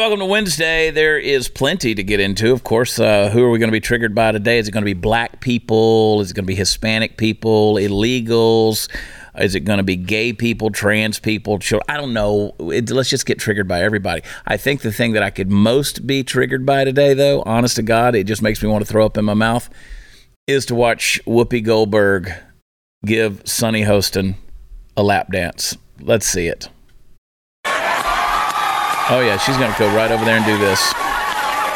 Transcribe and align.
welcome 0.00 0.18
to 0.18 0.24
Wednesday. 0.24 0.90
There 0.90 1.18
is 1.18 1.48
plenty 1.48 1.94
to 1.94 2.02
get 2.02 2.20
into. 2.20 2.52
Of 2.52 2.64
course, 2.64 2.98
uh, 2.98 3.28
who 3.28 3.44
are 3.44 3.50
we 3.50 3.58
going 3.58 3.68
to 3.68 3.72
be 3.72 3.80
triggered 3.80 4.14
by 4.14 4.32
today? 4.32 4.56
Is 4.56 4.66
it 4.66 4.70
going 4.70 4.80
to 4.80 4.86
be 4.86 4.94
black 4.94 5.42
people? 5.42 6.22
Is 6.22 6.30
it 6.30 6.34
going 6.34 6.44
to 6.44 6.50
be 6.50 6.54
Hispanic 6.54 7.18
people? 7.18 7.74
Illegals? 7.74 8.88
Is 9.38 9.54
it 9.54 9.60
going 9.60 9.76
to 9.76 9.82
be 9.82 9.96
gay 9.96 10.32
people, 10.32 10.70
trans 10.70 11.18
people, 11.18 11.58
children? 11.58 11.84
I 11.86 11.98
don't 11.98 12.14
know. 12.14 12.54
It, 12.60 12.88
let's 12.88 13.10
just 13.10 13.26
get 13.26 13.38
triggered 13.38 13.68
by 13.68 13.82
everybody. 13.82 14.22
I 14.46 14.56
think 14.56 14.80
the 14.80 14.90
thing 14.90 15.12
that 15.12 15.22
I 15.22 15.28
could 15.28 15.50
most 15.50 16.06
be 16.06 16.24
triggered 16.24 16.64
by 16.64 16.84
today, 16.84 17.12
though, 17.12 17.42
honest 17.42 17.76
to 17.76 17.82
God, 17.82 18.14
it 18.14 18.24
just 18.24 18.40
makes 18.40 18.62
me 18.62 18.70
want 18.70 18.82
to 18.82 18.90
throw 18.90 19.04
up 19.04 19.18
in 19.18 19.26
my 19.26 19.34
mouth, 19.34 19.68
is 20.46 20.64
to 20.66 20.74
watch 20.74 21.20
Whoopi 21.26 21.62
Goldberg 21.62 22.32
give 23.04 23.42
Sunny 23.44 23.82
Hostin 23.82 24.36
a 24.96 25.02
lap 25.02 25.30
dance. 25.30 25.76
Let's 26.00 26.26
see 26.26 26.46
it. 26.46 26.70
Oh 29.10 29.20
yeah, 29.20 29.36
she's 29.38 29.56
gonna 29.58 29.74
go 29.78 29.90
right 29.94 30.10
over 30.12 30.24
there 30.24 30.36
and 30.36 30.46
do 30.46 30.56
this. 30.58 30.78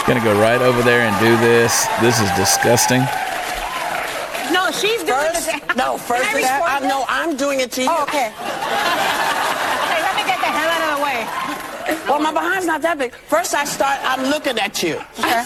Gonna 0.06 0.22
go 0.22 0.38
right 0.38 0.60
over 0.62 0.82
there 0.82 1.00
and 1.02 1.14
do 1.18 1.34
this. 1.42 1.86
This 2.00 2.20
is 2.20 2.30
disgusting. 2.38 3.02
No, 4.54 4.70
she's 4.70 5.02
doing 5.02 5.32
First, 5.34 5.48
it. 5.50 5.76
no, 5.76 5.98
first 5.98 6.22
Can 6.22 6.36
I 6.36 6.38
of 6.38 6.44
that, 6.46 6.62
I 6.62 6.78
respond? 6.78 6.88
know 6.88 7.04
I'm 7.08 7.34
doing 7.36 7.58
it 7.60 7.72
to 7.72 7.82
you. 7.82 7.88
Oh, 7.90 8.04
okay. 8.06 8.30
okay, 8.30 10.00
let 10.04 10.14
me 10.14 10.22
get 10.30 10.38
the 10.38 10.46
hell 10.52 10.70
out 10.70 10.82
of 10.86 10.90
the 10.94 11.02
way. 11.02 11.26
Well, 12.06 12.20
my 12.22 12.30
behind's 12.32 12.66
not 12.70 12.82
that 12.82 12.98
big. 12.98 13.12
First, 13.26 13.54
I 13.54 13.64
start, 13.64 13.98
I'm 14.04 14.30
looking 14.30 14.58
at 14.60 14.78
you. 14.82 15.00
Okay? 15.18 15.42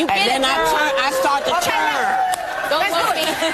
You 0.00 0.06
and 0.08 0.20
then 0.24 0.40
it, 0.40 0.48
I 0.48 0.56
turn, 0.64 0.90
I 0.96 1.08
start 1.12 1.40
to 1.44 1.52
Okay. 1.60 1.76
turn. 1.76 2.08
Don't 2.70 2.86
Let's 2.86 2.94
do 2.96 3.02
look 3.04 3.18
it. 3.20 3.26
me. 3.26 3.50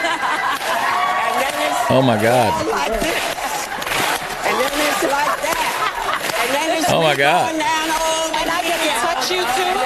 And 1.26 1.36
then 1.42 1.54
it's 1.58 1.80
Oh 1.90 2.02
my 2.04 2.16
God. 2.20 2.52
like 2.70 2.94
this. 3.00 3.22
And 4.46 4.54
then 4.60 4.72
it's 4.76 5.02
like 5.08 5.34
that. 5.42 5.64
And 6.36 6.48
then 6.52 6.68
it's 6.78 6.85
Oh, 6.96 7.02
my 7.02 7.14
God. 7.14 7.50
going 7.50 7.60
down 7.60 7.90
over 7.90 8.40
And 8.40 8.48
I 8.48 8.62
get 8.62 8.80
to 8.80 8.88
touch 9.04 9.30
you 9.30 9.42
too. 9.44 9.76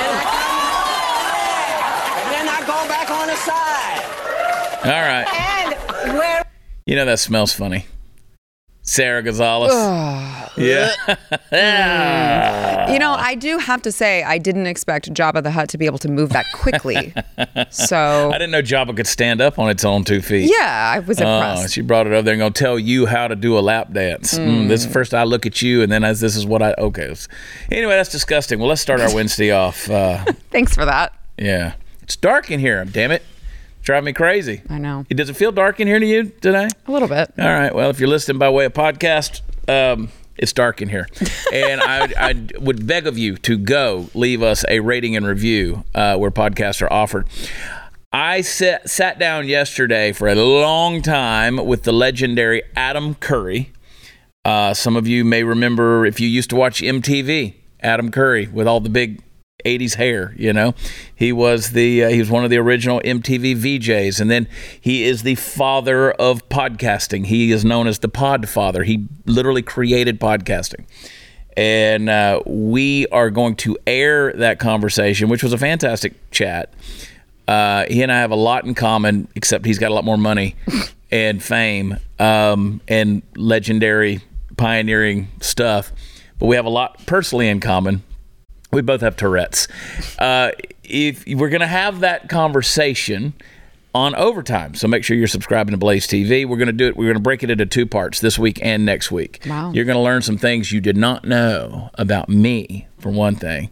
And 2.23 2.31
then 2.31 2.47
I 2.49 2.61
go 2.61 2.87
back 2.87 3.11
on 3.11 3.27
the 3.27 3.35
side. 3.35 4.05
All 4.85 5.03
right. 5.03 5.27
And 5.35 6.17
where 6.17 6.45
You 6.87 6.95
know 6.95 7.05
that 7.07 7.19
smells 7.19 7.53
funny. 7.53 7.87
Sara 8.83 9.23
Gonzales. 9.23 9.73
yeah. 10.57 10.91
You 12.93 12.99
know, 12.99 13.13
I 13.13 13.35
do 13.35 13.59
have 13.59 13.83
to 13.83 13.93
say, 13.93 14.23
I 14.23 14.39
didn't 14.39 14.67
expect 14.67 15.13
Jabba 15.13 15.43
the 15.43 15.51
Hutt 15.51 15.69
to 15.71 15.79
be 15.79 15.87
able 15.87 15.99
to 15.99 16.09
move 16.11 16.31
that 16.31 16.47
quickly. 16.55 17.13
so, 17.71 18.31
I 18.31 18.39
didn't 18.39 18.51
know 18.51 18.63
Jabba 18.63 18.97
could 18.97 19.07
stand 19.07 19.41
up 19.41 19.59
on 19.59 19.71
its 19.71 19.85
own 19.85 20.05
two 20.05 20.21
feet. 20.23 20.51
yeah, 20.51 20.93
I 20.95 20.99
was 21.01 21.21
Oh, 21.21 21.25
impressed. 21.37 21.75
she 21.75 21.83
brought 21.83 22.07
it 22.07 22.13
over 22.13 22.23
there 22.23 22.35
and 22.35 22.41
gonna 22.41 22.51
tell 22.53 22.79
you 22.79 23.07
how 23.07 23.29
to 23.29 23.37
do 23.37 23.59
a 23.59 23.61
lap 23.61 23.93
dance. 23.93 24.35
Mm, 24.39 24.69
this 24.69 24.85
is 24.85 24.93
first 24.93 25.15
I 25.15 25.23
look 25.25 25.47
at 25.47 25.63
you, 25.63 25.83
and 25.83 25.93
then 25.93 26.03
as 26.05 26.21
this 26.21 26.35
is 26.37 26.45
what 26.47 26.63
I 26.63 26.75
okay. 26.79 27.15
Anyway, 27.71 27.93
that's 27.95 28.11
disgusting. 28.11 28.59
Well, 28.59 28.69
let's 28.69 28.81
start 28.81 29.01
our 29.01 29.15
Wednesday 29.15 29.51
off. 29.53 29.89
Uh, 29.91 30.25
Thanks 30.51 30.75
for 30.75 30.85
that. 30.85 31.13
yeah, 31.39 31.75
it's 32.03 32.17
dark 32.17 32.51
in 32.51 32.61
here. 32.61 32.85
Damn 32.85 33.11
it, 33.13 33.23
drive 33.83 34.05
me 34.05 34.13
crazy. 34.13 34.63
I 34.69 34.79
know. 34.79 35.05
Does 35.11 35.29
it 35.31 35.37
feel 35.37 35.53
dark 35.53 35.81
in 35.81 35.87
here 35.87 35.99
to 35.99 36.07
you 36.07 36.25
today? 36.41 36.69
A 36.87 36.93
little 36.93 37.09
bit. 37.09 37.33
All 37.39 37.45
right. 37.53 37.75
Well, 37.75 37.91
if 37.91 38.01
you're 38.01 38.09
listening 38.09 38.39
by 38.39 38.49
way 38.51 38.65
of 38.67 38.73
podcast, 38.73 39.41
um, 39.69 40.11
it's 40.37 40.53
dark 40.53 40.81
in 40.81 40.89
here, 40.89 41.07
and 41.53 41.81
I, 41.81 42.13
I 42.19 42.47
would 42.59 42.87
beg 42.87 43.07
of 43.07 43.19
you 43.19 43.37
to 43.39 43.59
go 43.59 44.09
leave 44.15 44.43
us 44.43 44.65
a 44.69 44.81
rating 44.81 45.17
and 45.17 45.27
review 45.27 45.85
uh, 45.95 46.17
where 46.17 46.31
podcasts 46.31 46.81
are 46.83 46.93
offered. 46.93 47.29
I 48.13 48.41
sat, 48.41 48.91
sat 48.91 49.19
down 49.21 49.47
yesterday 49.47 50.13
for 50.13 50.27
a 50.27 50.35
long 50.35 51.01
time 51.01 51.57
with 51.65 51.85
the 51.85 51.93
legendary 51.93 52.63
Adam 52.75 53.15
Curry. 53.15 53.73
Uh, 54.45 54.75
some 54.75 54.97
of 54.97 55.07
you 55.07 55.25
may 55.25 55.45
remember 55.45 56.05
if 56.05 56.19
you 56.19 56.27
used 56.27 56.51
to 56.51 56.57
watch 56.57 56.81
MTV, 56.81 57.55
Adam 57.83 58.11
Curry 58.11 58.49
with 58.49 58.67
all 58.67 58.81
the 58.81 58.89
big 58.89 59.23
80s 59.65 59.95
hair, 59.95 60.35
you 60.37 60.53
know. 60.53 60.75
He 61.15 61.33
was 61.33 61.71
the 61.71 62.05
uh, 62.05 62.09
he 62.09 62.19
was 62.19 62.31
one 62.31 62.45
of 62.45 62.51
the 62.51 62.59
original 62.59 63.01
MTV 63.05 63.57
VJs 63.57 64.21
and 64.21 64.31
then 64.31 64.49
he 64.81 65.05
is 65.05 65.23
the 65.23 65.35
father 65.35 66.13
of 66.13 66.49
podcasting. 66.49 67.27
He 67.27 67.53
is 67.53 67.65
known 67.65 67.87
as 67.87 68.01
the 68.01 68.09
Pod 68.09 68.49
Father. 68.49 68.85
He 68.85 69.07
literally 69.27 69.63
created 69.63 70.21
podcasting. 70.21 70.85
And 71.57 72.09
uh, 72.09 72.41
we 72.47 73.07
are 73.09 73.29
going 73.29 73.57
to 73.57 73.77
air 73.87 74.33
that 74.35 74.59
conversation, 74.59 75.29
which 75.29 75.43
was 75.43 75.53
a 75.53 75.59
fantastic 75.59 76.15
chat. 76.31 76.73
Uh, 77.47 77.85
he 77.89 78.03
and 78.03 78.13
I 78.13 78.21
have 78.21 78.31
a 78.31 78.37
lot 78.37 78.65
in 78.65 78.75
common, 78.75 79.27
except 79.35 79.67
he's 79.67 79.79
got 79.79 79.91
a 79.91 79.95
lot 79.95 80.05
more 80.05 80.17
money 80.17 80.55
and 81.11 81.43
fame 81.43 81.99
um, 82.19 82.81
and 82.87 83.23
legendary 83.35 84.21
pioneering 84.57 85.29
stuff. 85.41 85.93
But 86.39 86.47
we 86.47 86.57
have 86.57 86.65
a 86.65 86.71
lot 86.71 87.05
personally 87.07 87.49
in 87.49 87.61
common. 87.61 88.03
We 88.73 88.83
both 88.83 89.01
have 89.01 89.17
Tourette's. 89.17 89.69
Uh, 90.19 90.53
if 90.85 91.27
we're 91.27 91.49
going 91.49 91.61
to 91.61 91.67
have 91.67 92.01
that 92.01 92.29
conversation 92.29 93.35
on 93.95 94.15
overtime, 94.15 94.75
so 94.75 94.87
make 94.87 95.05
sure 95.05 95.17
you're 95.17 95.27
subscribing 95.27 95.73
to 95.73 95.79
Blaze 95.79 96.07
TV. 96.07 96.47
We're 96.47 96.57
going 96.57 96.67
to 96.67 96.73
do 96.73 96.87
it. 96.89 96.97
We're 96.97 97.07
going 97.07 97.15
to 97.15 97.21
break 97.21 97.43
it 97.43 97.51
into 97.51 97.67
two 97.67 97.87
parts 97.87 98.21
this 98.21 98.39
week 98.39 98.59
and 98.63 98.85
next 98.85 99.11
week. 99.11 99.45
Wow. 99.47 99.73
You're 99.73 99.85
going 99.85 99.97
to 99.97 100.03
learn 100.03 100.23
some 100.23 100.39
things 100.39 100.71
you 100.73 100.81
did 100.81 100.97
not 100.97 101.25
know 101.25 101.91
about 101.95 102.29
me, 102.29 102.87
for 102.99 103.11
one 103.11 103.35
thing. 103.35 103.71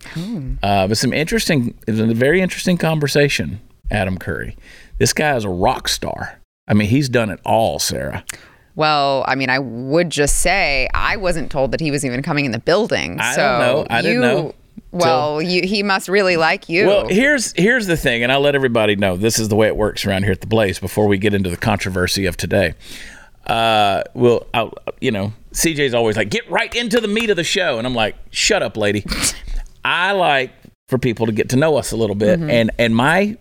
Uh, 0.63 0.89
but 0.89 0.99
some 0.99 1.13
interesting. 1.13 1.79
It 1.87 1.93
was 1.93 2.01
a 2.01 2.07
very 2.15 2.41
interesting 2.41 2.77
conversation. 2.77 3.61
Adam 3.91 4.19
Curry. 4.19 4.57
This 4.99 5.13
guy 5.13 5.37
is 5.37 5.45
a 5.45 5.49
rock 5.49 5.89
star. 5.89 6.41
I 6.67 6.75
mean, 6.75 6.89
he's 6.89 7.09
done 7.09 7.31
it 7.31 7.41
all, 7.45 7.79
Sara. 7.79 8.25
Well, 8.75 9.25
I 9.27 9.35
mean, 9.35 9.51
I 9.51 9.59
would 9.59 10.11
just 10.11 10.37
say 10.37 10.89
I 10.95 11.17
wasn't 11.17 11.51
told 11.51 11.73
that 11.73 11.81
he 11.81 11.91
was 11.91 12.05
even 12.05 12.23
coming 12.23 12.45
in 12.45 12.53
the 12.53 12.61
building. 12.61 13.19
I 13.19 13.35
so 13.35 13.43
don't 13.43 13.61
know. 13.61 13.87
I 13.91 14.03
didn't 14.03 14.21
know 14.21 14.55
Well, 14.91 15.43
you, 15.43 15.63
he 15.67 15.83
must 15.83 16.09
really 16.09 16.37
like 16.37 16.69
you. 16.69 16.87
Well, 16.87 17.09
here's 17.09 17.53
here's 17.53 17.87
the 17.87 17.97
thing, 17.97 18.23
and 18.23 18.33
I'll 18.33 18.41
let 18.41 18.55
everybody 18.55 18.97
know 18.97 19.17
this 19.17 19.39
is 19.39 19.49
the 19.49 19.57
way 19.57 19.67
it 19.67 19.77
works 19.77 20.07
around 20.07 20.23
here 20.23 20.33
at 20.33 20.41
the 20.41 20.47
Blaze. 20.47 20.79
Before 20.79 21.07
we 21.07 21.19
get 21.19 21.35
into 21.35 21.51
the 21.51 21.57
controversy 21.59 22.25
of 22.27 22.37
today, 22.39 22.75
uh, 23.47 24.03
well, 24.15 24.47
I'll, 24.55 24.73
you 25.01 25.11
know, 25.11 25.33
CJ's 25.53 25.93
always 25.95 26.17
like, 26.17 26.31
"Get 26.31 26.49
right 26.51 26.75
into 26.75 27.01
the 27.01 27.09
meat 27.09 27.29
of 27.31 27.37
the 27.37 27.45
show," 27.45 27.77
and 27.79 27.87
I'm 27.87 27.95
like, 27.95 28.17
"Shut 28.31 28.63
up, 28.63 28.77
lady." 28.77 29.05
I 29.85 30.13
like 30.13 30.53
for 30.89 30.99
people 30.99 31.27
to 31.27 31.33
get 31.33 31.51
to 31.51 31.57
know 31.57 31.77
us 31.77 31.93
a 31.93 31.97
little 31.97 32.17
bit, 32.17 32.39
Mm-hmm. 32.41 32.51
and 32.51 32.71
and 32.79 32.97
my 32.97 33.37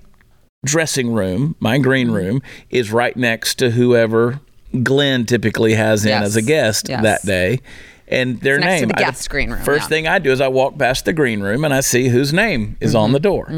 dressing 0.66 1.12
room, 1.14 1.56
my 1.60 1.78
green 1.78 2.12
room, 2.12 2.42
is 2.70 2.92
right 2.92 3.16
next 3.16 3.56
to 3.60 3.72
whoever 3.72 4.42
Glenn 4.84 5.26
typically 5.26 5.76
has 5.76 6.04
in 6.04 6.10
Yes. 6.10 6.24
as 6.26 6.36
a 6.36 6.42
guest 6.42 6.90
Yes. 6.90 7.04
that 7.04 7.26
day. 7.26 7.60
And 8.10 8.40
their 8.42 8.56
It's 8.56 8.64
next 8.66 8.80
to 8.82 8.86
name. 8.88 8.96
the 8.98 9.06
I- 9.06 9.28
green 9.30 9.52
room, 9.52 9.64
First 9.64 9.84
yeah. 9.86 9.88
thing 9.90 10.08
I 10.08 10.20
do 10.20 10.32
is 10.32 10.40
I 10.42 10.48
walk 10.48 10.78
past 10.80 11.06
the 11.06 11.14
green 11.14 11.42
room 11.42 11.66
and 11.66 11.74
I 11.74 11.82
see 11.82 12.08
whose 12.08 12.32
name 12.34 12.78
is 12.80 12.92
Mm-hmm. 12.92 12.98
on 13.04 13.12
the 13.12 13.20
door. 13.20 13.52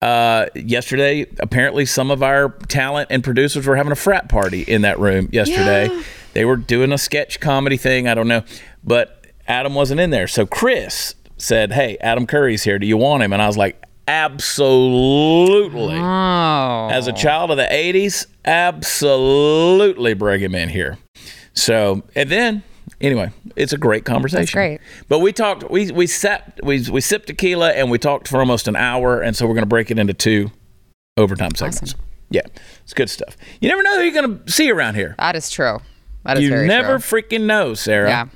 Uh, 0.00 0.46
yesterday, 0.54 1.26
apparently, 1.40 1.84
some 1.84 2.10
of 2.10 2.22
our 2.22 2.50
talent 2.68 3.08
and 3.10 3.22
producers 3.24 3.66
were 3.66 3.74
having 3.76 3.90
a 3.92 3.96
frat 3.96 4.28
party 4.28 4.62
in 4.62 4.82
that 4.82 4.98
room 4.98 5.28
yesterday. 5.32 5.88
Yeah. 5.88 6.02
They 6.34 6.44
were 6.44 6.56
doing 6.56 6.92
a 6.92 6.98
sketch 6.98 7.40
comedy 7.40 7.76
thing. 7.76 8.06
I 8.06 8.14
don't 8.14 8.28
know. 8.28 8.42
But 8.84 9.26
Adam 9.48 9.74
wasn't 9.74 9.98
in 10.00 10.10
there. 10.10 10.28
So 10.28 10.46
Chris 10.46 11.14
said, 11.36 11.72
Hey, 11.72 11.96
Adam 12.00 12.26
Curry's 12.26 12.62
here. 12.62 12.78
Do 12.78 12.86
you 12.86 12.96
want 12.96 13.22
him? 13.24 13.32
And 13.32 13.42
I 13.42 13.46
was 13.48 13.56
like, 13.56 13.82
Absolutely. 14.06 15.96
oh. 15.98 16.88
As 16.92 17.06
a 17.08 17.12
child 17.12 17.50
of 17.50 17.56
the 17.56 17.64
80s, 17.70 18.26
absolutely 18.44 20.14
bring 20.14 20.40
him 20.40 20.54
in 20.54 20.68
here. 20.68 20.98
So, 21.54 22.02
and 22.14 22.30
then, 22.30 22.62
anyway, 23.00 23.30
it's 23.56 23.72
a 23.72 23.78
great 23.78 24.04
conversation. 24.04 24.42
That's 24.42 24.52
great. 24.52 24.80
But 25.08 25.20
we 25.20 25.32
talked, 25.32 25.70
we, 25.70 25.90
we 25.90 26.06
sat, 26.06 26.58
we, 26.62 26.88
we 26.90 27.00
sipped 27.00 27.26
tequila 27.26 27.72
and 27.72 27.90
we 27.90 27.98
talked 27.98 28.28
for 28.28 28.40
almost 28.40 28.68
an 28.68 28.76
hour. 28.76 29.20
And 29.20 29.36
so 29.36 29.46
we're 29.46 29.54
going 29.54 29.62
to 29.62 29.66
break 29.66 29.90
it 29.90 29.98
into 29.98 30.14
two 30.14 30.50
overtime 31.16 31.54
segments. 31.54 31.94
Yeah, 32.30 32.42
it's 32.82 32.94
good 32.94 33.08
stuff. 33.08 33.36
You 33.60 33.68
never 33.68 33.82
know 33.82 33.96
who 33.96 34.02
you're 34.02 34.22
going 34.22 34.44
to 34.44 34.52
see 34.52 34.70
around 34.70 34.96
here. 34.96 35.14
that 35.18 35.34
is 35.34 35.50
true. 35.50 35.78
That 36.24 36.38
is 36.38 36.48
true. 36.48 36.60
You 36.60 36.66
never 36.66 36.98
true. 36.98 37.22
freaking 37.22 37.46
know, 37.46 37.74
Sara. 37.74 38.08
Yeah. 38.08 38.26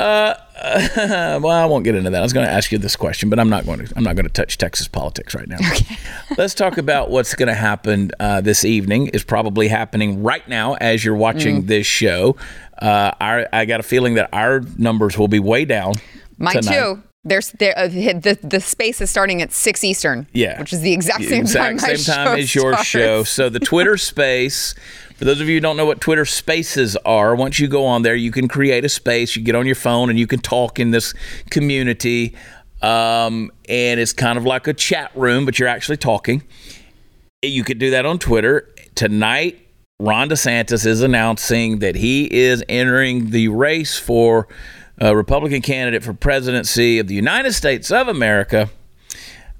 well, 1.40 1.46
I 1.48 1.64
won't 1.66 1.84
get 1.84 1.94
into 1.94 2.10
that. 2.10 2.18
I 2.18 2.22
was 2.22 2.32
going 2.32 2.46
to 2.46 2.52
ask 2.52 2.70
you 2.72 2.78
this 2.78 2.96
question, 2.96 3.30
but 3.30 3.38
I'm 3.38 3.48
not 3.50 3.64
going 3.66 3.84
to. 3.84 3.92
I'm 3.96 4.02
not 4.04 4.16
going 4.16 4.26
to 4.26 4.32
touch 4.32 4.58
Texas 4.58 4.88
politics 4.88 5.34
right 5.34 5.48
now. 5.48 5.58
Let's 6.38 6.54
talk 6.54 6.78
about 6.78 7.10
what's 7.10 7.34
going 7.34 7.48
to 7.48 7.54
happen 7.54 8.10
uh, 8.20 8.40
this 8.40 8.64
evening. 8.64 9.08
Is 9.08 9.24
probably 9.24 9.68
happening 9.68 10.22
right 10.22 10.46
now 10.48 10.74
as 10.74 11.04
you're 11.04 11.16
Mm. 11.16 11.18
watching 11.20 11.66
this 11.66 11.86
show. 11.86 12.36
Uh, 12.80 13.12
our, 13.20 13.46
I 13.52 13.64
got 13.66 13.80
a 13.80 13.82
feeling 13.82 14.14
that 14.14 14.28
our 14.32 14.60
numbers 14.78 15.18
will 15.18 15.28
be 15.28 15.38
way 15.38 15.64
down. 15.64 15.94
Mine 16.38 16.54
tonight. 16.62 16.74
too. 16.78 17.02
There's 17.22 17.50
there 17.52 17.76
uh, 17.78 17.86
the 17.88 18.38
the 18.42 18.60
space 18.62 19.02
is 19.02 19.10
starting 19.10 19.42
at 19.42 19.52
six 19.52 19.84
Eastern. 19.84 20.26
Yeah, 20.32 20.58
which 20.58 20.72
is 20.72 20.80
the 20.80 20.94
exact 20.94 21.24
same 21.24 21.42
exact 21.42 21.80
time. 21.80 21.96
same 21.98 22.14
time 22.14 22.38
as 22.38 22.54
your 22.54 22.72
starts. 22.72 22.88
show. 22.88 23.24
So 23.24 23.50
the 23.50 23.60
Twitter 23.60 23.96
Space. 23.98 24.74
For 25.20 25.26
those 25.26 25.42
of 25.42 25.50
you 25.50 25.56
who 25.56 25.60
don't 25.60 25.76
know 25.76 25.84
what 25.84 26.00
Twitter 26.00 26.24
Spaces 26.24 26.96
are, 27.04 27.34
once 27.34 27.60
you 27.60 27.68
go 27.68 27.84
on 27.84 28.00
there, 28.00 28.14
you 28.14 28.32
can 28.32 28.48
create 28.48 28.86
a 28.86 28.88
space. 28.88 29.36
You 29.36 29.42
get 29.42 29.54
on 29.54 29.66
your 29.66 29.74
phone 29.74 30.08
and 30.08 30.18
you 30.18 30.26
can 30.26 30.40
talk 30.40 30.78
in 30.78 30.92
this 30.92 31.12
community, 31.50 32.34
um, 32.80 33.52
and 33.68 34.00
it's 34.00 34.14
kind 34.14 34.38
of 34.38 34.46
like 34.46 34.66
a 34.66 34.72
chat 34.72 35.10
room, 35.14 35.44
but 35.44 35.58
you're 35.58 35.68
actually 35.68 35.98
talking. 35.98 36.42
You 37.42 37.64
could 37.64 37.78
do 37.78 37.90
that 37.90 38.06
on 38.06 38.18
Twitter 38.18 38.70
tonight. 38.94 39.58
Ron 39.98 40.30
DeSantis 40.30 40.86
is 40.86 41.02
announcing 41.02 41.80
that 41.80 41.96
he 41.96 42.24
is 42.24 42.64
entering 42.66 43.28
the 43.28 43.48
race 43.48 43.98
for 43.98 44.48
a 44.96 45.14
Republican 45.14 45.60
candidate 45.60 46.02
for 46.02 46.14
presidency 46.14 46.98
of 46.98 47.08
the 47.08 47.14
United 47.14 47.52
States 47.52 47.90
of 47.90 48.08
America. 48.08 48.70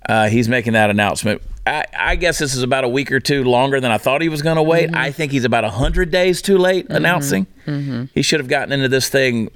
Uh, 0.09 0.31
he's 0.31 0.49
making 0.49 0.73
that 0.73 0.89
announcement. 0.89 1.43
I, 1.67 1.85
I, 1.97 2.17
guess 2.17 2.39
this 2.39 2.55
is 2.55 2.63
about 2.63 2.85
a 2.85 2.89
week 2.89 3.13
or 3.13 3.21
two 3.21 3.45
longer 3.45 3.81
than 3.81 3.91
I 3.91 3.99
thought 3.99 4.23
he 4.23 4.29
was 4.29 4.43
going 4.43 4.57
to 4.57 4.63
wait. 4.63 4.89
Mm-hmm. 4.89 4.97
I 4.97 5.13
think 5.13 5.31
he's 5.31 5.45
about 5.45 5.65
100 5.65 6.11
days 6.11 6.41
too 6.41 6.59
late 6.59 6.87
mm-hmm. 6.87 6.97
announcing. 6.97 7.47
Mm-hmm. 7.67 8.05
He 8.15 8.23
should 8.23 8.41
have 8.41 8.49
gotten 8.49 8.73
into 8.73 8.89
this 8.89 9.09
thing 9.09 9.51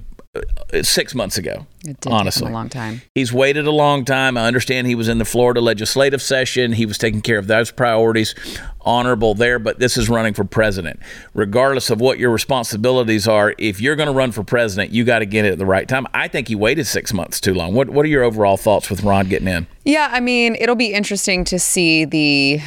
six 0.83 1.15
months 1.15 1.37
ago. 1.37 1.65
It 1.83 1.99
did 2.01 2.11
honestly, 2.11 2.49
a 2.49 2.53
long 2.53 2.69
time. 2.69 3.01
He's 3.13 3.31
waited 3.31 3.67
a 3.67 3.71
long 3.71 4.05
time. 4.05 4.37
I 4.37 4.47
understand 4.47 4.87
he 4.87 4.95
was 4.95 5.07
in 5.07 5.17
the 5.17 5.25
Florida 5.25 5.61
legislative 5.61 6.21
session. 6.21 6.73
He 6.73 6.85
was 6.85 6.97
taking 6.97 7.21
care 7.21 7.37
of 7.37 7.47
those 7.47 7.71
priorities. 7.71 8.35
Honorable 8.81 9.33
there, 9.33 9.59
but 9.59 9.79
this 9.79 9.97
is 9.97 10.09
running 10.09 10.33
for 10.33 10.43
president. 10.43 10.99
Regardless 11.33 11.89
of 11.89 12.01
what 12.01 12.19
your 12.19 12.31
responsibilities 12.31 13.27
are, 13.27 13.55
if 13.57 13.79
you're 13.79 13.95
going 13.95 14.07
to 14.07 14.13
run 14.13 14.31
for 14.31 14.43
president, 14.43 14.91
you 14.91 15.03
got 15.03 15.19
to 15.19 15.25
get 15.25 15.45
it 15.45 15.53
at 15.53 15.57
the 15.57 15.65
right 15.65 15.87
time. 15.87 16.07
I 16.13 16.27
think 16.27 16.47
he 16.47 16.55
waited 16.55 16.85
six 16.85 17.13
months 17.13 17.39
too 17.39 17.53
long. 17.53 17.73
What 17.73 17.89
What 17.89 18.05
are 18.05 18.09
your 18.09 18.23
overall 18.23 18.57
thoughts 18.57 18.89
with 18.89 19.03
Ron 19.03 19.29
getting 19.29 19.47
in? 19.47 19.67
Yeah, 19.83 20.09
I 20.11 20.19
mean, 20.19 20.55
it'll 20.59 20.75
be 20.75 20.93
interesting 20.93 21.43
to 21.45 21.59
see 21.59 22.05
the. 22.05 22.61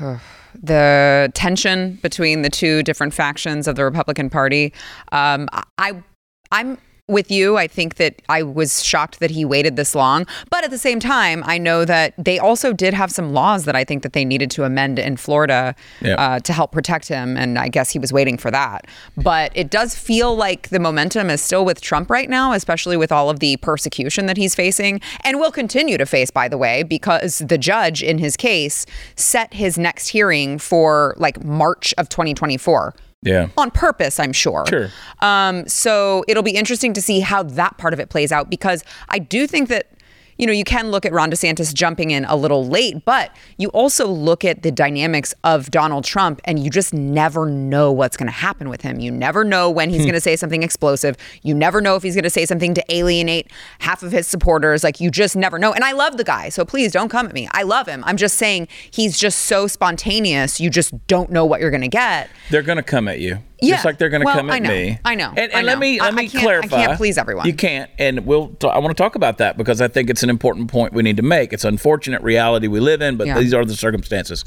the 0.62 1.30
tension 1.34 1.98
between 2.02 2.40
the 2.40 2.48
two 2.48 2.82
different 2.82 3.12
factions 3.12 3.68
of 3.68 3.76
the 3.76 3.84
Republican 3.84 4.30
Party. 4.30 4.72
Um, 5.12 5.48
I, 5.76 6.02
I'm 6.50 6.78
with 7.08 7.30
you. 7.30 7.56
I 7.56 7.68
think 7.68 7.96
that 7.96 8.20
I 8.28 8.42
was 8.42 8.82
shocked 8.82 9.20
that 9.20 9.30
he 9.30 9.44
waited 9.44 9.76
this 9.76 9.94
long. 9.94 10.26
But 10.50 10.64
at 10.64 10.70
the 10.70 10.78
same 10.78 10.98
time, 10.98 11.44
I 11.46 11.56
know 11.56 11.84
that 11.84 12.14
they 12.18 12.40
also 12.40 12.72
did 12.72 12.94
have 12.94 13.12
some 13.12 13.32
laws 13.32 13.64
that 13.64 13.76
I 13.76 13.84
think 13.84 14.02
that 14.02 14.12
they 14.12 14.24
needed 14.24 14.50
to 14.52 14.64
amend 14.64 14.98
in 14.98 15.16
Florida 15.16 15.76
uh, 16.04 16.40
to 16.40 16.52
help 16.52 16.72
protect 16.72 17.06
him. 17.06 17.36
And 17.36 17.60
I 17.60 17.68
guess 17.68 17.90
he 17.90 18.00
was 18.00 18.12
waiting 18.12 18.36
for 18.36 18.50
that. 18.50 18.88
But 19.16 19.52
it 19.54 19.70
does 19.70 19.94
feel 19.94 20.34
like 20.34 20.70
the 20.70 20.80
momentum 20.80 21.30
is 21.30 21.40
still 21.40 21.64
with 21.64 21.80
Trump 21.80 22.10
right 22.10 22.28
now, 22.28 22.52
especially 22.52 22.96
with 22.96 23.12
all 23.12 23.30
of 23.30 23.38
the 23.38 23.56
persecution 23.58 24.26
that 24.26 24.36
he's 24.36 24.56
facing 24.56 25.00
and 25.22 25.38
will 25.38 25.52
continue 25.52 25.98
to 25.98 26.06
face, 26.06 26.32
by 26.32 26.48
the 26.48 26.58
way, 26.58 26.82
because 26.82 27.38
the 27.38 27.58
judge 27.58 28.02
in 28.02 28.18
his 28.18 28.36
case 28.36 28.84
set 29.14 29.54
his 29.54 29.78
next 29.78 30.08
hearing 30.08 30.58
for 30.58 31.14
like 31.18 31.44
March 31.44 31.94
of 31.98 32.08
2024. 32.08 32.94
Yeah. 33.26 33.48
On 33.56 33.70
purpose, 33.70 34.20
I'm 34.20 34.32
sure. 34.32 34.64
Sure. 34.68 34.90
Um, 35.20 35.66
so 35.68 36.24
it'll 36.28 36.42
be 36.42 36.52
interesting 36.52 36.92
to 36.94 37.02
see 37.02 37.20
how 37.20 37.42
that 37.42 37.76
part 37.78 37.92
of 37.92 38.00
it 38.00 38.08
plays 38.08 38.32
out 38.32 38.48
because 38.48 38.84
I 39.08 39.18
do 39.18 39.46
think 39.46 39.68
that 39.68 39.88
you 40.38 40.46
know, 40.46 40.52
you 40.52 40.64
can 40.64 40.90
look 40.90 41.06
at 41.06 41.12
Ron 41.12 41.30
DeSantis 41.30 41.72
jumping 41.72 42.10
in 42.10 42.24
a 42.26 42.36
little 42.36 42.66
late, 42.66 43.04
but 43.04 43.34
you 43.56 43.68
also 43.70 44.06
look 44.06 44.44
at 44.44 44.62
the 44.62 44.70
dynamics 44.70 45.34
of 45.44 45.70
Donald 45.70 46.04
Trump 46.04 46.40
and 46.44 46.58
you 46.58 46.70
just 46.70 46.92
never 46.92 47.46
know 47.46 47.90
what's 47.92 48.16
going 48.16 48.26
to 48.26 48.32
happen 48.32 48.68
with 48.68 48.82
him. 48.82 49.00
You 49.00 49.10
never 49.10 49.44
know 49.44 49.70
when 49.70 49.90
he's 49.90 50.00
hmm. 50.00 50.06
going 50.06 50.14
to 50.14 50.20
say 50.20 50.36
something 50.36 50.62
explosive. 50.62 51.16
You 51.42 51.54
never 51.54 51.80
know 51.80 51.96
if 51.96 52.02
he's 52.02 52.14
going 52.14 52.24
to 52.24 52.30
say 52.30 52.46
something 52.46 52.74
to 52.74 52.84
alienate 52.94 53.50
half 53.78 54.02
of 54.02 54.12
his 54.12 54.26
supporters. 54.26 54.84
Like, 54.84 55.00
you 55.00 55.10
just 55.10 55.36
never 55.36 55.58
know. 55.58 55.72
And 55.72 55.84
I 55.84 55.92
love 55.92 56.16
the 56.16 56.24
guy, 56.24 56.48
so 56.48 56.64
please 56.64 56.92
don't 56.92 57.08
come 57.08 57.26
at 57.26 57.34
me. 57.34 57.48
I 57.52 57.62
love 57.62 57.86
him. 57.86 58.04
I'm 58.04 58.16
just 58.16 58.36
saying 58.36 58.68
he's 58.90 59.18
just 59.18 59.40
so 59.40 59.66
spontaneous. 59.66 60.60
You 60.60 60.70
just 60.70 61.06
don't 61.06 61.30
know 61.30 61.44
what 61.44 61.60
you're 61.60 61.70
going 61.70 61.80
to 61.82 61.88
get. 61.88 62.28
They're 62.50 62.62
going 62.62 62.76
to 62.76 62.82
come 62.82 63.08
at 63.08 63.20
you. 63.20 63.38
Yeah. 63.60 63.74
Just 63.74 63.84
like 63.86 63.98
they're 63.98 64.10
going 64.10 64.20
to 64.20 64.26
well, 64.26 64.36
come 64.36 64.50
at 64.50 64.56
I 64.56 64.58
know, 64.58 64.68
me. 64.68 64.98
I 65.04 65.14
know. 65.14 65.28
And, 65.30 65.38
and 65.38 65.54
I 65.54 65.60
know. 65.62 65.66
let 65.66 65.78
me 65.78 66.00
let 66.00 66.12
I, 66.12 66.16
me 66.16 66.28
clarify. 66.28 66.76
I 66.76 66.86
can't 66.86 66.98
please 66.98 67.16
everyone. 67.16 67.46
You 67.46 67.54
can't. 67.54 67.90
And 67.98 68.26
we'll. 68.26 68.48
T- 68.48 68.68
I 68.68 68.78
want 68.78 68.94
to 68.94 69.02
talk 69.02 69.14
about 69.14 69.38
that 69.38 69.56
because 69.56 69.80
I 69.80 69.88
think 69.88 70.10
it's 70.10 70.22
an 70.22 70.28
important 70.28 70.70
point 70.70 70.92
we 70.92 71.02
need 71.02 71.16
to 71.16 71.22
make. 71.22 71.52
It's 71.52 71.64
unfortunate 71.64 72.22
reality 72.22 72.66
we 72.66 72.80
live 72.80 73.00
in, 73.00 73.16
but 73.16 73.26
yeah. 73.26 73.38
these 73.38 73.54
are 73.54 73.64
the 73.64 73.74
circumstances. 73.74 74.44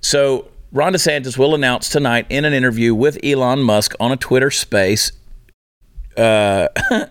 So 0.00 0.48
Ron 0.72 0.94
DeSantis 0.94 1.36
will 1.36 1.54
announce 1.54 1.90
tonight 1.90 2.26
in 2.30 2.44
an 2.46 2.54
interview 2.54 2.94
with 2.94 3.18
Elon 3.22 3.62
Musk 3.62 3.94
on 4.00 4.10
a 4.10 4.16
Twitter 4.16 4.50
Space. 4.50 5.12
Uh, 6.16 6.68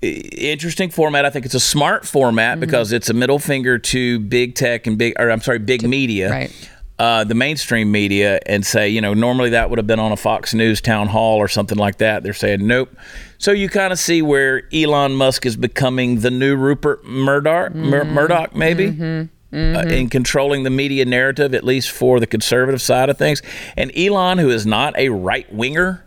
interesting 0.00 0.88
format. 0.88 1.26
I 1.26 1.30
think 1.30 1.44
it's 1.44 1.54
a 1.54 1.60
smart 1.60 2.06
format 2.06 2.52
mm-hmm. 2.52 2.60
because 2.60 2.92
it's 2.92 3.10
a 3.10 3.14
middle 3.14 3.38
finger 3.38 3.78
to 3.78 4.18
big 4.18 4.54
tech 4.54 4.86
and 4.86 4.96
big, 4.96 5.12
or 5.18 5.30
I'm 5.30 5.42
sorry, 5.42 5.58
big 5.58 5.80
to, 5.80 5.88
media. 5.88 6.30
Right 6.30 6.70
uh, 6.98 7.22
the 7.24 7.34
mainstream 7.34 7.92
media 7.92 8.40
and 8.46 8.66
say, 8.66 8.88
you 8.88 9.00
know, 9.00 9.14
normally 9.14 9.50
that 9.50 9.70
would 9.70 9.78
have 9.78 9.86
been 9.86 10.00
on 10.00 10.10
a 10.10 10.16
Fox 10.16 10.52
News 10.52 10.80
town 10.80 11.06
hall 11.06 11.38
or 11.38 11.46
something 11.46 11.78
like 11.78 11.98
that. 11.98 12.22
They're 12.22 12.32
saying 12.32 12.66
nope. 12.66 12.94
So 13.38 13.52
you 13.52 13.68
kind 13.68 13.92
of 13.92 13.98
see 13.98 14.20
where 14.20 14.62
Elon 14.72 15.14
Musk 15.14 15.46
is 15.46 15.56
becoming 15.56 16.20
the 16.20 16.30
new 16.30 16.56
Rupert 16.56 17.04
Murdoch, 17.04 17.72
mm-hmm. 17.72 18.12
Murdoch 18.12 18.54
maybe. 18.54 18.90
Mm-hmm. 18.90 19.34
Mm-hmm. 19.50 19.76
Uh, 19.76 19.90
in 19.90 20.10
controlling 20.10 20.64
the 20.64 20.70
media 20.70 21.06
narrative, 21.06 21.54
at 21.54 21.64
least 21.64 21.90
for 21.90 22.20
the 22.20 22.26
conservative 22.26 22.82
side 22.82 23.08
of 23.08 23.16
things. 23.16 23.40
And 23.78 23.90
Elon, 23.96 24.36
who 24.36 24.50
is 24.50 24.66
not 24.66 24.94
a 24.98 25.08
right 25.08 25.50
winger, 25.50 26.04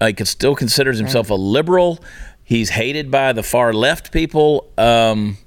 uh, 0.00 0.12
he 0.16 0.24
still 0.24 0.54
considers 0.54 0.98
himself 0.98 1.28
a 1.30 1.34
liberal. 1.34 1.98
He's 2.44 2.70
hated 2.70 3.10
by 3.10 3.32
the 3.32 3.42
far 3.42 3.72
left 3.72 4.12
people. 4.12 4.70
Um, 4.78 5.38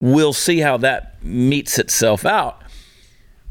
we'll 0.00 0.32
see 0.32 0.60
how 0.60 0.78
that 0.78 1.22
meets 1.22 1.78
itself 1.78 2.24
out. 2.24 2.62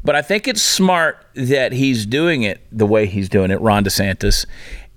But 0.06 0.14
I 0.14 0.22
think 0.22 0.46
it's 0.46 0.62
smart 0.62 1.26
that 1.34 1.72
he's 1.72 2.06
doing 2.06 2.44
it 2.44 2.60
the 2.70 2.86
way 2.86 3.06
he's 3.06 3.28
doing 3.28 3.50
it, 3.50 3.60
Ron 3.60 3.84
DeSantis. 3.84 4.46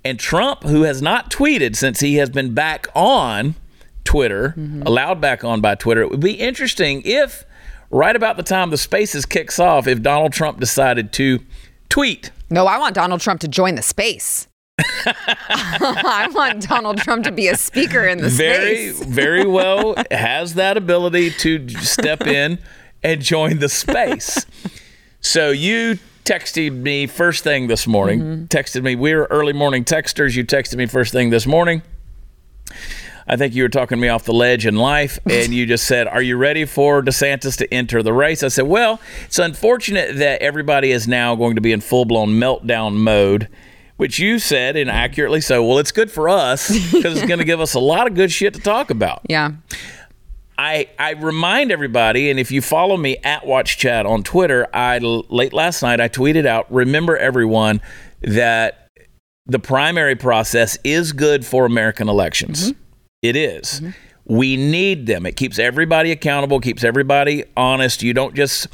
And 0.04 0.20
Trump, 0.20 0.62
who 0.62 0.82
has 0.82 1.02
not 1.02 1.30
tweeted 1.30 1.74
since 1.74 1.98
he 1.98 2.14
has 2.14 2.30
been 2.30 2.54
back 2.54 2.86
on 2.94 3.56
Twitter, 4.04 4.54
mm-hmm. 4.56 4.82
allowed 4.82 5.20
back 5.20 5.42
on 5.42 5.60
by 5.60 5.74
Twitter, 5.74 6.00
it 6.00 6.10
would 6.10 6.20
be 6.20 6.34
interesting 6.34 7.02
if, 7.04 7.44
right 7.90 8.14
about 8.14 8.36
the 8.36 8.44
time 8.44 8.70
the 8.70 8.78
spaces 8.78 9.26
kicks 9.26 9.58
off, 9.58 9.88
if 9.88 10.00
Donald 10.00 10.32
Trump 10.32 10.60
decided 10.60 11.12
to 11.14 11.40
tweet. 11.88 12.30
No, 12.48 12.66
I 12.66 12.78
want 12.78 12.94
Donald 12.94 13.20
Trump 13.20 13.40
to 13.40 13.48
join 13.48 13.74
the 13.74 13.82
space. 13.82 14.46
I 14.78 16.30
want 16.32 16.68
Donald 16.68 16.98
Trump 16.98 17.24
to 17.24 17.32
be 17.32 17.48
a 17.48 17.56
speaker 17.56 18.06
in 18.06 18.18
the 18.18 18.30
space. 18.30 18.38
very, 18.38 18.92
space. 18.92 19.06
very 19.06 19.44
well 19.44 19.96
has 20.12 20.54
that 20.54 20.76
ability 20.76 21.30
to 21.30 21.68
step 21.68 22.22
in 22.28 22.60
and 23.02 23.20
join 23.20 23.58
the 23.58 23.68
space. 23.68 24.46
So 25.20 25.50
you 25.50 25.98
texted 26.24 26.72
me 26.72 27.06
first 27.06 27.44
thing 27.44 27.66
this 27.66 27.86
morning. 27.86 28.20
Mm-hmm. 28.20 28.44
Texted 28.44 28.82
me. 28.82 28.94
We 28.96 29.12
are 29.12 29.24
early 29.26 29.52
morning 29.52 29.84
texters. 29.84 30.36
You 30.36 30.44
texted 30.44 30.76
me 30.76 30.86
first 30.86 31.12
thing 31.12 31.30
this 31.30 31.46
morning. 31.46 31.82
I 33.26 33.36
think 33.36 33.54
you 33.54 33.62
were 33.62 33.68
talking 33.68 34.00
me 34.00 34.08
off 34.08 34.24
the 34.24 34.32
ledge 34.32 34.66
in 34.66 34.76
life, 34.76 35.18
and 35.30 35.54
you 35.54 35.66
just 35.66 35.86
said, 35.86 36.08
"Are 36.08 36.22
you 36.22 36.36
ready 36.36 36.64
for 36.64 37.02
DeSantis 37.02 37.56
to 37.58 37.72
enter 37.72 38.02
the 38.02 38.12
race?" 38.12 38.42
I 38.42 38.48
said, 38.48 38.66
"Well, 38.66 39.00
it's 39.26 39.38
unfortunate 39.38 40.16
that 40.16 40.42
everybody 40.42 40.90
is 40.90 41.06
now 41.06 41.36
going 41.36 41.54
to 41.54 41.60
be 41.60 41.72
in 41.72 41.80
full 41.80 42.04
blown 42.04 42.30
meltdown 42.30 42.94
mode." 42.94 43.48
Which 43.96 44.18
you 44.18 44.38
said, 44.38 44.76
and 44.76 44.88
accurately 44.88 45.42
so. 45.42 45.62
Well, 45.62 45.78
it's 45.78 45.92
good 45.92 46.10
for 46.10 46.30
us 46.30 46.68
because 46.90 47.18
it's 47.18 47.26
going 47.28 47.38
to 47.38 47.44
give 47.44 47.60
us 47.60 47.74
a 47.74 47.78
lot 47.78 48.06
of 48.06 48.14
good 48.14 48.32
shit 48.32 48.54
to 48.54 48.60
talk 48.60 48.88
about. 48.88 49.20
Yeah. 49.28 49.50
I, 50.60 50.90
I 50.98 51.12
remind 51.12 51.72
everybody, 51.72 52.28
and 52.30 52.38
if 52.38 52.52
you 52.52 52.60
follow 52.60 52.98
me 52.98 53.16
at 53.24 53.46
Watch 53.46 53.78
Chad 53.78 54.04
on 54.04 54.22
Twitter, 54.22 54.68
I 54.74 54.98
late 54.98 55.54
last 55.54 55.80
night 55.80 56.02
I 56.02 56.10
tweeted 56.10 56.44
out, 56.44 56.70
remember 56.70 57.16
everyone 57.16 57.80
that 58.20 58.86
the 59.46 59.58
primary 59.58 60.16
process 60.16 60.76
is 60.84 61.12
good 61.12 61.46
for 61.46 61.64
American 61.64 62.10
elections. 62.10 62.72
Mm-hmm. 62.72 62.80
It 63.22 63.36
is. 63.36 63.80
Mm-hmm. 63.80 63.90
We 64.36 64.58
need 64.58 65.06
them. 65.06 65.24
It 65.24 65.34
keeps 65.34 65.58
everybody 65.58 66.12
accountable, 66.12 66.60
keeps 66.60 66.84
everybody 66.84 67.44
honest. 67.56 68.02
You 68.02 68.12
don't 68.12 68.34
just 68.34 68.66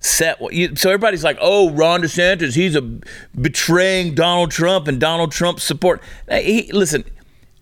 set 0.00 0.40
what 0.40 0.54
you 0.54 0.74
so 0.74 0.90
everybody's 0.90 1.22
like, 1.22 1.38
oh, 1.40 1.70
Ron 1.70 2.02
DeSantis, 2.02 2.56
he's 2.56 2.74
a 2.74 2.82
betraying 3.40 4.16
Donald 4.16 4.50
Trump 4.50 4.88
and 4.88 4.98
Donald 4.98 5.30
Trump's 5.30 5.62
support. 5.62 6.02
He, 6.28 6.72
listen, 6.72 7.04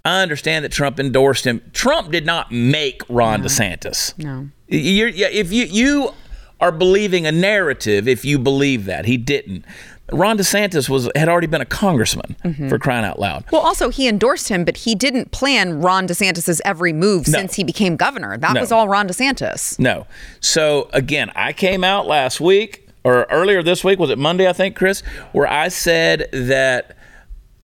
I 0.07 0.23
understand 0.23 0.65
that 0.65 0.71
Trump 0.71 1.01
endorsed 1.01 1.47
him. 1.47 1.61
Trump 1.73 2.13
did 2.13 2.25
not 2.25 2.53
make 2.53 3.03
Ron 3.09 3.41
no. 3.41 3.49
DeSantis. 3.49 4.17
No. 4.19 4.49
You're, 4.69 5.09
if 5.09 5.53
you 5.53 5.65
you 5.65 6.15
are 6.61 6.73
believing 6.73 7.27
a 7.27 7.33
narrative, 7.33 8.07
if 8.07 8.25
you 8.25 8.39
believe 8.39 8.85
that 8.85 9.05
he 9.05 9.17
didn't. 9.17 9.65
Ron 10.13 10.39
DeSantis 10.39 10.89
was 10.89 11.11
had 11.17 11.29
already 11.29 11.49
been 11.49 11.61
a 11.61 11.67
congressman 11.67 12.37
mm-hmm. 12.45 12.69
for 12.69 12.79
crying 12.79 13.05
out 13.05 13.19
loud. 13.19 13.45
Well, 13.51 13.63
also 13.63 13.89
he 13.89 14.07
endorsed 14.07 14.49
him, 14.49 14.65
but 14.65 14.77
he 14.77 14.95
didn't 14.95 15.33
plan 15.33 15.81
Ron 15.81 16.07
DeSantis's 16.07 16.63
every 16.65 16.93
move 16.93 17.27
no. 17.27 17.41
since 17.41 17.55
he 17.55 17.65
became 17.65 17.97
governor. 17.97 18.39
That 18.39 18.55
no. 18.55 18.61
was 18.61 18.71
all 18.71 18.87
Ron 18.87 19.09
DeSantis. 19.09 19.77
No. 19.81 20.07
So 20.39 20.89
again, 20.93 21.33
I 21.35 21.53
came 21.53 21.83
out 21.83 22.07
last 22.07 22.41
week 22.41 22.89
or 23.03 23.25
earlier 23.25 23.63
this 23.65 23.83
week 23.83 23.99
was 23.99 24.11
it 24.11 24.19
Monday? 24.19 24.49
I 24.49 24.53
think 24.53 24.77
Chris, 24.77 25.01
where 25.33 25.49
I 25.49 25.67
said 25.69 26.29
that 26.33 26.96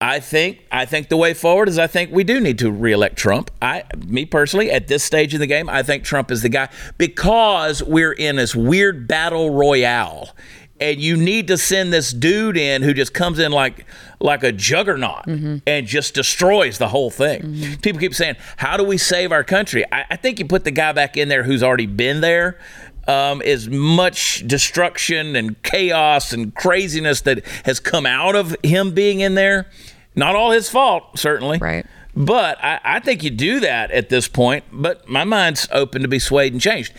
I 0.00 0.20
think 0.20 0.64
I 0.70 0.84
think 0.84 1.08
the 1.08 1.16
way 1.16 1.34
forward 1.34 1.68
is 1.68 1.76
I 1.76 1.88
think 1.88 2.12
we 2.12 2.22
do 2.22 2.38
need 2.38 2.60
to 2.60 2.70
reelect 2.70 3.16
Trump. 3.16 3.50
I 3.60 3.82
me 4.06 4.24
personally 4.26 4.70
at 4.70 4.86
this 4.86 5.02
stage 5.02 5.34
in 5.34 5.40
the 5.40 5.46
game, 5.46 5.68
I 5.68 5.82
think 5.82 6.04
Trump 6.04 6.30
is 6.30 6.42
the 6.42 6.48
guy 6.48 6.68
because 6.98 7.82
we're 7.82 8.12
in 8.12 8.36
this 8.36 8.54
weird 8.54 9.08
battle 9.08 9.50
royale. 9.50 10.34
And 10.80 11.00
you 11.00 11.16
need 11.16 11.48
to 11.48 11.58
send 11.58 11.92
this 11.92 12.12
dude 12.12 12.56
in 12.56 12.82
who 12.82 12.94
just 12.94 13.12
comes 13.12 13.40
in 13.40 13.50
like 13.50 13.84
like 14.20 14.44
a 14.44 14.52
juggernaut 14.52 15.26
mm-hmm. 15.26 15.56
and 15.66 15.88
just 15.88 16.14
destroys 16.14 16.78
the 16.78 16.86
whole 16.86 17.10
thing. 17.10 17.42
Mm-hmm. 17.42 17.74
People 17.80 17.98
keep 17.98 18.14
saying, 18.14 18.36
"How 18.58 18.76
do 18.76 18.84
we 18.84 18.96
save 18.96 19.32
our 19.32 19.42
country?" 19.42 19.84
I, 19.90 20.04
I 20.10 20.16
think 20.16 20.38
you 20.38 20.44
put 20.44 20.62
the 20.62 20.70
guy 20.70 20.92
back 20.92 21.16
in 21.16 21.26
there 21.28 21.42
who's 21.42 21.64
already 21.64 21.86
been 21.86 22.20
there 22.20 22.60
um, 23.08 23.42
as 23.42 23.68
much 23.68 24.46
destruction 24.46 25.34
and 25.34 25.60
chaos 25.62 26.32
and 26.32 26.54
craziness 26.54 27.22
that 27.22 27.44
has 27.64 27.80
come 27.80 28.06
out 28.06 28.36
of 28.36 28.54
him 28.62 28.92
being 28.92 29.20
in 29.20 29.34
there 29.34 29.66
Not 30.14 30.36
all 30.36 30.50
his 30.50 30.68
fault, 30.68 31.18
certainly. 31.18 31.58
Right. 31.58 31.86
But 32.14 32.62
I, 32.62 32.80
I 32.84 33.00
think 33.00 33.22
you 33.22 33.30
do 33.30 33.60
that 33.60 33.90
at 33.92 34.08
this 34.08 34.26
point. 34.28 34.64
But 34.72 35.08
my 35.08 35.24
mind's 35.24 35.68
open 35.70 36.02
to 36.02 36.08
be 36.08 36.18
swayed 36.18 36.52
and 36.52 36.60
changed. 36.60 36.92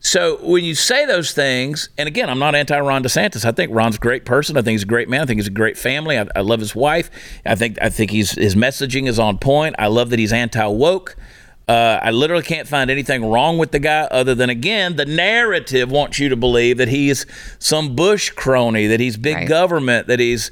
So 0.00 0.36
when 0.42 0.64
you 0.64 0.74
say 0.74 1.06
those 1.06 1.32
things, 1.32 1.88
and 1.96 2.06
again, 2.06 2.28
I'm 2.28 2.38
not 2.38 2.54
anti 2.54 2.78
Ron 2.78 3.02
DeSantis. 3.02 3.44
I 3.44 3.52
think 3.52 3.72
Ron's 3.74 3.96
a 3.96 3.98
great 3.98 4.24
person. 4.24 4.56
I 4.56 4.62
think 4.62 4.74
he's 4.74 4.82
a 4.82 4.86
great 4.86 5.08
man. 5.08 5.22
I 5.22 5.26
think 5.26 5.38
he's 5.38 5.46
a 5.46 5.50
great 5.50 5.78
family. 5.78 6.18
I, 6.18 6.26
I 6.36 6.40
love 6.40 6.60
his 6.60 6.74
wife. 6.74 7.10
I 7.46 7.54
think 7.54 7.78
I 7.80 7.88
think 7.88 8.10
he's 8.10 8.32
his 8.32 8.54
messaging 8.54 9.08
is 9.08 9.18
on 9.18 9.38
point. 9.38 9.76
I 9.78 9.86
love 9.86 10.10
that 10.10 10.18
he's 10.18 10.32
anti 10.32 10.66
woke. 10.66 11.16
Uh, 11.66 11.98
I 12.02 12.10
literally 12.10 12.42
can't 12.42 12.68
find 12.68 12.90
anything 12.90 13.24
wrong 13.24 13.56
with 13.56 13.70
the 13.70 13.78
guy 13.78 14.02
other 14.10 14.34
than, 14.34 14.50
again, 14.50 14.96
the 14.96 15.06
narrative 15.06 15.90
wants 15.90 16.18
you 16.18 16.28
to 16.28 16.36
believe 16.36 16.76
that 16.76 16.88
he's 16.88 17.24
some 17.58 17.96
Bush 17.96 18.30
crony, 18.30 18.86
that 18.86 19.00
he's 19.00 19.16
big 19.16 19.36
Right. 19.36 19.48
government, 19.48 20.06
that 20.08 20.20
he's, 20.20 20.50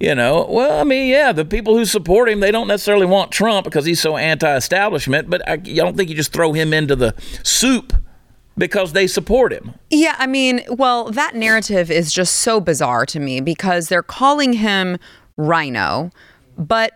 you 0.00 0.14
know, 0.14 0.46
well, 0.48 0.80
I 0.80 0.84
mean, 0.84 1.10
yeah, 1.10 1.32
the 1.32 1.44
people 1.44 1.76
who 1.76 1.84
support 1.84 2.30
him, 2.30 2.40
they 2.40 2.50
don't 2.50 2.66
necessarily 2.68 3.04
want 3.04 3.30
Trump 3.30 3.64
because 3.64 3.84
he's 3.84 4.00
so 4.00 4.16
anti 4.16 4.56
establishment, 4.56 5.28
but 5.28 5.46
I, 5.46 5.52
I 5.52 5.56
don't 5.56 5.96
think 5.98 6.08
you 6.08 6.16
just 6.16 6.32
throw 6.32 6.54
him 6.54 6.72
into 6.72 6.96
the 6.96 7.14
soup 7.42 7.92
because 8.56 8.92
they 8.94 9.06
support 9.06 9.52
him. 9.52 9.74
Yeah, 9.90 10.14
I 10.18 10.26
mean, 10.26 10.62
well, 10.70 11.10
that 11.10 11.34
narrative 11.34 11.90
is 11.90 12.10
just 12.12 12.36
so 12.36 12.58
bizarre 12.58 13.04
to 13.06 13.20
me 13.20 13.40
because 13.42 13.88
they're 13.88 14.02
calling 14.02 14.54
him 14.54 14.96
RINO, 15.36 16.10
but 16.56 16.92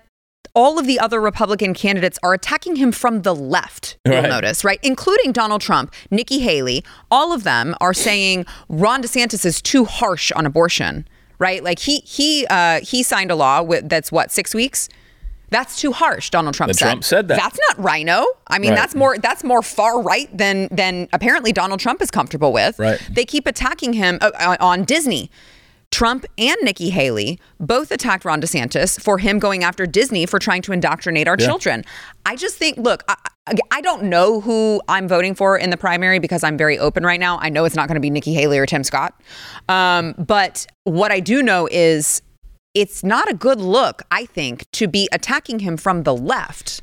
all 0.54 0.78
of 0.78 0.86
the 0.86 0.98
other 0.98 1.20
Republican 1.20 1.74
candidates 1.74 2.18
are 2.22 2.34
attacking 2.34 2.76
him 2.76 2.92
from 2.92 3.22
the 3.22 3.34
left, 3.34 3.96
you'll 4.04 4.22
notice, 4.22 4.64
right? 4.64 4.80
Including 4.82 5.32
Donald 5.32 5.60
Trump, 5.60 5.92
Nikki 6.10 6.38
Haley. 6.40 6.84
All 7.10 7.32
of 7.32 7.44
them 7.44 7.74
are 7.80 7.94
saying 7.94 8.46
Ron 8.68 9.02
DeSantis 9.02 9.44
is 9.44 9.60
too 9.62 9.84
harsh 9.84 10.32
on 10.32 10.46
abortion, 10.46 11.06
right? 11.38 11.62
Like 11.62 11.78
he 11.80 11.98
he 12.04 12.46
uh, 12.50 12.80
he 12.82 13.02
signed 13.02 13.30
a 13.30 13.34
law 13.36 13.62
with, 13.62 13.88
that's 13.88 14.10
what 14.12 14.30
six 14.30 14.54
weeks. 14.54 14.88
That's 15.50 15.80
too 15.80 15.92
harsh, 15.92 16.28
Donald 16.28 16.54
Trump 16.54 16.74
said. 16.74 16.84
Trump 16.84 17.04
said 17.04 17.28
that. 17.28 17.38
That's 17.38 17.58
not 17.68 17.82
RINO. 17.82 18.26
I 18.48 18.58
mean, 18.58 18.72
Right. 18.72 18.76
that's 18.76 18.94
more 18.94 19.16
that's 19.16 19.42
more 19.42 19.62
far 19.62 20.02
right 20.02 20.28
than 20.36 20.68
than 20.70 21.08
apparently 21.14 21.52
Donald 21.54 21.80
Trump 21.80 22.02
is 22.02 22.10
comfortable 22.10 22.52
with. 22.52 22.78
Right. 22.78 23.00
They 23.10 23.24
keep 23.24 23.46
attacking 23.46 23.94
him 23.94 24.18
uh, 24.20 24.30
uh, 24.38 24.56
on 24.60 24.84
Disney. 24.84 25.30
Trump 25.90 26.26
and 26.36 26.56
Nikki 26.62 26.90
Haley 26.90 27.40
both 27.58 27.90
attacked 27.90 28.24
Ron 28.24 28.40
DeSantis 28.40 29.00
for 29.00 29.18
him 29.18 29.38
going 29.38 29.64
after 29.64 29.86
Disney 29.86 30.26
for 30.26 30.38
trying 30.38 30.62
to 30.62 30.72
indoctrinate 30.72 31.26
our 31.26 31.36
children. 31.46 31.84
I 32.26 32.36
just 32.36 32.56
think, 32.56 32.76
look, 32.78 33.02
I, 33.08 33.14
I- 33.46 33.54
I 33.70 33.80
don't 33.80 34.02
know 34.04 34.42
who 34.42 34.82
I'm 34.88 35.08
voting 35.08 35.34
for 35.34 35.56
in 35.56 35.70
the 35.70 35.78
primary 35.78 36.18
because 36.18 36.44
I'm 36.44 36.58
very 36.58 36.78
open 36.78 37.02
right 37.02 37.18
now. 37.18 37.38
I 37.40 37.48
know 37.48 37.64
it's 37.64 37.74
not 37.74 37.88
going 37.88 37.94
to 37.94 38.00
be 38.00 38.10
Nikki 38.10 38.34
Haley 38.34 38.58
or 38.58 38.66
Tim 38.66 38.84
Scott. 38.84 39.18
Um, 39.70 40.14
but 40.18 40.66
what 40.84 41.10
I 41.12 41.20
do 41.20 41.42
know 41.42 41.66
is 41.72 42.20
it's 42.74 43.02
not 43.02 43.26
a 43.30 43.32
good 43.32 43.58
look, 43.58 44.02
I 44.10 44.26
think, 44.26 44.70
to 44.72 44.86
be 44.86 45.08
attacking 45.12 45.60
him 45.60 45.78
from 45.78 46.02
the 46.02 46.14
left 46.14 46.82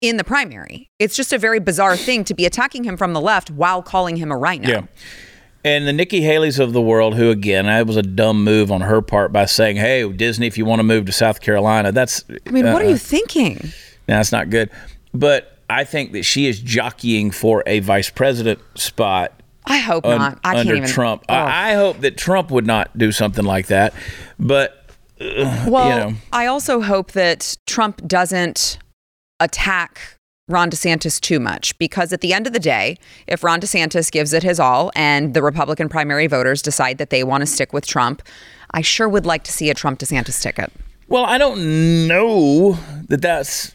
in 0.00 0.16
the 0.16 0.24
primary. 0.24 0.90
It's 0.98 1.14
just 1.14 1.32
a 1.32 1.38
very 1.38 1.60
bizarre 1.60 1.96
thing 1.96 2.24
to 2.24 2.34
be 2.34 2.44
attacking 2.44 2.82
him 2.82 2.96
from 2.96 3.12
the 3.12 3.20
left 3.20 3.52
while 3.52 3.80
calling 3.80 4.16
him 4.16 4.32
a 4.32 4.36
RINO. 4.36 4.68
Yeah. 4.68 4.82
And 5.64 5.86
the 5.86 5.92
Nikki 5.94 6.20
Haley's 6.20 6.58
of 6.58 6.74
the 6.74 6.80
world, 6.80 7.14
who 7.14 7.30
again, 7.30 7.66
that 7.66 7.86
was 7.86 7.96
a 7.96 8.02
dumb 8.02 8.44
move 8.44 8.70
on 8.70 8.82
her 8.82 9.00
part 9.00 9.32
by 9.32 9.46
saying, 9.46 9.76
"Hey, 9.76 10.06
Disney, 10.12 10.46
if 10.46 10.58
you 10.58 10.66
want 10.66 10.80
to 10.80 10.84
move 10.84 11.06
to 11.06 11.12
South 11.12 11.40
Carolina, 11.40 11.90
that's 11.90 12.24
I 12.46 12.50
mean, 12.50 12.66
what 12.66 12.82
are 12.82 12.86
uh, 12.86 12.90
you 12.90 12.98
thinking? 12.98 13.72
No, 14.06 14.16
that's 14.16 14.32
not 14.32 14.50
good. 14.50 14.70
But 15.14 15.58
I 15.70 15.84
think 15.84 16.12
that 16.12 16.24
she 16.24 16.46
is 16.46 16.60
jockeying 16.60 17.30
for 17.30 17.62
a 17.66 17.80
vice 17.80 18.10
president 18.10 18.60
spot 18.74 19.32
I 19.66 19.78
hope 19.78 20.04
un- 20.04 20.18
not. 20.18 20.38
I 20.44 20.54
can't 20.54 20.68
under 20.68 20.76
even. 20.76 20.88
Trump. 20.88 21.24
Oh. 21.28 21.34
I, 21.34 21.70
I 21.70 21.74
hope 21.74 22.00
that 22.00 22.16
Trump 22.16 22.50
would 22.50 22.66
not 22.66 22.96
do 22.96 23.12
something 23.12 23.44
like 23.44 23.68
that. 23.68 23.94
But 24.38 24.84
well, 25.18 25.88
you 25.88 26.12
know. 26.12 26.18
I 26.32 26.46
also 26.46 26.80
hope 26.80 27.12
that 27.12 27.56
Trump 27.66 28.06
doesn't 28.06 28.78
attack 29.40 30.18
Ron 30.48 30.70
DeSantis 30.70 31.18
too 31.20 31.40
much 31.40 31.76
because 31.78 32.12
at 32.12 32.20
the 32.20 32.34
end 32.34 32.46
of 32.46 32.52
the 32.52 32.60
day, 32.60 32.98
if 33.26 33.42
Ron 33.42 33.60
DeSantis 33.60 34.12
gives 34.12 34.34
it 34.34 34.42
his 34.42 34.60
all 34.60 34.92
and 34.94 35.32
the 35.32 35.42
Republican 35.42 35.88
primary 35.88 36.26
voters 36.26 36.60
decide 36.60 36.98
that 36.98 37.08
they 37.08 37.24
want 37.24 37.40
to 37.40 37.46
stick 37.46 37.72
with 37.72 37.86
Trump, 37.86 38.20
I 38.72 38.82
sure 38.82 39.08
would 39.08 39.24
like 39.24 39.42
to 39.44 39.52
see 39.52 39.70
a 39.70 39.74
Trump 39.74 40.00
DeSantis 40.00 40.42
ticket. 40.42 40.70
well, 41.08 41.24
I 41.24 41.38
don't 41.38 42.06
know 42.06 42.78
that 43.08 43.22
that's 43.22 43.74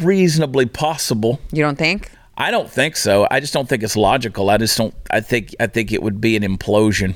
reasonably 0.00 0.66
possible. 0.66 1.38
You 1.52 1.62
don't 1.62 1.78
think? 1.78 2.10
I 2.36 2.50
don't 2.50 2.68
think 2.68 2.96
so. 2.96 3.28
I 3.30 3.38
just 3.38 3.52
don't 3.52 3.68
think 3.68 3.84
it's 3.84 3.96
logical. 3.96 4.50
I 4.50 4.56
just 4.56 4.76
don't. 4.76 4.94
I 5.10 5.20
think. 5.20 5.54
I 5.60 5.66
think 5.68 5.92
it 5.92 6.02
would 6.02 6.20
be 6.20 6.34
an 6.36 6.42
implosion. 6.42 7.14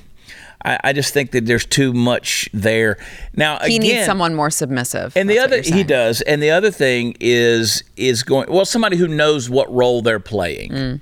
I, 0.65 0.79
I 0.85 0.93
just 0.93 1.13
think 1.13 1.33
that 1.33 1.47
there's 1.47 1.67
too 1.67 1.93
much 1.93 2.49
there. 2.53 2.97
Now 3.35 3.59
He 3.61 3.77
again, 3.77 3.97
needs 3.97 4.07
someone 4.07 4.35
more 4.35 4.51
submissive. 4.51 5.17
And 5.17 5.29
the 5.29 5.39
other 5.39 5.61
he 5.61 5.85
does, 5.85 6.21
and 6.23 6.43
the 6.43 6.51
other 6.51 6.71
thing 6.71 7.17
is 7.21 7.85
is 7.97 8.23
going 8.23 8.51
well 8.51 8.65
somebody 8.65 8.97
who 8.97 9.09
knows 9.09 9.51
what 9.51 9.73
role 9.73 10.03
they're 10.03 10.21
playing. 10.21 10.71
Mm. 10.71 11.01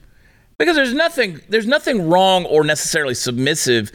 Because 0.59 0.77
there's 0.77 0.95
nothing 0.95 1.41
there's 1.49 1.67
nothing 1.67 2.09
wrong 2.09 2.45
or 2.45 2.65
necessarily 2.65 3.15
submissive 3.15 3.93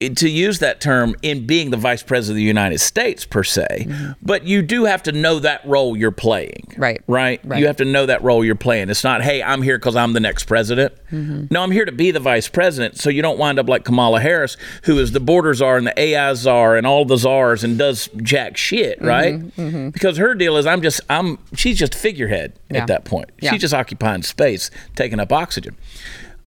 to 0.00 0.30
use 0.30 0.60
that 0.60 0.80
term 0.80 1.14
in 1.20 1.46
being 1.46 1.68
the 1.70 1.76
vice 1.76 2.02
president 2.02 2.32
of 2.32 2.36
the 2.36 2.42
United 2.42 2.78
States 2.78 3.26
per 3.26 3.44
se, 3.44 3.86
but 4.22 4.44
you 4.44 4.62
do 4.62 4.86
have 4.86 5.02
to 5.02 5.12
know 5.12 5.38
that 5.40 5.60
role 5.66 5.94
you're 5.94 6.10
playing. 6.10 6.64
Mm-hmm. 6.70 6.80
Right. 6.80 7.02
Right? 7.06 7.40
Right. 7.44 7.60
You 7.60 7.66
have 7.66 7.76
to 7.76 7.84
know 7.84 8.06
that 8.06 8.22
role 8.22 8.42
you're 8.42 8.54
playing. 8.54 8.88
It's 8.88 9.04
not, 9.04 9.20
hey, 9.22 9.42
I'm 9.42 9.60
here 9.60 9.76
because 9.78 9.96
I'm 9.96 10.14
the 10.14 10.20
next 10.20 10.44
president. 10.44 10.94
Mm-hmm. 11.12 11.46
No, 11.50 11.62
I'm 11.62 11.70
here 11.70 11.84
to 11.84 11.92
be 11.92 12.12
the 12.12 12.18
vice 12.20 12.48
president 12.48 12.96
so 12.96 13.10
you 13.10 13.20
don't 13.20 13.38
wind 13.38 13.58
up 13.58 13.68
like 13.68 13.84
Kamala 13.84 14.20
Harris, 14.20 14.56
who 14.84 14.98
is 14.98 15.12
the 15.12 15.20
border 15.20 15.52
czar 15.52 15.76
and 15.76 15.86
the 15.86 16.00
AI 16.00 16.32
czar 16.32 16.76
and 16.76 16.86
all 16.86 17.04
the 17.04 17.18
czars 17.18 17.62
and 17.62 17.76
does 17.76 18.08
jack 18.22 18.56
shit, 18.56 19.00
Mm-hmm. 19.00 19.06
right? 19.06 19.92
Because 19.92 20.16
her 20.16 20.34
deal 20.34 20.56
is 20.56 20.64
I'm 20.64 20.80
just 20.80 21.02
I'm 21.10 21.36
she's 21.54 21.78
just 21.78 21.94
figurehead 21.94 22.54
Yeah. 22.70 22.80
at 22.80 22.86
that 22.86 23.04
point. 23.04 23.28
Yeah. 23.42 23.50
She's 23.50 23.60
just 23.60 23.74
occupying 23.74 24.22
space, 24.22 24.70
taking 24.96 25.20
up 25.20 25.30
oxygen. 25.30 25.76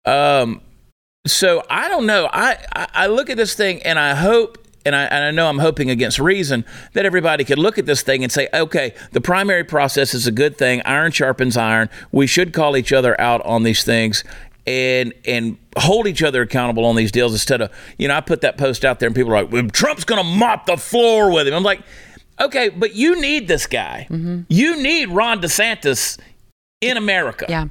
Um 0.06 0.62
so 1.26 1.64
I 1.70 1.88
don't 1.88 2.06
know. 2.06 2.30
I, 2.32 2.58
I, 2.76 2.88
I 2.94 3.08
look 3.08 3.30
at 3.30 3.38
this 3.38 3.54
thing 3.54 3.82
and 3.84 4.00
I 4.00 4.16
hope, 4.16 4.58
and 4.86 4.96
I, 4.96 5.04
and 5.04 5.24
I 5.24 5.32
know 5.32 5.48
I'm 5.48 5.60
hoping 5.60 5.90
against 5.90 6.20
reason, 6.20 6.66
that 6.94 7.06
everybody 7.06 7.44
could 7.44 7.60
look 7.60 7.78
at 7.78 7.86
this 7.86 8.02
thing 8.02 8.24
and 8.24 8.32
say, 8.32 8.48
okay, 8.54 8.94
the 9.12 9.22
primary 9.22 9.64
process 9.64 10.14
is 10.14 10.26
a 10.28 10.32
good 10.32 10.58
thing. 10.58 10.82
Iron 10.86 11.12
sharpens 11.12 11.58
iron. 11.58 11.90
We 12.12 12.28
should 12.28 12.54
call 12.54 12.76
each 12.76 12.92
other 12.92 13.20
out 13.20 13.46
on 13.46 13.64
these 13.64 13.84
things 13.84 14.24
and 14.68 15.12
and 15.26 15.58
hold 15.78 16.06
each 16.06 16.22
other 16.22 16.44
accountable 16.44 16.86
on 16.86 16.96
these 16.96 17.12
deals 17.12 17.34
instead 17.34 17.62
of, 17.62 17.72
you 17.98 18.08
know, 18.08 18.16
I 18.16 18.22
put 18.22 18.42
that 18.42 18.58
post 18.58 18.86
out 18.86 19.00
there 19.00 19.08
and 19.08 19.16
people 19.16 19.32
are 19.34 19.44
like, 19.44 19.52
well, 19.52 19.68
Trump's 19.70 20.04
going 20.04 20.22
to 20.22 20.28
mop 20.28 20.66
the 20.66 20.78
floor 20.78 21.32
with 21.32 21.48
him. 21.48 21.54
I'm 21.54 21.64
like, 21.64 21.82
okay, 22.40 22.70
but 22.70 22.96
you 22.96 23.20
need 23.22 23.48
this 23.48 23.68
guy. 23.68 24.08
Mm-hmm. 24.10 24.42
You 24.50 24.82
need 24.82 25.10
Ron 25.10 25.42
DeSantis 25.42 26.20
in 26.82 26.98
America. 26.98 27.46
Yeah. 27.48 27.68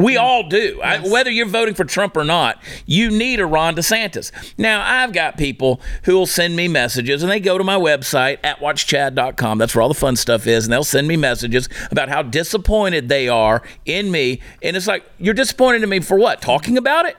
We 0.00 0.16
all 0.16 0.48
do. 0.48 0.80
I, 0.82 0.98
whether 0.98 1.30
you're 1.30 1.46
voting 1.46 1.74
for 1.74 1.84
Trump 1.84 2.16
or 2.16 2.24
not, 2.24 2.62
you 2.86 3.10
need 3.10 3.40
a 3.40 3.46
Ron 3.46 3.76
DeSantis. 3.76 4.32
Now, 4.56 4.82
I've 4.82 5.12
got 5.12 5.36
people 5.36 5.80
who 6.04 6.14
will 6.14 6.26
send 6.26 6.56
me 6.56 6.68
messages, 6.68 7.22
and 7.22 7.30
they 7.30 7.40
go 7.40 7.58
to 7.58 7.64
my 7.64 7.76
website 7.76 8.38
at 8.42 8.60
watchchad.com. 8.60 9.58
That's 9.58 9.74
where 9.74 9.82
all 9.82 9.88
the 9.88 9.94
fun 9.94 10.16
stuff 10.16 10.46
is, 10.46 10.64
and 10.64 10.72
they'll 10.72 10.84
send 10.84 11.06
me 11.06 11.16
messages 11.16 11.68
about 11.90 12.08
how 12.08 12.22
disappointed 12.22 13.08
they 13.08 13.28
are 13.28 13.62
in 13.84 14.10
me. 14.10 14.40
And 14.62 14.76
it's 14.76 14.86
like, 14.86 15.04
you're 15.18 15.34
disappointed 15.34 15.82
in 15.82 15.88
me 15.88 16.00
for 16.00 16.18
what? 16.18 16.40
Talking 16.40 16.78
about 16.78 17.06
it? 17.06 17.16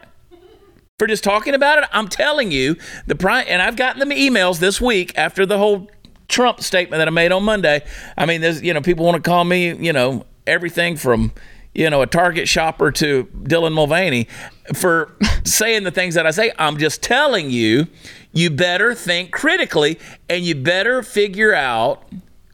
For 0.97 1.07
just 1.07 1.23
talking 1.23 1.53
about 1.53 1.79
it? 1.79 1.85
I'm 1.91 2.07
telling 2.07 2.51
you, 2.51 2.77
the 3.05 3.15
prime, 3.15 3.45
and 3.47 3.61
I've 3.61 3.75
gotten 3.75 4.07
the 4.07 4.15
emails 4.15 4.59
this 4.59 4.79
week 4.79 5.17
after 5.17 5.45
the 5.45 5.57
whole 5.57 5.89
Trump 6.27 6.61
statement 6.61 6.99
that 6.99 7.07
I 7.07 7.11
made 7.11 7.31
on 7.31 7.43
Monday. 7.43 7.83
I 8.17 8.25
mean, 8.25 8.41
there's, 8.41 8.61
you 8.61 8.73
know, 8.73 8.81
people 8.81 9.05
want 9.05 9.23
to 9.23 9.29
call 9.29 9.43
me, 9.43 9.75
you 9.75 9.93
know, 9.93 10.25
everything 10.47 10.95
from, 10.95 11.33
you 11.73 11.89
know, 11.89 12.01
a 12.01 12.07
Target 12.07 12.47
shopper 12.47 12.91
to 12.91 13.25
Dylan 13.43 13.73
Mulvaney 13.73 14.27
for 14.73 15.15
saying 15.45 15.83
the 15.83 15.91
things 15.91 16.15
that 16.15 16.25
I 16.27 16.31
say. 16.31 16.51
I'm 16.59 16.77
just 16.77 17.01
telling 17.01 17.49
you, 17.49 17.87
you 18.33 18.49
better 18.49 18.93
think 18.95 19.31
critically 19.31 19.99
and 20.29 20.43
you 20.43 20.55
better 20.55 21.03
figure 21.03 21.53
out 21.53 22.03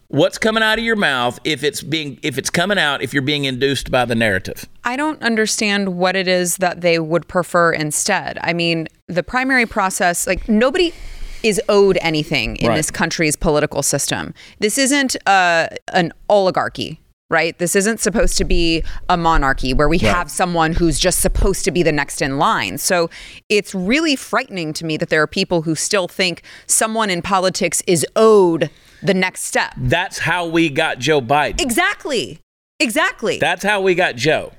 what's 0.10 0.38
coming 0.38 0.64
out 0.64 0.78
of 0.80 0.86
your 0.86 0.96
mouth 0.96 1.38
if 1.44 1.64
it's 1.64 1.82
being 1.84 2.18
if 2.24 2.38
it's 2.38 2.50
coming 2.50 2.78
out 2.78 3.02
if 3.02 3.14
you're 3.14 3.22
being 3.22 3.46
induced 3.46 3.92
by 3.92 4.06
the 4.06 4.16
narrative. 4.16 4.66
I 4.84 4.96
don't 4.96 5.22
understand 5.22 5.98
what 5.98 6.16
it 6.16 6.28
is 6.28 6.58
that 6.58 6.82
they 6.82 6.98
would 7.00 7.28
prefer 7.28 7.74
instead. 7.74 8.38
I 8.42 8.54
mean, 8.54 8.88
the 9.08 9.24
primary 9.24 9.66
process, 9.66 10.26
like 10.26 10.48
nobody 10.48 10.94
is 11.44 11.62
owed 11.70 11.98
anything 12.02 12.56
in 12.58 12.70
Right. 12.70 12.76
this 12.78 12.90
country's 12.90 13.36
political 13.36 13.84
system. 13.84 14.34
This 14.60 14.78
isn't 14.78 15.16
uh, 15.28 15.68
an 15.94 16.14
oligarchy. 16.30 17.00
Right? 17.30 17.58
This 17.58 17.76
isn't 17.76 18.00
supposed 18.00 18.38
to 18.38 18.46
be 18.46 18.84
a 19.10 19.18
monarchy 19.18 19.74
where 19.74 19.90
we 19.90 19.98
have 19.98 20.32
someone 20.32 20.72
who's 20.72 20.98
just 20.98 21.20
supposed 21.20 21.66
to 21.66 21.72
be 21.72 21.84
the 21.84 21.92
next 21.92 22.22
in 22.22 22.38
line. 22.38 22.78
So 22.78 23.10
it's 23.50 23.76
really 23.76 24.16
frightening 24.16 24.72
to 24.74 24.86
me 24.86 24.96
that 24.96 25.10
there 25.10 25.22
are 25.22 25.28
people 25.28 25.64
who 25.64 25.76
still 25.76 26.08
think 26.08 26.42
someone 26.68 27.10
in 27.10 27.22
politics 27.22 27.84
is 27.86 28.06
owed 28.16 28.70
the 29.04 29.14
next 29.14 29.42
step. 29.44 29.74
That's 29.76 30.20
how 30.20 30.46
we 30.48 30.70
got 30.70 31.00
Joe 31.00 31.20
Biden. 31.20 31.60
Exactly. 31.60 32.40
Exactly. 32.80 33.40
That's 33.40 33.64
how 33.64 33.82
we 33.82 33.94
got 33.94 34.16
Joe. 34.16 34.54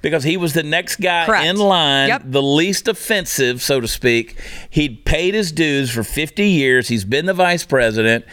Because 0.00 0.24
he 0.24 0.38
was 0.38 0.54
the 0.54 0.62
next 0.62 0.96
guy 0.96 1.26
Correct. 1.26 1.44
in 1.46 1.56
line, 1.56 2.08
Yep. 2.08 2.22
the 2.26 2.42
least 2.42 2.88
offensive, 2.88 3.60
so 3.60 3.80
to 3.80 3.88
speak. 3.88 4.40
He'd 4.70 5.04
paid 5.04 5.34
his 5.34 5.52
dues 5.52 5.90
for 5.90 6.02
50 6.02 6.46
years. 6.48 6.88
He's 6.88 7.04
been 7.04 7.26
the 7.26 7.34
vice 7.34 7.64
president. 7.64 8.24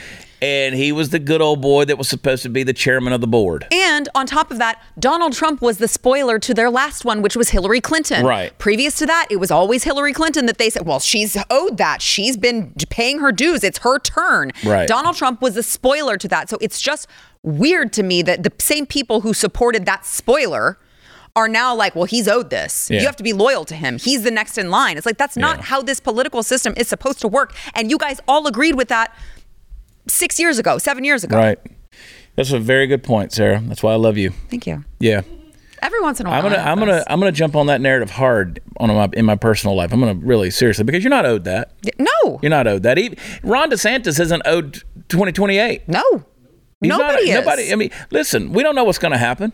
And 0.42 0.74
he 0.76 0.92
was 0.92 1.10
the 1.10 1.20
good 1.20 1.42
old 1.42 1.62
boy 1.62 1.86
that 1.86 1.98
was 1.98 2.10
supposed 2.10 2.42
to 2.44 2.50
be 2.50 2.64
the 2.64 2.74
chairman 2.74 3.14
of 3.14 3.22
the 3.22 3.28
board. 3.28 3.68
And 3.72 4.10
on 4.16 4.26
top 4.26 4.50
of 4.52 4.58
that, 4.58 4.82
Donald 5.00 5.34
Trump 5.34 5.62
was 5.62 5.78
the 5.78 5.88
spoiler 5.88 6.40
to 6.40 6.54
their 6.54 6.70
last 6.70 7.06
one, 7.06 7.22
which 7.22 7.36
was 7.36 7.50
Hillary 7.50 7.82
Clinton. 7.82 8.26
Right. 8.26 8.58
Previous 8.58 8.96
to 9.00 9.06
that, 9.06 9.28
it 9.30 9.38
was 9.38 9.52
always 9.52 9.84
Hillary 9.84 10.14
Clinton 10.14 10.48
that 10.48 10.58
they 10.58 10.70
said, 10.70 10.86
well, 10.86 11.00
she's 11.00 11.38
owed 11.50 11.78
that. 11.78 12.02
She's 12.02 12.38
been 12.38 12.74
paying 12.90 13.20
her 13.20 13.32
dues. 13.32 13.64
It's 13.64 13.80
her 13.80 14.00
turn. 14.00 14.52
Right. 14.66 14.88
Donald 14.88 15.16
Trump 15.16 15.42
was 15.42 15.56
the 15.56 15.64
spoiler 15.64 16.18
to 16.18 16.28
that. 16.30 16.50
So 16.50 16.58
it's 16.60 16.82
just 16.82 17.08
weird 17.44 17.94
to 17.94 18.04
me 18.04 18.22
that 18.24 18.44
the 18.44 18.52
same 18.60 18.86
people 18.86 19.22
who 19.22 19.34
supported 19.34 19.86
that 19.86 20.06
spoiler 20.06 20.78
are 21.36 21.48
now 21.48 21.74
like, 21.74 21.96
well, 21.96 22.04
he's 22.06 22.28
owed 22.28 22.50
this. 22.50 22.90
Yeah. 22.92 23.00
You 23.00 23.06
have 23.06 23.16
to 23.16 23.24
be 23.24 23.32
loyal 23.32 23.64
to 23.66 23.76
him. 23.76 23.98
He's 23.98 24.24
the 24.24 24.32
next 24.32 24.58
in 24.58 24.70
line. 24.70 24.98
It's 24.98 25.06
like, 25.06 25.18
that's 25.18 25.38
not 25.38 25.58
Yeah. 25.58 25.64
how 25.64 25.82
this 25.82 26.00
political 26.02 26.44
system 26.44 26.74
is 26.76 26.88
supposed 26.90 27.20
to 27.22 27.28
work. 27.28 27.56
And 27.74 27.90
you 27.90 27.98
guys 27.98 28.20
all 28.28 28.48
agreed 28.48 28.76
with 28.76 28.90
that 28.90 29.16
six 30.08 30.40
years 30.40 30.60
ago, 30.60 30.78
seven 30.78 31.04
years 31.04 31.24
ago. 31.24 31.38
Right. 31.38 31.60
That's 32.36 32.52
a 32.52 32.60
very 32.60 32.88
good 32.88 33.04
point, 33.04 33.32
Sara. 33.34 33.62
That's 33.64 33.84
why 33.84 33.92
I 33.92 33.96
love 33.96 34.18
you. 34.18 34.32
Thank 34.50 34.66
you. 34.68 34.84
Yeah. 35.00 35.22
Every 35.82 36.00
once 36.02 36.20
in 36.20 36.28
a 36.28 36.30
while. 36.30 36.38
I'm 36.38 36.44
gonna 36.52 36.62
I'm 36.64 36.80
gonna. 36.80 37.04
I'm 37.08 37.20
gonna 37.20 37.32
jump 37.32 37.56
on 37.56 37.66
that 37.68 37.82
narrative 37.82 38.12
hard 38.12 38.60
on 38.78 38.90
my 38.90 39.10
in 39.14 39.26
my 39.26 39.36
personal 39.36 39.76
life. 39.76 39.92
I'm 39.92 40.00
gonna 40.00 40.14
really 40.14 40.52
seriously 40.52 40.84
because 40.84 41.04
you're 41.04 41.10
not 41.10 41.26
owed 41.26 41.44
that. 41.46 41.72
No. 41.98 42.40
You're 42.44 42.52
not 42.52 42.68
owed 42.68 42.84
that. 42.84 43.00
Even, 43.00 43.18
Ron 43.44 43.72
DeSantis 43.72 44.20
isn't 44.20 44.44
owed 44.46 44.76
2028. 45.10 45.88
No. 45.88 46.24
He's 46.82 46.90
not- 46.90 47.00
Nobody 47.00 47.30
is. 47.32 47.36
Nobody. 47.36 47.72
I 47.72 47.76
mean, 47.76 47.90
listen, 48.12 48.54
we 48.54 48.62
don't 48.64 48.76
know 48.76 48.84
what's 48.84 48.98
going 49.00 49.12
to 49.12 49.18
happen. 49.18 49.54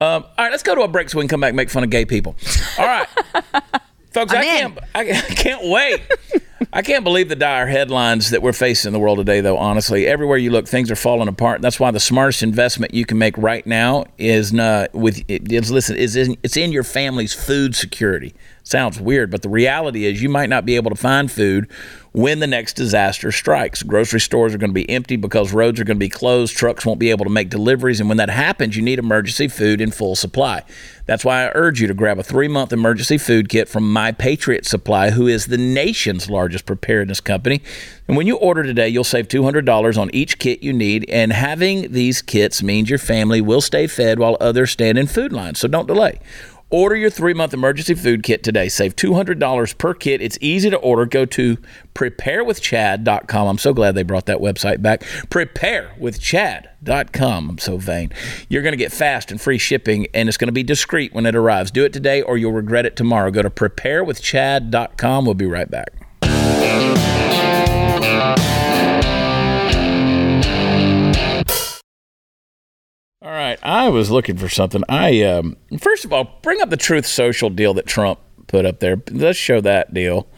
Um, 0.00 0.24
all 0.24 0.30
right, 0.38 0.50
let's 0.50 0.62
go 0.62 0.74
to 0.74 0.82
a 0.82 0.88
break 0.88 1.08
so 1.08 1.18
we 1.18 1.22
can 1.22 1.28
come 1.28 1.40
back 1.40 1.48
and 1.50 1.56
make 1.56 1.70
fun 1.70 1.82
of 1.84 1.88
gay 1.90 2.04
people. 2.04 2.36
All 2.78 2.86
right, 2.86 3.06
folks, 4.12 4.32
I 4.34 4.36
I'm 4.38 4.42
can't. 4.42 4.78
I, 4.94 5.00
I 5.10 5.20
can't 5.34 5.68
wait. 5.70 6.02
I 6.72 6.82
can't 6.82 7.04
believe 7.04 7.28
the 7.28 7.36
dire 7.36 7.66
headlines 7.66 8.30
that 8.30 8.42
we're 8.42 8.52
facing 8.52 8.88
in 8.88 8.92
the 8.92 8.98
world 8.98 9.18
today. 9.18 9.40
Though, 9.40 9.58
honestly, 9.58 10.06
everywhere 10.06 10.38
you 10.38 10.50
look, 10.50 10.66
things 10.66 10.90
are 10.90 10.96
falling 10.96 11.28
apart. 11.28 11.60
That's 11.60 11.78
why 11.78 11.90
the 11.90 12.00
smartest 12.00 12.42
investment 12.42 12.94
you 12.94 13.04
can 13.04 13.18
make 13.18 13.36
right 13.36 13.66
now 13.66 14.04
is 14.18 14.52
not 14.52 14.94
with. 14.94 15.22
Is 15.28 15.70
listen. 15.70 15.96
Is 15.96 16.16
in, 16.16 16.36
it's 16.42 16.56
in 16.56 16.72
your 16.72 16.84
family's 16.84 17.34
food 17.34 17.74
security. 17.74 18.34
Sounds 18.62 18.98
weird, 18.98 19.30
but 19.30 19.42
the 19.42 19.48
reality 19.48 20.06
is 20.06 20.22
you 20.22 20.28
might 20.28 20.48
not 20.48 20.64
be 20.64 20.76
able 20.76 20.90
to 20.90 20.96
find 20.96 21.30
food 21.30 21.70
when 22.16 22.38
the 22.38 22.46
next 22.46 22.76
disaster 22.76 23.30
strikes. 23.30 23.82
Grocery 23.82 24.20
stores 24.20 24.54
are 24.54 24.58
going 24.58 24.70
to 24.70 24.74
be 24.74 24.88
empty 24.88 25.16
because 25.16 25.52
roads 25.52 25.78
are 25.78 25.84
going 25.84 25.98
to 25.98 26.04
be 26.04 26.08
closed, 26.08 26.56
trucks 26.56 26.86
won't 26.86 26.98
be 26.98 27.10
able 27.10 27.26
to 27.26 27.30
make 27.30 27.50
deliveries, 27.50 28.00
and 28.00 28.08
when 28.08 28.16
that 28.16 28.30
happens, 28.30 28.74
you 28.74 28.80
need 28.80 28.98
emergency 28.98 29.48
food 29.48 29.82
in 29.82 29.90
full 29.90 30.16
supply. 30.16 30.62
That's 31.04 31.26
why 31.26 31.44
I 31.44 31.52
urge 31.54 31.78
you 31.78 31.86
to 31.88 31.92
grab 31.92 32.18
a 32.18 32.22
three 32.22 32.48
month 32.48 32.72
emergency 32.72 33.18
food 33.18 33.50
kit 33.50 33.68
from 33.68 33.92
My 33.92 34.12
Patriot 34.12 34.64
Supply, 34.64 35.10
who 35.10 35.26
is 35.26 35.46
the 35.46 35.58
nation's 35.58 36.30
largest 36.30 36.64
preparedness 36.64 37.20
company. 37.20 37.60
And 38.08 38.16
when 38.16 38.26
you 38.26 38.36
order 38.36 38.62
today, 38.62 38.88
you'll 38.88 39.04
save 39.04 39.28
$200 39.28 39.98
on 39.98 40.10
each 40.14 40.38
kit 40.38 40.62
you 40.62 40.72
need, 40.72 41.04
and 41.10 41.34
having 41.34 41.92
these 41.92 42.22
kits 42.22 42.62
means 42.62 42.88
your 42.88 42.98
family 42.98 43.42
will 43.42 43.60
stay 43.60 43.86
fed 43.86 44.18
while 44.18 44.38
others 44.40 44.70
stand 44.70 44.96
in 44.96 45.06
food 45.06 45.34
lines. 45.34 45.58
So 45.58 45.68
don't 45.68 45.86
delay. 45.86 46.18
Order 46.68 46.96
your 46.96 47.10
three 47.10 47.32
month 47.32 47.54
emergency 47.54 47.94
food 47.94 48.24
kit 48.24 48.42
today. 48.42 48.68
Save 48.68 48.96
$200 48.96 49.78
per 49.78 49.94
kit. 49.94 50.20
It's 50.20 50.36
easy 50.40 50.68
to 50.70 50.76
order. 50.78 51.06
Go 51.06 51.24
to 51.24 51.58
preparewithchad.com. 51.94 53.48
I'm 53.48 53.58
so 53.58 53.72
glad 53.72 53.94
they 53.94 54.02
brought 54.02 54.26
that 54.26 54.38
website 54.38 54.82
back. 54.82 55.02
Preparewithchad.com. 55.02 57.50
I'm 57.50 57.58
so 57.58 57.76
vain. 57.76 58.12
You're 58.48 58.62
going 58.62 58.72
to 58.72 58.78
get 58.78 58.90
fast 58.92 59.30
and 59.30 59.40
free 59.40 59.58
shipping, 59.58 60.08
and 60.12 60.28
it's 60.28 60.36
going 60.36 60.48
to 60.48 60.52
be 60.52 60.64
discreet 60.64 61.14
when 61.14 61.24
it 61.24 61.36
arrives. 61.36 61.70
Do 61.70 61.84
it 61.84 61.92
today 61.92 62.20
or 62.20 62.36
you'll 62.36 62.50
regret 62.52 62.84
it 62.84 62.96
tomorrow. 62.96 63.30
Go 63.30 63.42
to 63.42 63.50
preparewithchad.com. 63.50 65.24
We'll 65.24 65.34
be 65.34 65.46
right 65.46 65.70
back. 65.70 65.90
All 73.26 73.32
right, 73.32 73.58
I 73.60 73.88
was 73.88 74.08
looking 74.08 74.36
for 74.36 74.48
something. 74.48 74.84
I 74.88 75.22
um, 75.22 75.56
first 75.80 76.04
of 76.04 76.12
all, 76.12 76.38
bring 76.42 76.60
up 76.60 76.70
the 76.70 76.76
Truth 76.76 77.06
Social 77.06 77.50
deal 77.50 77.74
that 77.74 77.84
Trump 77.84 78.20
put 78.46 78.64
up 78.64 78.78
there. 78.78 79.02
Let's 79.10 79.36
show 79.36 79.60
that 79.62 79.92
deal. 79.92 80.28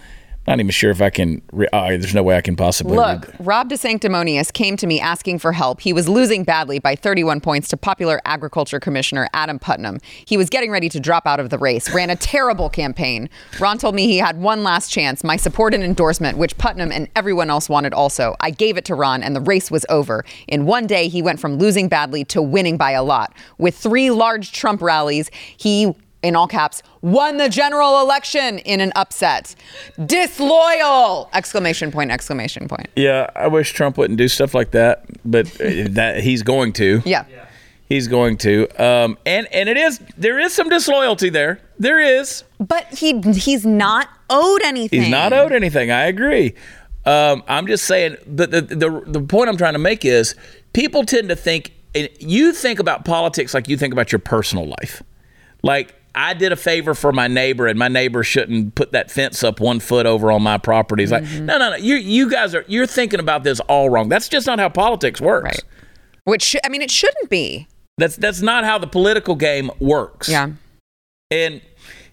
Not 0.49 0.61
even 0.61 0.71
sure 0.71 0.91
if 0.91 1.03
I 1.03 1.11
can. 1.11 1.43
Re- 1.53 1.69
oh, 1.75 1.89
there's 1.89 2.15
no 2.15 2.23
way 2.23 2.35
I 2.35 2.41
can 2.41 2.57
possibly. 2.57 2.97
Look, 2.97 3.31
Rob 3.39 3.69
DeSanctimonious 3.69 4.51
came 4.51 4.79
to 4.79 4.87
me 4.87 4.99
asking 4.99 5.41
for 5.41 5.53
help. 5.53 5.83
He 5.83 5.93
was 5.93 6.09
losing 6.09 6.43
badly 6.43 6.79
by 6.79 6.97
31 6.97 7.43
points 7.43 7.69
to 7.69 7.77
popular 7.77 8.23
agriculture 8.25 8.81
commissioner 8.81 9.29
Adam 9.35 9.59
Putnam. 9.59 9.99
He 10.25 10.39
was 10.39 10.49
getting 10.49 10.71
ready 10.71 10.89
to 10.89 11.01
drop 11.01 11.27
out 11.27 11.39
of 11.39 11.51
the 11.51 11.59
race, 11.59 11.93
ran 11.93 12.09
a 12.09 12.17
terrible 12.17 12.71
campaign. 12.71 13.29
Ron 13.61 13.77
told 13.77 13.95
me 13.95 14.07
he 14.07 14.17
had 14.17 14.41
one 14.41 14.63
last 14.65 14.91
chance, 14.91 15.23
my 15.23 15.37
support 15.37 15.75
and 15.75 15.85
endorsement, 15.85 16.39
which 16.39 16.57
Putnam 16.57 16.93
and 16.93 17.11
everyone 17.15 17.51
else 17.51 17.69
wanted 17.69 17.93
also. 17.93 18.35
I 18.41 18.51
gave 18.51 18.79
it 18.79 18.87
to 18.87 18.95
Ron, 18.95 19.23
and 19.23 19.37
the 19.37 19.43
race 19.43 19.71
was 19.71 19.85
over. 19.91 20.25
In 20.47 20.65
one 20.65 20.87
day, 20.87 21.09
he 21.09 21.21
went 21.21 21.41
from 21.41 21.59
losing 21.59 21.89
badly 21.89 22.25
to 22.25 22.41
winning 22.41 22.79
by 22.79 22.93
a 22.93 23.03
lot. 23.03 23.35
With 23.59 23.77
three 23.77 24.11
large 24.11 24.53
Trump 24.53 24.81
rallies, 24.81 25.31
he 25.59 25.95
in 26.23 26.35
all 26.35 26.49
caps, 26.49 26.83
won 27.01 27.37
the 27.37 27.49
general 27.49 28.01
election 28.01 28.59
in 28.61 28.81
an 28.81 28.93
upset. 28.97 29.55
Disloyal! 30.05 31.31
Exclamation 31.33 31.91
point, 31.91 32.11
exclamation 32.11 32.69
point. 32.69 32.89
Yeah, 32.97 33.31
I 33.37 33.49
wish 33.49 33.73
Trump 33.73 33.97
wouldn't 33.99 34.19
do 34.19 34.29
stuff 34.29 34.55
like 34.55 34.73
that, 34.73 35.05
but 35.25 35.47
uh, 35.61 35.65
that 35.91 36.21
he's 36.21 36.43
going 36.43 36.73
to. 36.75 37.03
Yeah. 37.05 37.25
He's 37.89 38.07
going 38.07 38.37
to. 38.39 38.69
Um, 38.83 39.17
and 39.25 39.47
and 39.53 39.69
it 39.69 39.79
is 39.79 39.99
there 40.19 40.39
is 40.39 40.53
some 40.53 40.69
disloyalty 40.69 41.31
there. 41.31 41.61
There 41.79 41.99
is. 41.99 42.45
But 42.59 42.85
he 42.87 43.19
he's 43.33 43.65
not 43.65 44.11
owed 44.29 44.61
anything. 44.63 45.03
He's 45.03 45.11
not 45.11 45.33
owed 45.33 45.53
anything. 45.53 45.91
I 45.91 46.05
agree. 46.05 46.55
Um, 47.07 47.43
I'm 47.49 47.67
just 47.67 47.87
saying. 47.87 48.19
But 48.27 48.51
the, 48.51 48.61
the 48.61 49.03
the 49.07 49.21
point 49.23 49.49
I'm 49.49 49.57
trying 49.57 49.73
to 49.73 49.79
make 49.79 50.05
is 50.05 50.35
people 50.75 51.05
tend 51.05 51.31
to 51.31 51.37
think. 51.37 51.73
And 51.95 52.11
you 52.21 52.53
think 52.53 52.79
about 52.79 53.07
politics 53.07 53.55
like 53.55 53.69
you 53.69 53.79
think 53.79 53.95
about 53.95 54.13
your 54.13 54.19
personal 54.19 54.67
life. 54.67 55.03
Like 55.63 55.95
I 56.15 56.35
did 56.35 56.51
a 56.53 56.57
favor 56.57 56.95
for 56.95 57.13
my 57.13 57.29
neighbor, 57.29 57.67
and 57.67 57.79
my 57.79 57.89
neighbor 57.89 58.23
shouldn't 58.25 58.75
put 58.75 58.93
that 58.93 59.11
fence 59.11 59.45
up 59.45 59.61
one 59.61 59.79
foot 59.81 60.07
over 60.07 60.33
on 60.33 60.43
my 60.43 60.59
property. 60.59 61.03
It's 61.05 61.13
like, 61.13 61.23
Mm-hmm. 61.25 61.47
no, 61.47 61.59
no, 61.59 61.71
no. 61.71 61.77
You 61.77 61.97
you 61.97 62.31
guys 62.31 62.55
are 62.55 62.65
you're 62.67 62.87
thinking 62.87 63.21
about 63.21 63.45
this 63.45 63.61
all 63.61 63.91
wrong. 63.91 64.09
That's 64.09 64.29
just 64.29 64.47
not 64.47 64.59
how 64.59 64.69
politics 64.69 65.21
works. 65.21 65.45
Right. 65.45 65.63
Which 66.25 66.43
sh- 66.43 66.57
I 66.65 66.69
mean, 66.69 66.83
it 66.83 66.91
shouldn't 66.91 67.31
be. 67.31 67.69
That's 67.99 68.17
that's 68.17 68.41
not 68.43 68.65
how 68.65 68.79
the 68.79 68.87
political 68.87 69.35
game 69.37 69.71
works. 69.81 70.29
Yeah. 70.29 70.51
And 71.31 71.61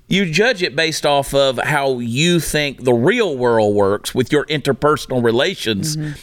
you 0.07 0.31
judge 0.31 0.61
it 0.61 0.75
based 0.75 1.05
off 1.05 1.33
of 1.33 1.57
how 1.57 1.99
you 1.99 2.39
think 2.39 2.83
the 2.83 2.93
real 2.93 3.35
world 3.37 3.75
works 3.75 4.13
with 4.13 4.31
your 4.31 4.45
interpersonal 4.45 5.23
relations. 5.23 5.97
Mm-hmm. 5.97 6.13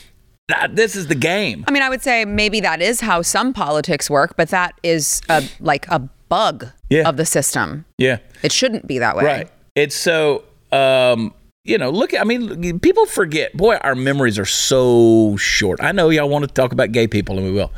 That, 0.52 0.76
this 0.76 0.94
is 0.96 1.06
the 1.06 1.14
game. 1.14 1.64
I 1.66 1.70
mean, 1.70 1.82
I 1.82 1.88
would 1.88 2.02
say 2.02 2.24
maybe 2.24 2.60
that 2.60 2.80
is 2.82 3.00
how 3.00 3.22
some 3.22 3.52
politics 3.52 4.08
work, 4.10 4.36
but 4.36 4.48
that 4.50 4.74
is 4.82 5.20
a, 5.28 5.42
like 5.60 5.86
a 5.88 5.98
bug 6.28 6.66
Yeah. 6.90 7.08
of 7.08 7.16
the 7.16 7.24
system. 7.26 7.84
Yeah. 7.98 8.18
It 8.42 8.52
shouldn't 8.52 8.86
be 8.86 8.98
that 8.98 9.16
way. 9.16 9.24
Right. 9.24 9.50
It's 9.74 9.96
so 9.96 10.44
um 10.72 11.32
you 11.64 11.78
know, 11.78 11.90
look 11.90 12.12
I 12.18 12.24
mean 12.24 12.80
people 12.80 13.06
forget. 13.06 13.56
Boy, 13.56 13.76
our 13.76 13.94
memories 13.94 14.38
are 14.38 14.44
so 14.44 15.36
short. 15.36 15.80
I 15.82 15.92
know 15.92 16.08
y'all 16.10 16.28
want 16.28 16.46
to 16.46 16.52
talk 16.52 16.72
about 16.72 16.92
gay 16.92 17.06
people 17.06 17.38
and 17.38 17.46
we 17.46 17.52
will. 17.52 17.70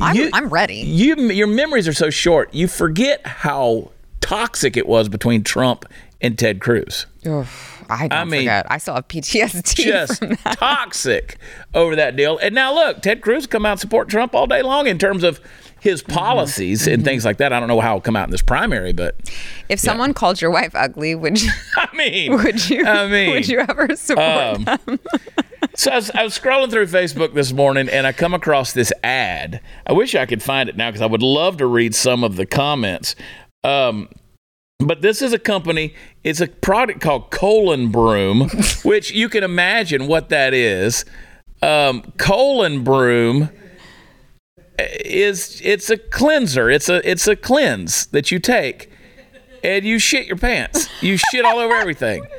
I'm, 0.00 0.16
You- 0.16 0.30
I'm 0.32 0.48
ready. 0.48 0.76
You 0.76 1.14
your 1.30 1.46
memories 1.46 1.86
are 1.86 1.92
so 1.92 2.10
short. 2.10 2.52
You 2.54 2.66
forget 2.66 3.24
how 3.26 3.90
toxic 4.20 4.76
it 4.76 4.86
was 4.88 5.08
between 5.08 5.44
Trump 5.44 5.84
and 6.20 6.38
Ted 6.38 6.60
Cruz. 6.60 7.06
Ugh, 7.26 7.46
I 7.88 8.08
I 8.10 8.24
mean, 8.24 8.40
forget. 8.42 8.66
I 8.70 8.78
still 8.78 8.94
have 8.94 9.08
PTSD. 9.08 9.74
just 9.84 10.22
toxic 10.58 11.38
over 11.74 11.96
that 11.96 12.16
deal. 12.16 12.38
And 12.38 12.54
now 12.54 12.74
look, 12.74 13.02
Ted 13.02 13.20
Cruz 13.22 13.46
come 13.46 13.64
out 13.66 13.72
and 13.72 13.80
support 13.80 14.08
Trump 14.08 14.34
all 14.34 14.46
day 14.46 14.62
long 14.62 14.86
in 14.86 14.98
terms 14.98 15.22
of 15.24 15.40
his 15.80 16.02
Mm-hmm. 16.02 16.12
policies 16.14 16.86
and 16.86 17.04
things 17.04 17.26
like 17.26 17.36
that. 17.36 17.52
I 17.52 17.60
don't 17.60 17.68
know 17.68 17.78
how 17.80 17.90
it'll 17.96 18.00
come 18.00 18.16
out 18.16 18.24
in 18.26 18.30
this 18.30 18.40
primary, 18.40 18.94
but 18.94 19.16
If 19.68 19.78
someone 19.78 20.14
called 20.14 20.40
your 20.40 20.50
wife 20.50 20.74
ugly, 20.74 21.14
would 21.14 21.42
you, 21.42 21.50
I 21.76 21.88
mean, 21.94 22.32
would 22.42 22.70
you 22.70 22.86
I 22.86 23.06
mean, 23.06 23.30
would 23.32 23.46
you 23.46 23.58
ever 23.60 23.94
support 23.94 24.66
um, 24.66 24.98
so 25.74 25.90
I 25.90 25.96
was, 25.96 26.10
I 26.12 26.22
was 26.22 26.38
scrolling 26.38 26.70
through 26.70 26.86
Facebook 26.86 27.34
this 27.34 27.52
morning 27.52 27.88
and 27.90 28.06
I 28.06 28.12
come 28.12 28.32
across 28.32 28.72
this 28.72 28.92
ad. 29.02 29.60
I 29.86 29.92
wish 29.92 30.14
I 30.14 30.24
could 30.24 30.42
find 30.42 30.68
it 30.70 30.76
now 30.76 30.88
because 30.90 31.02
I 31.02 31.06
would 31.06 31.22
love 31.22 31.58
to 31.58 31.66
read 31.66 31.94
some 31.94 32.24
of 32.24 32.36
the 32.36 32.46
comments. 32.46 33.14
Um, 33.62 34.08
but 34.86 35.02
this 35.02 35.22
is 35.22 35.32
a 35.32 35.38
company, 35.38 35.94
it's 36.22 36.40
a 36.40 36.46
product 36.46 37.00
called 37.00 37.30
Colon 37.30 37.90
Broom, 37.90 38.48
which 38.82 39.12
you 39.12 39.28
can 39.28 39.44
imagine 39.44 40.06
what 40.06 40.28
that 40.28 40.54
is. 40.54 41.04
Um, 41.62 42.12
colon 42.18 42.84
Broom 42.84 43.50
is 44.78 45.60
it's 45.64 45.88
a 45.90 45.96
cleanser. 45.96 46.70
It's 46.70 46.88
a 46.88 47.08
it's 47.08 47.26
a 47.26 47.36
cleanse 47.36 48.06
that 48.06 48.30
you 48.30 48.38
take 48.38 48.90
and 49.62 49.84
you 49.84 49.98
shit 49.98 50.26
your 50.26 50.36
pants. 50.36 50.88
You 51.02 51.16
shit 51.16 51.44
all 51.44 51.58
over 51.58 51.74
everything. 51.74 52.26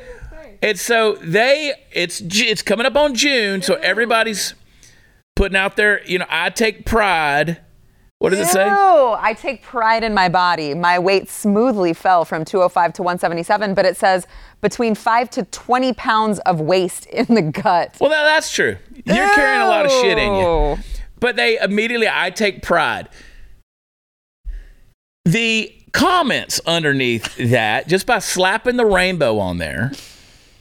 And 0.62 0.78
so 0.78 1.16
they 1.16 1.74
it's 1.92 2.22
it's 2.22 2.62
coming 2.62 2.86
up 2.86 2.96
on 2.96 3.14
June, 3.14 3.60
so 3.60 3.74
everybody's 3.74 4.54
putting 5.34 5.54
out 5.54 5.76
there, 5.76 6.02
you 6.06 6.18
know, 6.18 6.24
I 6.30 6.48
take 6.48 6.86
pride 6.86 7.60
What 8.18 8.30
does 8.30 8.40
it 8.40 8.46
say? 8.46 8.66
Ew, 8.66 9.14
I 9.18 9.34
take 9.38 9.62
pride 9.62 10.02
in 10.02 10.14
my 10.14 10.30
body. 10.30 10.72
My 10.72 10.98
weight 10.98 11.28
smoothly 11.28 11.92
fell 11.92 12.24
from 12.24 12.46
205 12.46 12.94
to 12.94 13.02
177, 13.02 13.74
but 13.74 13.84
it 13.84 13.96
says 13.96 14.26
between 14.62 14.94
5 14.94 15.28
to 15.30 15.42
20 15.44 15.92
pounds 15.92 16.38
of 16.40 16.60
waste 16.60 17.06
in 17.12 17.34
the 17.34 17.42
gut. 17.42 17.96
Well, 18.00 18.10
that, 18.10 18.24
that's 18.24 18.50
true. 18.50 18.78
You're 19.04 19.34
carrying 19.34 19.60
a 19.60 19.68
lot 19.68 19.84
of 19.84 19.92
shit 19.92 20.16
in 20.16 20.34
you. 20.34 20.78
But 21.20 21.36
they 21.36 21.58
immediately, 21.58 22.08
I 22.10 22.30
take 22.30 22.62
pride. 22.62 23.08
The 25.24 25.74
comments 25.92 26.60
underneath 26.66 27.36
that, 27.36 27.88
just 27.88 28.06
by 28.06 28.20
slapping 28.20 28.76
the 28.76 28.86
rainbow 28.86 29.38
on 29.38 29.58
there, 29.58 29.92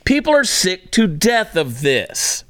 people 0.03 0.33
are 0.33 0.43
sick 0.43 0.91
to 0.91 1.07
death 1.07 1.55
of 1.55 1.81
this. 1.81 2.43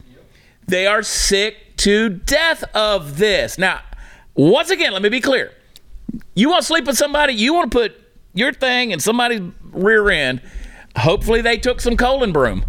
They 0.68 0.88
are 0.88 1.04
sick 1.04 1.78
to 1.78 2.10
death 2.10 2.64
of 2.74 3.18
this. 3.18 3.58
Now, 3.58 3.82
once 4.36 4.70
again, 4.70 4.94
let 4.94 5.02
me 5.02 5.10
be 5.10 5.22
clear. 5.22 5.52
You 6.36 6.50
want 6.50 6.62
to 6.62 6.68
sleep 6.68 6.86
with 6.86 6.98
somebody, 6.98 7.34
you 7.34 7.54
want 7.54 7.72
to 7.72 7.78
put 7.78 8.02
your 8.34 8.54
thing 8.54 8.92
in 8.92 9.00
somebody's 9.00 9.42
rear 9.72 10.10
end. 10.10 10.42
Hopefully, 10.98 11.42
they 11.42 11.58
took 11.58 11.82
some 11.82 11.98
colon 11.98 12.32
broom. 12.32 12.66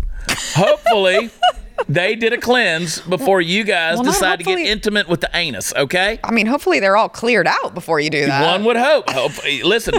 Hopefully, 0.54 1.30
they 1.88 2.14
did 2.14 2.32
a 2.32 2.38
cleanse 2.38 3.00
before 3.00 3.40
you 3.40 3.64
guys 3.64 3.96
Well, 3.96 4.04
decide 4.04 4.38
to 4.38 4.44
get 4.44 4.58
intimate 4.58 5.08
with 5.08 5.20
the 5.20 5.30
anus, 5.34 5.72
okay? 5.74 6.18
I 6.24 6.32
mean, 6.32 6.46
hopefully 6.46 6.80
they're 6.80 6.96
all 6.96 7.08
cleared 7.08 7.46
out 7.46 7.74
before 7.74 8.00
you 8.00 8.10
do 8.10 8.26
that. 8.26 8.42
One 8.42 8.64
would 8.64 8.76
hope. 8.76 9.08
hope. 9.10 9.32
Listen, 9.64 9.94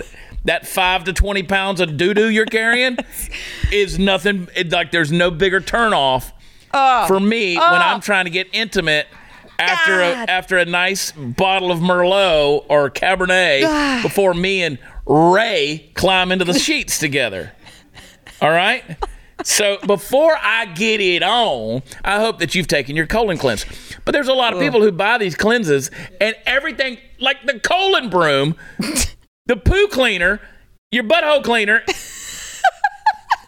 that 0.45 0.67
five 0.67 1.03
to 1.05 1.13
20 1.13 1.43
pounds 1.43 1.79
of 1.79 1.97
doo 1.97 2.13
doo 2.13 2.29
you're 2.29 2.45
carrying 2.45 2.97
is 3.71 3.99
nothing, 3.99 4.49
it, 4.55 4.71
like, 4.71 4.91
there's 4.91 5.11
no 5.11 5.31
bigger 5.31 5.61
turnoff 5.61 6.31
uh, 6.71 7.07
for 7.07 7.19
me 7.19 7.55
when 7.55 7.63
uh. 7.63 7.85
I'm 7.85 8.01
trying 8.01 8.25
to 8.25 8.31
get 8.31 8.47
intimate. 8.53 9.07
After 9.59 10.01
a, 10.01 10.13
after 10.29 10.57
a 10.57 10.65
nice 10.65 11.11
bottle 11.11 11.71
of 11.71 11.79
Merlot 11.79 12.65
or 12.69 12.89
Cabernet 12.91 14.03
before 14.03 14.33
me 14.33 14.63
and 14.63 14.77
Ray 15.05 15.91
climb 15.95 16.31
into 16.31 16.45
the 16.45 16.53
sheets 16.59 16.99
together. 16.99 17.53
All 18.41 18.51
right? 18.51 18.83
So 19.43 19.77
before 19.85 20.37
I 20.41 20.65
get 20.65 20.99
it 20.99 21.23
on, 21.23 21.83
I 22.03 22.19
hope 22.19 22.39
that 22.39 22.55
you've 22.55 22.67
taken 22.67 22.95
your 22.95 23.07
colon 23.07 23.37
cleanse. 23.37 23.65
But 24.03 24.11
there's 24.11 24.27
a 24.27 24.33
lot 24.33 24.53
of 24.53 24.59
people 24.59 24.81
who 24.81 24.91
buy 24.91 25.17
these 25.17 25.35
cleanses 25.35 25.91
and 26.19 26.35
everything, 26.45 26.97
like 27.19 27.45
the 27.45 27.59
colon 27.59 28.09
broom, 28.09 28.55
the 29.45 29.55
poo 29.55 29.87
cleaner, 29.87 30.41
your 30.91 31.03
butthole 31.03 31.43
cleaner, 31.43 31.83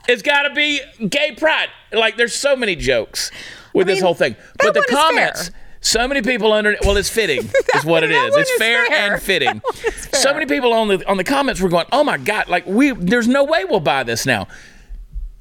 it's 0.08 0.22
got 0.22 0.43
to 0.43 0.54
be 0.54 0.82
gay 1.08 1.34
pride. 1.36 1.69
Like 1.91 2.17
there's 2.17 2.36
so 2.36 2.56
many 2.56 2.76
jokes 2.76 3.32
with 3.74 3.88
this 3.88 3.98
mean, 3.98 4.04
whole 4.04 4.13
thing. 4.13 4.36
But 4.58 4.74
the 4.76 4.86
comments, 4.89 5.50
fair. 5.50 5.58
So 5.82 6.08
many 6.08 6.22
people 6.22 6.52
under 6.52 6.76
well, 6.84 6.98
it's 6.98 7.10
fitting 7.10 7.50
is 7.76 7.86
what 7.86 8.04
it 8.04 8.12
is. 8.12 8.36
It's 8.36 8.50
is 8.50 8.58
fair, 8.58 8.86
fair. 8.88 9.13
and 9.13 9.22
fitting. 9.22 9.62
Is 9.86 10.10
So 10.13 10.34
many 10.34 10.46
people 10.46 10.74
on 10.74 10.88
the 10.89 11.08
on 11.10 11.18
the 11.18 11.24
comments 11.24 11.62
were 11.62 11.70
going, 11.70 11.86
"Oh 11.92 12.04
my 12.04 12.18
god, 12.18 12.48
like 12.48 12.65
we 12.65 12.92
there's 12.92 13.28
no 13.28 13.44
way 13.44 13.65
we'll 13.65 13.80
buy 13.80 14.04
this 14.04 14.26
now." 14.26 14.48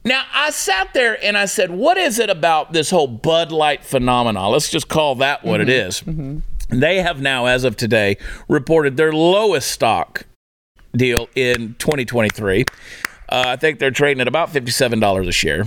Now, 0.04 0.24
I 0.32 0.50
sat 0.50 0.94
there 0.94 1.22
and 1.22 1.36
I 1.36 1.44
said, 1.44 1.70
what 1.70 1.98
is 1.98 2.18
it 2.18 2.30
about 2.30 2.72
this 2.72 2.88
whole 2.88 3.08
Bud 3.08 3.52
Light 3.52 3.84
phenomenon? 3.84 4.52
Let's 4.52 4.70
just 4.70 4.88
call 4.88 5.16
that 5.16 5.44
what 5.44 5.60
it 5.60 5.68
is. 5.68 6.02
They 6.70 7.02
have 7.02 7.20
now, 7.20 7.44
as 7.44 7.64
of 7.64 7.76
today, 7.76 8.16
reported 8.48 8.96
their 8.96 9.12
lowest 9.12 9.70
stock 9.70 10.24
deal 10.96 11.28
in 11.34 11.74
2023. 11.78 12.64
Uh, 13.28 13.42
I 13.48 13.56
think 13.56 13.80
they're 13.80 13.90
trading 13.90 14.20
at 14.22 14.28
about 14.28 14.50
$57 14.50 15.28
a 15.28 15.32
share. 15.32 15.64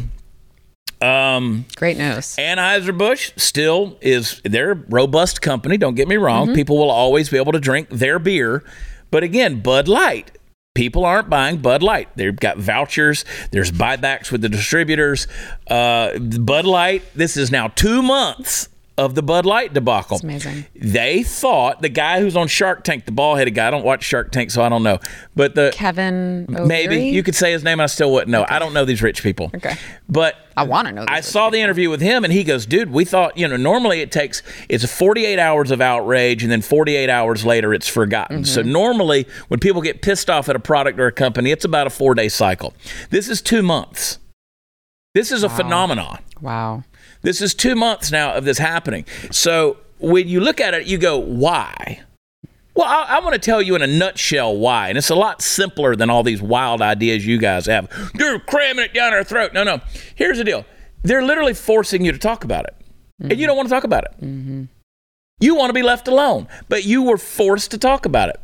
Um, 1.02 1.66
Great 1.76 1.98
news. 1.98 2.36
Anheuser-Busch 2.38 3.32
still 3.36 3.98
is 4.02 4.42
they're 4.44 4.76
robust 4.90 5.42
company, 5.42 5.78
don't 5.78 5.96
get 5.96 6.08
me 6.08 6.18
wrong. 6.18 6.54
People 6.54 6.78
will 6.78 6.92
always 6.92 7.30
be 7.30 7.38
able 7.38 7.52
to 7.54 7.60
drink 7.60 7.90
their 7.90 8.20
beer. 8.20 8.64
But 9.10 9.24
again, 9.24 9.62
Bud 9.62 9.88
Light. 9.88 10.38
People 10.74 11.04
aren't 11.04 11.30
buying 11.30 11.58
Bud 11.58 11.84
Light. 11.84 12.08
They've 12.16 12.36
got 12.36 12.58
vouchers. 12.58 13.26
There's 13.52 13.72
buybacks 13.72 14.32
with 14.32 14.42
the 14.42 14.48
distributors. 14.48 15.28
Uh, 15.68 16.18
Bud 16.18 16.66
Light. 16.66 17.04
This 17.14 17.36
is 17.36 17.52
now 17.52 17.68
two 17.68 18.02
months 18.02 18.70
of 19.02 19.16
the 19.16 19.24
Bud 19.24 19.46
Light 19.46 19.74
debacle. 19.74 20.18
It's 20.18 20.24
amazing. 20.24 20.66
They 20.76 21.24
thought 21.24 21.82
the 21.82 21.90
guy 21.90 22.22
who's 22.22 22.36
on 22.36 22.48
Shark 22.48 22.84
Tank, 22.84 23.06
the 23.06 23.12
bald-headed 23.12 23.56
guy. 23.56 23.68
I 23.68 23.72
don't 23.72 23.84
watch 23.84 24.04
Shark 24.04 24.32
Tank, 24.32 24.52
so 24.52 24.62
I 24.62 24.70
don't 24.70 24.84
know. 24.84 25.00
But 25.36 25.56
the 25.56 25.72
Kevin 25.74 26.46
O'Leary? 26.50 26.68
maybe 26.68 27.06
you 27.08 27.24
could 27.24 27.36
say 27.36 27.52
his 27.52 27.64
name. 27.64 27.74
And 27.80 27.84
I 27.84 27.88
still 27.88 28.12
wouldn't 28.12 28.30
know. 28.30 28.46
I 28.48 28.60
don't 28.60 28.74
know 28.74 28.86
these 28.86 29.02
rich 29.02 29.24
people. 29.24 29.50
Okay. 29.56 29.76
But 30.08 30.36
I 30.56 30.64
wanna 30.64 30.92
know 30.92 31.02
these 31.02 31.08
I 31.10 31.22
saw 31.22 31.50
the 31.50 31.60
interview 31.60 31.90
with 31.90 32.02
him, 32.02 32.24
and 32.24 32.32
he 32.32 32.44
goes, 32.44 32.66
"Dude, 32.66 32.92
we 32.92 33.06
thought 33.06 33.38
you 33.38 33.48
know 33.48 33.58
normally 33.58 34.02
it 34.02 34.12
takes 34.12 34.44
it's 34.70 34.86
48 34.86 35.40
hours 35.40 35.72
of 35.72 35.82
outrage, 35.82 36.44
and 36.44 36.52
then 36.52 36.62
48 36.62 37.10
hours 37.10 37.46
later 37.46 37.74
it's 37.74 37.88
forgotten. 37.88 38.46
So 38.46 38.62
Mm-hmm. 38.62 38.72
normally 38.72 39.28
when 39.48 39.60
people 39.60 39.82
get 39.82 40.02
pissed 40.02 40.30
off 40.30 40.48
at 40.50 40.56
a 40.56 40.60
product 40.60 41.00
or 41.00 41.08
a 41.08 41.12
company, 41.12 41.52
it's 41.52 41.66
about 41.66 41.88
a 41.88 41.90
four 41.90 42.14
day 42.14 42.30
cycle. 42.30 42.74
This 43.10 43.28
is 43.30 43.42
two 43.42 43.64
months. 43.64 44.20
This 45.14 45.32
is 45.32 45.44
a 45.44 45.50
phenomenon. 45.50 46.20
Wow. 46.40 46.84
This 47.22 47.42
is 47.42 47.54
two 47.54 47.76
months 47.76 48.12
now 48.12 48.34
of 48.34 48.46
this 48.46 48.58
happening. 48.58 49.06
So 49.32 49.78
when 50.00 50.28
you 50.28 50.40
look 50.40 50.60
at 50.60 50.74
it, 50.74 50.88
you 50.88 50.98
go, 50.98 51.18
why? 51.18 52.02
Well, 52.74 52.88
I, 52.88 53.18
I 53.18 53.20
want 53.20 53.34
to 53.34 53.40
tell 53.40 53.62
you 53.62 53.76
in 53.76 53.82
a 53.82 53.88
nutshell 53.88 54.56
why. 54.56 54.90
And 54.90 54.98
it's 54.98 55.10
a 55.10 55.16
lot 55.16 55.42
simpler 55.42 55.96
than 55.96 56.10
all 56.10 56.24
these 56.24 56.42
wild 56.42 56.82
ideas 56.82 57.26
you 57.26 57.38
guys 57.38 57.66
have. 57.66 57.90
They're 58.16 58.40
cramming 58.40 58.86
it 58.86 58.94
down 58.94 59.14
our 59.14 59.24
throat. 59.24 59.54
No, 59.54 59.64
no. 59.64 59.82
Here's 60.16 60.38
the 60.38 60.44
deal 60.44 60.66
they're 61.04 61.24
literally 61.24 61.54
forcing 61.54 62.06
you 62.06 62.12
to 62.12 62.18
talk 62.18 62.44
about 62.44 62.66
it. 62.66 62.76
And 63.20 63.40
you 63.40 63.46
don't 63.46 63.56
want 63.56 63.70
to 63.70 63.76
talk 63.76 63.84
about 63.84 64.06
it. 64.06 64.12
Mm-hmm. 64.22 64.64
You 65.40 65.56
want 65.56 65.70
to 65.70 65.74
be 65.74 65.84
left 65.84 66.08
alone, 66.08 66.48
but 66.70 66.86
you 66.86 67.04
were 67.04 67.18
forced 67.18 67.72
to 67.72 67.78
talk 67.78 68.06
about 68.06 68.30
it. 68.30 68.40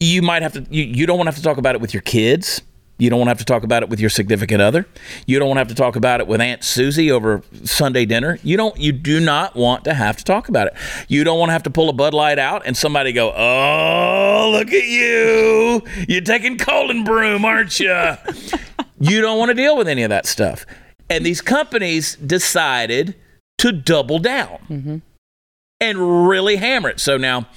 You 0.00 0.20
might 0.20 0.42
have 0.42 0.52
to, 0.54 0.66
you, 0.70 0.84
you 0.84 1.06
don't 1.06 1.16
want 1.16 1.26
to 1.26 1.30
have 1.30 1.36
to 1.36 1.42
talk 1.42 1.56
about 1.56 1.74
it 1.74 1.80
with 1.80 1.94
your 1.94 2.02
kids. 2.02 2.60
You 2.96 3.10
don't 3.10 3.18
want 3.18 3.26
to 3.26 3.30
have 3.30 3.38
to 3.38 3.44
talk 3.44 3.64
about 3.64 3.82
it 3.82 3.88
with 3.88 3.98
your 3.98 4.10
significant 4.10 4.62
other. 4.62 4.86
You 5.26 5.40
don't 5.40 5.48
want 5.48 5.56
to 5.56 5.60
have 5.62 5.68
to 5.68 5.74
talk 5.74 5.96
about 5.96 6.20
it 6.20 6.28
with 6.28 6.40
Aunt 6.40 6.62
Susie 6.62 7.10
over 7.10 7.42
Sunday 7.64 8.04
dinner. 8.04 8.38
You 8.44 8.56
don't 8.56 8.78
you 8.78 8.92
do 8.92 9.18
not 9.18 9.56
want 9.56 9.84
to 9.84 9.94
have 9.94 10.16
to 10.18 10.24
talk 10.24 10.48
about 10.48 10.68
it. 10.68 10.74
You 11.08 11.24
don't 11.24 11.38
want 11.38 11.48
to 11.48 11.54
have 11.54 11.64
to 11.64 11.70
pull 11.70 11.88
a 11.88 11.92
Bud 11.92 12.14
Light 12.14 12.38
out 12.38 12.62
and 12.64 12.76
somebody 12.76 13.12
go, 13.12 13.32
"Oh, 13.32 14.50
look 14.52 14.68
at 14.68 14.84
you. 14.84 15.82
You're 16.08 16.20
taking 16.20 16.56
colon 16.56 17.02
broom, 17.02 17.44
aren't 17.44 17.80
you?" 17.80 17.90
you 19.00 19.20
don't 19.20 19.38
want 19.38 19.48
to 19.48 19.54
deal 19.54 19.76
with 19.76 19.88
any 19.88 20.04
of 20.04 20.10
that 20.10 20.26
stuff. 20.26 20.64
And 21.10 21.26
these 21.26 21.40
companies 21.40 22.14
decided 22.16 23.16
to 23.58 23.72
double 23.72 24.18
down 24.20 24.58
mm-hmm. 24.68 24.96
and 25.80 26.28
really 26.28 26.56
hammer 26.56 26.90
it. 26.90 27.00
So 27.00 27.16
now 27.16 27.48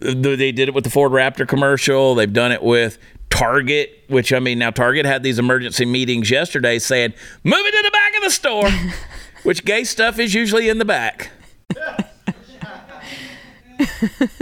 they 0.00 0.52
did 0.52 0.68
it 0.68 0.74
with 0.74 0.84
the 0.84 0.90
Ford 0.90 1.12
Raptor 1.12 1.46
commercial. 1.46 2.14
They've 2.14 2.32
done 2.32 2.52
it 2.52 2.62
with 2.62 2.98
Target, 3.32 4.04
which 4.08 4.32
I 4.32 4.40
mean, 4.40 4.58
now 4.58 4.70
Target 4.70 5.06
had 5.06 5.22
these 5.22 5.38
emergency 5.38 5.86
meetings 5.86 6.30
yesterday 6.30 6.78
saying, 6.78 7.14
move 7.42 7.64
it 7.64 7.70
to 7.70 7.82
the 7.82 7.90
back 7.90 8.16
of 8.16 8.22
the 8.22 8.30
store, 8.30 8.70
which 9.42 9.64
gay 9.64 9.84
stuff 9.84 10.18
is 10.18 10.34
usually 10.34 10.68
in 10.68 10.76
the 10.76 10.84
back. 10.84 11.30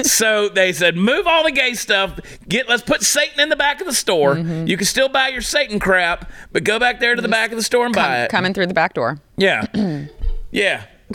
so 0.03 0.49
they 0.49 0.73
said, 0.73 0.97
move 0.97 1.29
all 1.29 1.45
the 1.45 1.53
gay 1.53 1.75
stuff. 1.75 2.19
Get 2.49 2.69
let's 2.69 2.83
put 2.83 3.03
Satan 3.03 3.39
in 3.39 3.49
the 3.49 3.57
back 3.57 3.81
of 3.81 3.87
the 3.87 3.93
store. 3.95 4.35
Mm-hmm. 4.35 4.67
You 4.67 4.77
can 4.77 4.87
still 4.87 5.09
buy 5.09 5.29
your 5.29 5.41
Satan 5.41 5.79
crap, 5.79 6.31
but 6.51 6.65
go 6.65 6.81
back 6.81 6.99
there 6.99 7.15
to 7.15 7.23
the 7.23 7.29
back 7.29 7.53
of 7.53 7.57
the 7.57 7.63
store 7.63 7.87
and 7.87 7.95
buy 7.95 8.25
it. 8.25 8.31
coming 8.31 8.53
through 8.53 8.67
the 8.67 8.75
back 8.75 8.95
door. 8.95 9.21
Yeah. 9.37 9.67
yeah. 10.51 10.85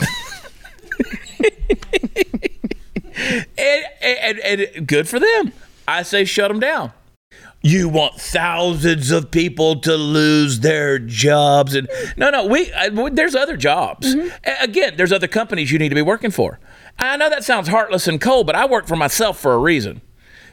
and, 3.16 3.84
and, 4.00 4.38
and, 4.38 4.60
and 4.60 4.88
good 4.88 5.06
for 5.08 5.20
them. 5.20 5.52
I 5.86 6.02
say 6.02 6.24
shut 6.24 6.48
them 6.48 6.58
down. 6.58 6.92
You 7.66 7.88
want 7.88 8.14
thousands 8.20 9.10
of 9.10 9.32
people 9.32 9.80
to 9.80 9.96
lose 9.96 10.60
their 10.60 11.00
jobs, 11.00 11.74
and 11.74 11.88
no, 12.16 12.30
no, 12.30 12.46
we, 12.46 12.70
there's 13.10 13.34
other 13.34 13.56
jobs. 13.56 14.14
Mm-hmm. 14.14 14.28
A- 14.44 14.62
Again, 14.62 14.94
there's 14.96 15.10
other 15.12 15.26
companies 15.26 15.72
you 15.72 15.78
need 15.80 15.88
to 15.88 15.96
be 15.96 16.02
working 16.02 16.30
for. 16.30 16.60
I 16.96 17.16
know 17.16 17.28
that 17.28 17.42
sounds 17.42 17.66
heartless 17.66 18.06
and 18.06 18.20
cold, 18.20 18.46
but 18.46 18.54
I 18.54 18.66
work 18.66 18.86
for 18.86 18.94
myself 18.94 19.40
for 19.40 19.52
a 19.52 19.58
reason 19.58 20.00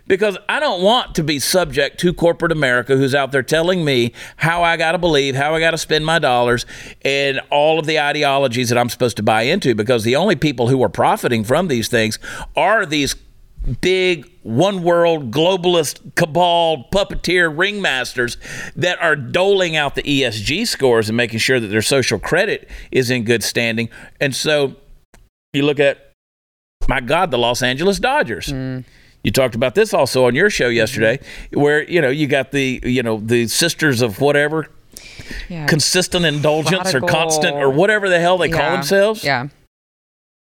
because 0.08 0.38
I 0.50 0.60
don't 0.60 0.82
want 0.82 1.14
to 1.16 1.24
be 1.24 1.38
subject 1.40 2.00
to 2.00 2.14
corporate 2.14 2.52
America 2.52 2.98
who's 2.98 3.14
out 3.14 3.32
there 3.32 3.44
telling 3.44 3.86
me 3.86 4.12
how 4.38 4.64
I 4.64 4.76
got 4.76 4.94
to 4.94 4.98
believe, 4.98 5.36
how 5.36 5.54
I 5.54 5.60
got 5.60 5.72
to 5.72 5.78
spend 5.78 6.06
my 6.06 6.18
dollars, 6.18 6.66
and 7.04 7.40
all 7.52 7.78
of 7.80 7.86
the 7.86 8.00
ideologies 8.00 8.70
that 8.70 8.78
I'm 8.78 8.90
supposed 8.90 9.18
to 9.18 9.24
buy 9.24 9.44
into. 9.44 9.76
Because 9.76 10.04
the 10.04 10.16
only 10.16 10.36
people 10.36 10.68
who 10.68 10.84
are 10.84 10.90
profiting 10.90 11.44
from 11.44 11.68
these 11.68 11.88
things 11.90 12.18
are 12.56 12.86
these 12.86 13.16
big 13.82 14.30
one 14.44 14.84
world 14.84 15.32
globalist 15.32 16.16
cabal 16.16 16.86
puppeteer 16.92 17.54
ringmasters 17.56 18.38
that 18.76 19.02
are 19.02 19.16
doling 19.16 19.76
out 19.76 19.96
the 19.96 20.04
ESG 20.04 20.68
scores 20.68 21.08
and 21.10 21.16
making 21.16 21.40
sure 21.40 21.60
that 21.60 21.68
their 21.68 21.82
social 21.82 22.20
credit 22.20 22.68
is 22.92 23.10
in 23.10 23.24
good 23.24 23.44
standing. 23.44 23.90
And 24.20 24.36
so 24.36 24.76
you 25.54 25.64
look 25.64 25.80
at 25.80 26.12
my 26.90 27.00
God, 27.00 27.32
the 27.32 27.38
Los 27.38 27.62
Angeles 27.64 28.00
Dodgers. 28.00 28.50
You 28.52 29.32
talked 29.32 29.56
about 29.56 29.74
this 29.74 29.94
also 29.94 30.26
on 30.28 30.36
your 30.36 30.50
show 30.50 30.68
yesterday, 30.68 31.18
where 31.54 31.84
you 31.90 32.02
know 32.02 32.10
you 32.10 32.28
got 32.28 32.52
the 32.52 32.82
you 32.84 33.02
know 33.02 33.18
the 33.22 33.48
sisters 33.48 34.02
of 34.02 34.20
whatever 34.20 34.68
Yeah. 35.48 35.66
consistent 35.66 36.26
indulgence 36.26 36.94
or 36.94 37.00
constant 37.00 37.56
or 37.56 37.70
whatever 37.70 38.10
the 38.10 38.20
hell 38.20 38.38
they 38.38 38.50
call 38.50 38.72
themselves. 38.72 39.24
Yeah. 39.24 39.48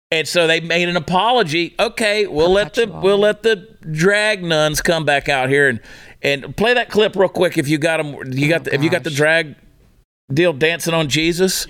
And 0.09 0.27
so 0.27 0.47
they 0.47 0.61
made 0.61 0.87
an 0.87 0.95
apology. 0.95 1.75
Okay, 1.77 2.27
we'll 2.27 2.51
let 2.51 2.75
the 2.75 2.87
we'll 2.87 3.17
let 3.17 3.43
the 3.43 3.67
drag 3.91 4.41
nuns 4.41 4.81
come 4.81 5.03
back 5.03 5.27
out 5.27 5.49
here 5.49 5.67
and 5.67 5.81
and 6.21 6.55
play 6.55 6.73
that 6.73 6.89
clip 6.89 7.15
real 7.15 7.27
quick 7.27 7.57
if 7.57 7.67
you 7.67 7.77
got 7.77 7.97
them. 7.97 8.15
You 8.31 8.47
got 8.47 8.63
the, 8.63 8.73
if 8.73 8.83
you 8.83 8.89
got 8.89 9.03
the 9.03 9.09
drag 9.09 9.55
deal 10.33 10.53
dancing 10.53 10.93
on 10.93 11.09
Jesus. 11.09 11.67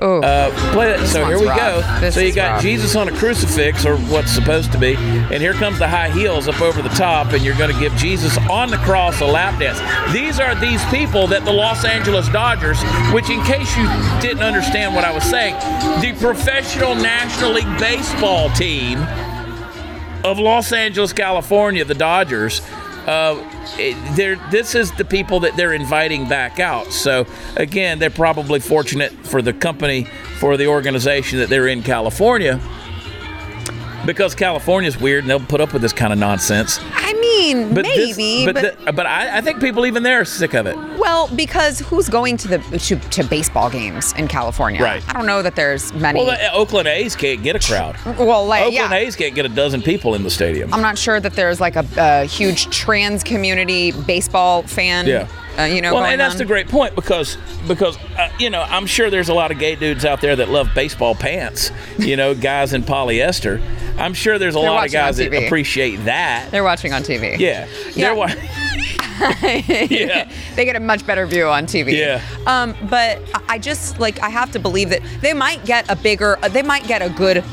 Oh, 0.00 0.20
Uh, 0.22 0.50
play 0.72 0.88
that. 0.96 1.06
So 1.08 1.24
here 1.24 1.38
we 1.38 1.46
rough. 1.46 1.56
go. 1.56 2.00
This 2.00 2.14
so 2.14 2.20
you 2.20 2.32
got 2.34 2.54
rough. 2.54 2.62
Jesus 2.62 2.96
on 2.96 3.08
a 3.08 3.12
crucifix, 3.12 3.86
or 3.86 3.96
what's 3.96 4.30
supposed 4.32 4.72
to 4.72 4.78
be, 4.78 4.94
and 4.96 5.34
here 5.40 5.52
comes 5.54 5.78
the 5.78 5.86
high 5.88 6.10
heels 6.10 6.48
up 6.48 6.60
over 6.60 6.82
the 6.82 6.88
top, 6.90 7.32
and 7.32 7.42
you're 7.44 7.56
going 7.56 7.72
to 7.72 7.78
give 7.80 7.94
Jesus 7.94 8.36
on 8.50 8.70
the 8.70 8.76
cross 8.78 9.20
a 9.20 9.26
lap 9.26 9.58
dance. 9.60 9.78
These 10.12 10.40
are 10.40 10.54
these 10.56 10.84
people 10.86 11.26
that 11.28 11.44
the 11.44 11.52
Los 11.52 11.84
Angeles 11.84 12.28
Dodgers, 12.28 12.82
which, 13.12 13.30
in 13.30 13.42
case 13.44 13.76
you 13.76 13.86
didn't 14.20 14.42
understand 14.42 14.94
what 14.94 15.04
I 15.04 15.12
was 15.12 15.24
saying, 15.24 15.54
the 16.00 16.12
professional 16.20 16.94
National 16.94 17.52
League 17.52 17.78
baseball 17.78 18.50
team 18.50 18.98
of 20.24 20.38
Los 20.38 20.72
Angeles, 20.72 21.12
California, 21.12 21.84
the 21.84 21.94
Dodgers. 21.94 22.62
Uh, 23.06 23.34
this 24.50 24.74
is 24.74 24.90
the 24.92 25.04
people 25.04 25.40
that 25.40 25.56
they're 25.56 25.74
inviting 25.74 26.28
back 26.28 26.58
out. 26.58 26.92
So 26.92 27.26
again, 27.56 27.98
they're 27.98 28.10
probably 28.10 28.60
fortunate 28.60 29.12
for 29.12 29.42
the 29.42 29.52
company, 29.52 30.04
for 30.38 30.56
the 30.56 30.66
organization 30.66 31.38
that 31.40 31.48
they're 31.48 31.68
in 31.68 31.82
California, 31.82 32.60
because 34.06 34.34
California's 34.34 34.98
weird 35.00 35.24
and 35.24 35.30
they'll 35.30 35.40
put 35.40 35.60
up 35.60 35.72
with 35.72 35.82
this 35.82 35.92
kind 35.92 36.12
of 36.12 36.18
nonsense. 36.18 36.78
I 36.94 37.12
mean, 37.14 37.74
But 37.74 37.84
this- 37.84 38.16
maybe, 38.16 38.44
but 38.46 38.54
but, 38.54 38.84
the- 38.86 38.92
but 38.92 39.06
I, 39.06 39.38
I 39.38 39.40
think 39.40 39.60
people 39.60 39.86
even 39.86 40.02
there 40.02 40.20
are 40.20 40.24
sick 40.24 40.54
of 40.54 40.66
it. 40.66 40.76
well, 40.98 41.28
because 41.34 41.80
who's 41.80 42.08
going 42.08 42.36
to 42.38 42.48
the 42.48 42.58
to, 42.78 42.96
to 42.96 43.24
baseball 43.24 43.70
games 43.70 44.12
in 44.14 44.28
California? 44.28 44.82
Right. 44.82 45.02
I 45.08 45.12
don't 45.12 45.26
know 45.26 45.42
that 45.42 45.56
there's 45.56 45.92
many. 45.94 46.18
Well, 46.18 46.26
the 46.26 46.52
Oakland 46.52 46.88
A's 46.88 47.14
can't 47.16 47.42
get 47.42 47.56
a 47.56 47.58
crowd. 47.58 47.96
well, 48.18 48.46
like 48.46 48.62
Oakland 48.62 48.74
yeah. 48.92 48.94
A's 48.94 49.16
can't 49.16 49.34
get 49.34 49.44
a 49.46 49.48
dozen 49.50 49.82
people 49.82 50.14
in 50.14 50.22
the 50.22 50.30
stadium. 50.30 50.72
I'm 50.72 50.82
not 50.82 50.98
sure 50.98 51.20
that 51.20 51.34
there's 51.34 51.60
like 51.60 51.76
a, 51.76 51.84
a 51.96 52.24
huge 52.24 52.66
trans 52.76 53.22
community 53.24 53.92
baseball 53.92 54.62
fan. 54.62 55.06
Yeah. 55.06 55.26
Uh, 55.58 55.62
you 55.64 55.80
know, 55.80 55.94
well, 55.94 56.04
and 56.04 56.20
that's 56.20 56.34
on. 56.34 56.38
the 56.38 56.44
great 56.44 56.68
point 56.68 56.94
because 56.96 57.36
because 57.68 57.96
uh, 58.18 58.28
you 58.40 58.50
know 58.50 58.62
I'm 58.62 58.86
sure 58.86 59.08
there's 59.10 59.28
a 59.28 59.34
lot 59.34 59.52
of 59.52 59.58
gay 59.58 59.76
dudes 59.76 60.04
out 60.04 60.20
there 60.20 60.34
that 60.36 60.48
love 60.48 60.68
baseball 60.74 61.14
pants. 61.14 61.70
You 61.98 62.16
know, 62.16 62.34
guys 62.34 62.72
in 62.72 62.82
polyester. 62.82 63.62
I'm 63.96 64.14
sure 64.14 64.38
there's 64.38 64.56
a 64.56 64.58
They're 64.58 64.70
lot 64.70 64.86
of 64.86 64.92
guys 64.92 65.18
that 65.18 65.32
appreciate 65.32 65.96
that. 66.06 66.50
They're 66.50 66.64
watching 66.64 66.92
on 66.92 67.02
TV. 67.02 67.38
yeah, 67.38 67.68
Yeah. 67.94 68.14
they're 68.14 68.36
yeah. 69.90 70.28
they 70.56 70.64
get 70.64 70.74
a 70.74 70.80
much 70.80 71.06
better 71.06 71.24
view 71.26 71.46
on 71.46 71.66
TV. 71.66 71.92
Yeah. 71.96 72.20
Um, 72.46 72.74
but 72.90 73.20
I- 73.48 73.58
just 73.58 74.00
like 74.00 74.20
I 74.20 74.28
have 74.30 74.50
to 74.52 74.58
believe 74.58 74.90
that 74.90 75.02
they 75.20 75.32
might 75.32 75.64
get 75.64 75.88
a 75.88 75.94
bigger, 75.94 76.36
uh, 76.42 76.48
they 76.48 76.62
might 76.62 76.86
get 76.88 77.00
a 77.02 77.08
good 77.10 77.44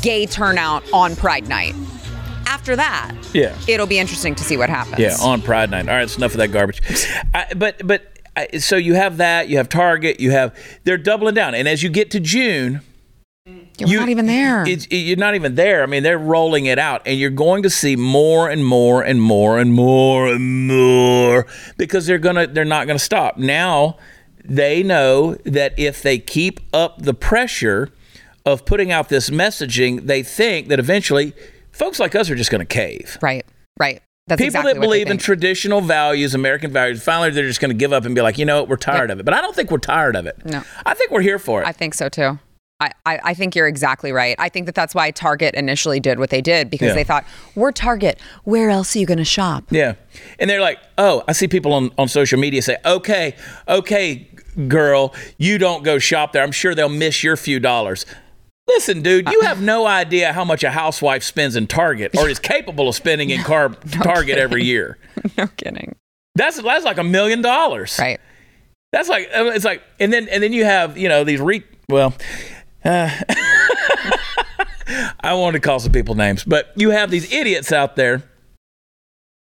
gay 0.00 0.26
turnout 0.26 0.84
on 0.92 1.16
Pride 1.16 1.48
Night. 1.48 1.74
After 2.48 2.74
that, 2.76 3.12
Yeah. 3.34 3.54
it'll 3.66 3.86
be 3.86 3.98
interesting 3.98 4.34
to 4.36 4.42
see 4.42 4.56
what 4.56 4.70
happens. 4.70 4.98
Yeah, 4.98 5.16
on 5.20 5.42
Pride 5.42 5.70
Night. 5.70 5.86
All 5.86 5.94
right, 5.94 6.02
it's 6.02 6.16
enough 6.16 6.32
of 6.32 6.38
that 6.38 6.48
garbage. 6.48 6.80
I, 7.34 7.46
but 7.54 7.86
but 7.86 8.18
I, 8.36 8.56
so 8.58 8.76
you 8.76 8.94
have 8.94 9.18
that. 9.18 9.48
You 9.48 9.58
have 9.58 9.68
Target. 9.68 10.18
You 10.18 10.30
have 10.30 10.56
they're 10.84 10.96
doubling 10.96 11.34
down, 11.34 11.54
and 11.54 11.68
as 11.68 11.82
you 11.82 11.90
get 11.90 12.10
to 12.12 12.20
June. 12.20 12.80
You're 13.78 13.88
you- 13.88 14.00
not 14.00 14.08
even 14.08 14.26
there. 14.26 14.66
It's, 14.66 14.88
you're 14.90 15.16
not 15.16 15.34
even 15.34 15.54
there. 15.54 15.82
I 15.82 15.86
mean, 15.86 16.02
they're 16.02 16.18
rolling 16.18 16.66
it 16.66 16.78
out, 16.78 17.02
and 17.06 17.18
you're 17.18 17.30
going 17.30 17.62
to 17.62 17.70
see 17.70 17.96
more 17.96 18.48
and 18.50 18.64
more 18.66 19.02
and 19.02 19.22
more 19.22 19.58
and 19.58 19.72
more 19.72 20.26
and 20.28 20.66
more 20.66 21.46
because 21.76 22.06
they're 22.06 22.18
gonna 22.18 22.46
they're 22.46 22.64
not 22.64 22.86
gonna 22.86 22.98
stop. 22.98 23.36
Now 23.36 23.96
they 24.44 24.82
know 24.82 25.34
that 25.44 25.78
if 25.78 26.02
they 26.02 26.18
keep 26.18 26.60
up 26.72 27.02
the 27.02 27.14
pressure 27.14 27.90
of 28.44 28.64
putting 28.64 28.90
out 28.90 29.10
this 29.10 29.30
messaging, 29.30 30.06
they 30.06 30.22
think 30.22 30.68
that 30.68 30.78
eventually 30.78 31.32
folks 31.78 31.98
like 31.98 32.14
us 32.14 32.28
are 32.30 32.34
just 32.36 32.50
going 32.50 32.60
to 32.60 32.66
cave. 32.66 33.16
right. 33.22 33.46
Right. 33.78 34.02
That's 34.26 34.40
People 34.40 34.48
exactly 34.60 34.72
that 34.74 34.80
believe 34.80 35.08
in 35.08 35.16
traditional 35.16 35.80
values, 35.80 36.34
American 36.34 36.70
values, 36.70 37.02
finally 37.02 37.30
they're 37.30 37.46
just 37.46 37.60
going 37.62 37.70
to 37.70 37.76
give 37.76 37.94
up 37.94 38.04
and 38.04 38.14
be 38.14 38.20
like, 38.20 38.36
you 38.36 38.44
know 38.44 38.60
what, 38.60 38.68
we're 38.68 38.76
tired 38.76 39.08
Yeah. 39.08 39.14
of 39.14 39.20
it. 39.20 39.24
But 39.24 39.32
I 39.32 39.40
don't 39.40 39.56
think 39.56 39.70
we're 39.70 39.78
tired 39.78 40.16
of 40.16 40.26
it. 40.26 40.36
No. 40.44 40.62
I 40.84 40.92
think 40.92 41.10
we're 41.12 41.22
here 41.22 41.38
for 41.38 41.62
it. 41.62 41.66
I 41.66 41.72
think 41.72 41.94
so 41.94 42.10
too. 42.10 42.38
I, 42.80 42.90
I, 43.06 43.20
I 43.24 43.34
think 43.34 43.56
you're 43.56 43.66
exactly 43.66 44.12
right. 44.12 44.36
I 44.38 44.48
think 44.50 44.66
that 44.66 44.74
that's 44.74 44.94
why 44.94 45.10
Target 45.12 45.54
initially 45.54 45.98
did 45.98 46.18
what 46.18 46.28
they 46.30 46.42
did 46.42 46.68
because 46.70 46.88
Yeah. 46.88 46.94
they 46.94 47.04
thought, 47.04 47.24
we're 47.54 47.72
Target. 47.72 48.20
Where 48.44 48.68
else 48.68 48.94
are 48.94 48.98
you 48.98 49.06
going 49.06 49.18
to 49.18 49.24
shop? 49.24 49.64
Yeah. 49.70 49.94
And 50.38 50.50
they're 50.50 50.60
like, 50.60 50.78
oh, 50.98 51.24
I 51.26 51.32
see 51.32 51.48
people 51.48 51.72
on, 51.72 51.90
on 51.96 52.06
social 52.08 52.38
media 52.38 52.60
say, 52.62 52.76
okay, 52.84 53.34
okay, 53.66 54.28
girl, 54.68 55.14
you 55.38 55.56
don't 55.58 55.84
go 55.84 55.98
shop 55.98 56.32
there. 56.32 56.42
I'm 56.42 56.52
sure 56.52 56.74
they'll 56.74 56.88
miss 56.90 57.24
your 57.24 57.36
few 57.36 57.58
dollars. 57.60 58.04
Listen, 58.68 59.00
dude, 59.02 59.28
you 59.30 59.40
have 59.40 59.62
no 59.62 59.86
idea 59.86 60.32
how 60.32 60.44
much 60.44 60.62
a 60.62 60.70
housewife 60.70 61.22
spends 61.22 61.56
in 61.56 61.66
Target 61.66 62.14
or 62.16 62.28
is 62.28 62.38
capable 62.38 62.88
of 62.88 62.94
spending 62.94 63.30
in 63.30 63.42
car, 63.44 63.70
Target 63.70 64.36
every 64.38 64.62
year. 64.62 64.98
no 65.38 65.46
kidding. 65.48 65.96
That's 66.34 66.60
that's 66.62 66.84
like 66.84 66.98
a 66.98 67.04
million 67.04 67.40
dollars. 67.42 67.98
Right. 67.98 68.20
That's 68.92 69.08
like 69.08 69.28
uh, 69.34 69.46
it's 69.46 69.64
like, 69.64 69.82
and 69.98 70.12
then 70.12 70.28
and 70.28 70.42
then 70.42 70.52
you 70.52 70.64
have 70.64 70.96
you 70.98 71.08
know 71.08 71.24
these 71.24 71.40
re 71.40 71.62
well. 71.88 72.14
Uh, 72.84 73.10
I 75.20 75.34
wanted 75.34 75.60
to 75.60 75.66
call 75.66 75.80
some 75.80 75.92
people 75.92 76.14
names, 76.14 76.44
but 76.44 76.72
you 76.76 76.90
have 76.90 77.10
these 77.10 77.30
idiots 77.32 77.72
out 77.72 77.96
there 77.96 78.22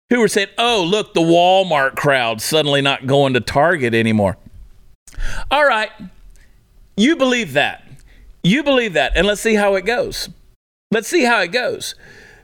who 0.09 0.19
were 0.19 0.27
saying, 0.27 0.49
"Oh, 0.57 0.83
look, 0.83 1.13
the 1.13 1.21
Walmart 1.21 1.95
crowd 1.95 2.41
suddenly 2.41 2.81
not 2.81 3.07
going 3.07 3.33
to 3.33 3.39
Target 3.39 3.93
anymore." 3.93 4.37
All 5.51 5.65
right, 5.65 5.91
you 6.95 7.15
believe 7.15 7.53
that. 7.53 7.86
You 8.47 8.63
believe 8.63 8.93
that, 8.93 9.11
and 9.17 9.27
let's 9.27 9.41
see 9.41 9.55
how 9.55 9.75
it 9.75 9.85
goes. 9.85 10.29
Let's 10.89 11.09
see 11.09 11.25
how 11.25 11.41
it 11.41 11.49
goes, 11.49 11.95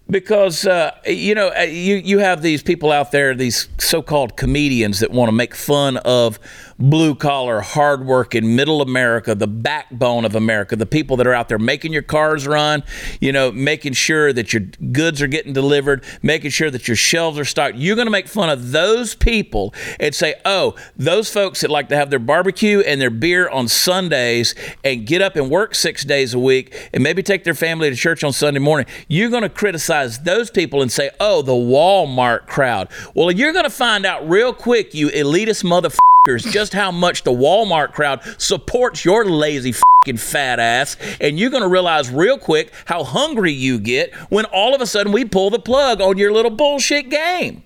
because 0.10 0.68
uh, 0.68 0.92
you 1.06 1.34
know 1.34 1.54
uh, 1.58 1.62
you 1.62 1.96
you 1.96 2.20
have 2.20 2.42
these 2.42 2.62
people 2.62 2.92
out 2.92 3.14
there, 3.14 3.34
these 3.34 3.70
so-called 3.78 4.36
comedians 4.36 5.00
that 5.00 5.12
want 5.12 5.30
to 5.30 5.32
make 5.32 5.56
fun 5.56 5.96
of 5.98 6.40
blue 6.80 7.16
collar, 7.16 7.62
hardworking, 7.62 8.56
middle 8.56 8.82
America, 8.82 9.36
the 9.36 9.48
backbone 9.48 10.26
of 10.26 10.36
America, 10.36 10.76
the 10.76 10.86
people 10.86 11.18
that 11.18 11.28
are 11.28 11.34
out 11.34 11.50
there 11.50 11.60
making 11.60 11.94
your 11.94 12.02
cars 12.02 12.48
run, 12.48 12.84
you 13.20 13.32
know, 13.32 13.52
making 13.52 13.94
sure 13.94 14.34
that 14.34 14.54
your 14.54 14.62
goods 14.92 15.22
are 15.22 15.28
getting 15.28 15.54
delivered, 15.54 16.04
making 16.22 16.52
sure 16.52 16.70
that 16.70 16.88
your 16.88 16.98
shelves 16.98 17.38
are 17.40 17.46
stocked. 17.46 17.76
You're 17.76 17.96
going 17.96 18.08
to 18.08 18.12
make 18.12 18.28
fun 18.28 18.50
of 18.50 18.72
those 18.72 19.16
people 19.16 19.74
and 20.00 20.14
say, 20.14 20.36
oh, 20.46 20.76
those 20.96 21.32
folks 21.32 21.62
that 21.62 21.70
like 21.70 21.90
to 21.90 21.96
have 21.96 22.10
their 22.10 22.20
barbecue 22.20 22.80
and 22.82 23.00
their 23.00 23.10
beer 23.10 23.50
on 23.50 23.68
Sundays 23.68 24.56
and 24.84 25.06
get 25.06 25.22
up 25.22 25.36
and 25.36 25.50
work 25.50 25.76
six 25.76 26.04
days 26.04 26.34
a 26.34 26.40
week 26.40 26.90
and 26.94 27.04
maybe 27.04 27.24
take 27.24 27.44
their 27.44 27.54
family 27.54 27.90
to 27.90 27.96
church 27.96 28.24
on 28.24 28.34
Sunday 28.34 28.60
morning. 28.60 28.86
You're 29.08 29.30
going 29.30 29.44
to 29.44 29.50
criticize 29.50 30.20
those 30.20 30.50
people 30.50 30.82
and 30.82 30.92
say, 30.92 31.12
oh, 31.20 31.42
the 31.42 31.52
Walmart 31.52 32.48
crowd. 32.48 32.90
Well, 33.14 33.32
you're 33.32 33.54
going 33.54 33.66
to 33.66 33.70
find 33.70 34.06
out 34.06 34.28
real 34.28 34.54
quick, 34.54 34.94
you 34.94 35.10
elitist 35.10 35.64
motherfuckers, 35.64 35.98
just 36.26 36.72
how 36.72 36.90
much 36.90 37.24
the 37.24 37.34
Walmart 37.34 37.92
crowd 37.92 38.22
supports 38.38 39.04
your 39.04 39.26
lazy 39.26 39.74
fucking 39.74 40.16
fat 40.16 40.58
ass. 40.58 40.96
And 41.20 41.38
you're 41.38 41.50
to 41.64 41.68
realize 41.68 42.10
real 42.10 42.38
quick 42.38 42.72
how 42.86 43.04
hungry 43.04 43.52
you 43.52 43.78
get 43.78 44.14
when 44.30 44.46
all 44.46 44.74
of 44.74 44.80
a 44.80 44.88
sudden 44.88 45.12
we 45.12 45.26
pull 45.26 45.50
the 45.50 45.60
plug 45.60 46.00
on 46.00 46.18
your 46.18 46.32
little 46.32 46.50
bullshit 46.50 47.10
game. 47.10 47.64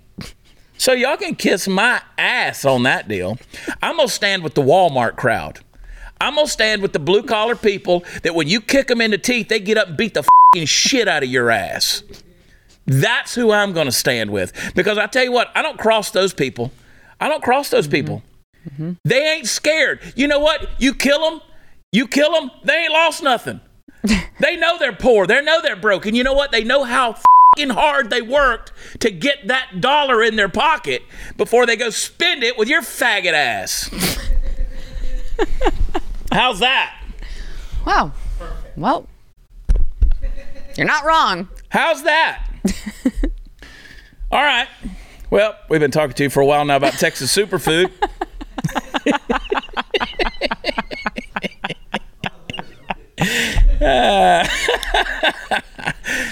So 0.76 0.94
y'all 0.94 1.18
can 1.18 1.36
kiss 1.36 1.68
my 1.68 2.02
ass 2.18 2.66
on 2.66 2.82
that 2.82 3.08
deal. 3.08 3.38
I'm 3.84 4.00
to 4.00 4.08
stand 4.08 4.42
with 4.42 4.56
the 4.56 4.64
Walmart 4.64 5.18
crowd. 5.18 5.60
I'm 6.20 6.36
to 6.38 6.48
stand 6.48 6.82
with 6.82 6.94
the 6.94 7.00
blue 7.00 7.22
collar 7.22 7.56
people 7.56 8.06
that 8.24 8.34
when 8.34 8.48
you 8.48 8.60
kick 8.60 8.88
them 8.88 9.02
in 9.02 9.12
the 9.12 9.20
teeth, 9.20 9.50
they 9.50 9.60
get 9.60 9.78
up 9.78 9.90
and 9.90 9.98
beat 9.98 10.16
the 10.16 10.24
fucking 10.24 10.66
shit 10.66 11.08
out 11.08 11.22
of 11.22 11.30
your 11.30 11.52
ass. 11.52 12.02
That's 12.88 13.36
who 13.36 13.52
I'm 13.52 13.74
to 13.76 13.92
stand 13.92 14.32
with. 14.32 14.52
Because 14.74 14.98
I 14.98 15.06
tell 15.06 15.24
you 15.24 15.32
what, 15.32 15.52
I 15.54 15.62
don't 15.62 15.78
cross 15.78 16.10
those 16.10 16.34
people. 16.34 16.72
I 17.20 17.28
don't 17.28 17.44
cross 17.44 17.70
those 17.70 17.88
people. 17.88 18.24
Mm-hmm. 18.68 18.94
They 19.06 19.28
ain't 19.28 19.48
scared. 19.48 20.02
You 20.16 20.28
know 20.28 20.40
what? 20.40 20.70
You 20.80 20.94
kill 20.94 21.30
them, 21.30 21.42
you 21.92 22.08
kill 22.08 22.34
them, 22.34 22.52
they 22.64 22.84
ain't 22.84 22.94
lost 22.94 23.24
nothing. 23.24 23.62
they 24.40 24.56
know 24.56 24.78
they're 24.78 24.94
poor. 24.94 25.28
They 25.28 25.42
know 25.42 25.62
they're 25.62 25.76
broken. 25.76 26.16
You 26.16 26.24
know 26.24 26.34
what? 26.34 26.52
They 26.52 26.64
know 26.64 26.84
how 26.84 27.14
fucking 27.14 27.72
hard 27.72 28.10
they 28.10 28.22
worked 28.22 28.72
to 29.00 29.12
get 29.12 29.48
that 29.48 29.82
dollar 29.82 30.24
in 30.24 30.36
their 30.36 30.50
pocket 30.50 31.04
before 31.38 31.66
they 31.66 31.76
go 31.76 31.90
spend 31.90 32.44
it 32.44 32.58
with 32.58 32.68
your 32.68 32.82
faggot 32.82 33.34
ass. 33.34 33.90
How's 36.32 36.60
that? 36.60 37.04
Wow. 37.86 38.12
Well, 38.76 39.08
you're 40.76 40.88
not 40.88 41.06
wrong. 41.06 41.48
How's 41.70 42.04
that? 42.04 42.48
All 44.32 44.44
right. 44.44 44.68
Well, 45.30 45.58
we've 45.70 45.80
been 45.80 45.92
talking 45.92 46.14
to 46.14 46.24
you 46.24 46.30
for 46.30 46.42
a 46.42 46.46
while 46.46 46.64
now 46.64 46.76
about 46.76 46.94
Texas 46.94 47.36
superfood. 47.36 47.92
Uh, 53.80 54.48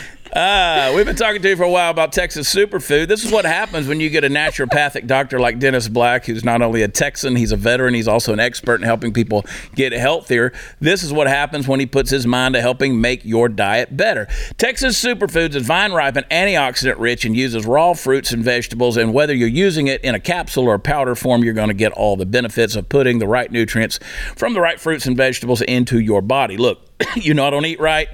Ah, 0.38 0.92
we've 0.94 1.06
been 1.06 1.16
talking 1.16 1.42
to 1.42 1.48
you 1.48 1.56
for 1.56 1.64
a 1.64 1.70
while 1.70 1.90
about 1.90 2.12
Texas 2.12 2.54
superfood. 2.54 3.08
This 3.08 3.24
is 3.24 3.32
what 3.32 3.46
happens 3.46 3.88
when 3.88 4.02
you 4.02 4.10
get 4.10 4.26
a 4.26 4.28
naturopathic 4.28 5.08
doctor 5.08 5.40
like 5.40 5.60
Dennis 5.60 5.88
Black, 5.88 6.26
who's 6.26 6.44
not 6.44 6.62
only 6.62 6.82
a 6.82 6.90
Texan, 6.90 7.38
he's 7.38 7.54
a 7.54 7.56
veteran, 7.56 7.94
he's 7.94 8.10
also 8.10 8.34
an 8.34 8.42
expert 8.42 8.76
in 8.76 8.82
helping 8.82 9.14
people 9.14 9.46
get 9.76 9.94
healthier. 9.94 10.52
This 10.82 11.04
is 11.04 11.14
what 11.14 11.28
happens 11.28 11.70
when 11.70 11.80
he 11.80 11.86
puts 11.86 12.10
his 12.10 12.28
mind 12.28 12.54
to 12.56 12.60
helping 12.60 13.00
make 13.00 13.24
your 13.24 13.48
diet 13.48 13.96
better. 13.96 14.28
Texas 14.58 15.02
Superfoods 15.02 15.56
is 15.56 15.66
vine 15.66 15.94
ripened, 15.94 16.26
antioxidant 16.30 17.00
rich, 17.00 17.24
and 17.24 17.34
uses 17.34 17.66
raw 17.66 17.94
fruits 17.94 18.34
and 18.34 18.44
vegetables. 18.44 18.98
And 18.98 19.14
whether 19.14 19.34
you're 19.34 19.48
using 19.48 19.88
it 19.88 20.04
in 20.04 20.16
a 20.16 20.20
capsule 20.20 20.66
or 20.66 20.78
powder 20.78 21.16
form, 21.16 21.46
you're 21.46 21.54
going 21.54 21.70
to 21.70 21.74
get 21.74 21.94
all 21.94 22.18
the 22.18 22.26
benefits 22.26 22.76
of 22.76 22.90
putting 22.90 23.20
the 23.20 23.28
right 23.28 23.50
nutrients 23.50 24.02
from 24.36 24.54
the 24.54 24.60
right 24.60 24.82
fruits 24.82 25.06
and 25.06 25.16
vegetables 25.16 25.62
into 25.62 25.98
your 25.98 26.22
body. 26.22 26.58
Look, 26.58 26.82
you 27.16 27.34
know 27.34 27.48
I 27.48 27.52
don't 27.52 27.66
eat 27.66 27.80
right. 27.80 28.10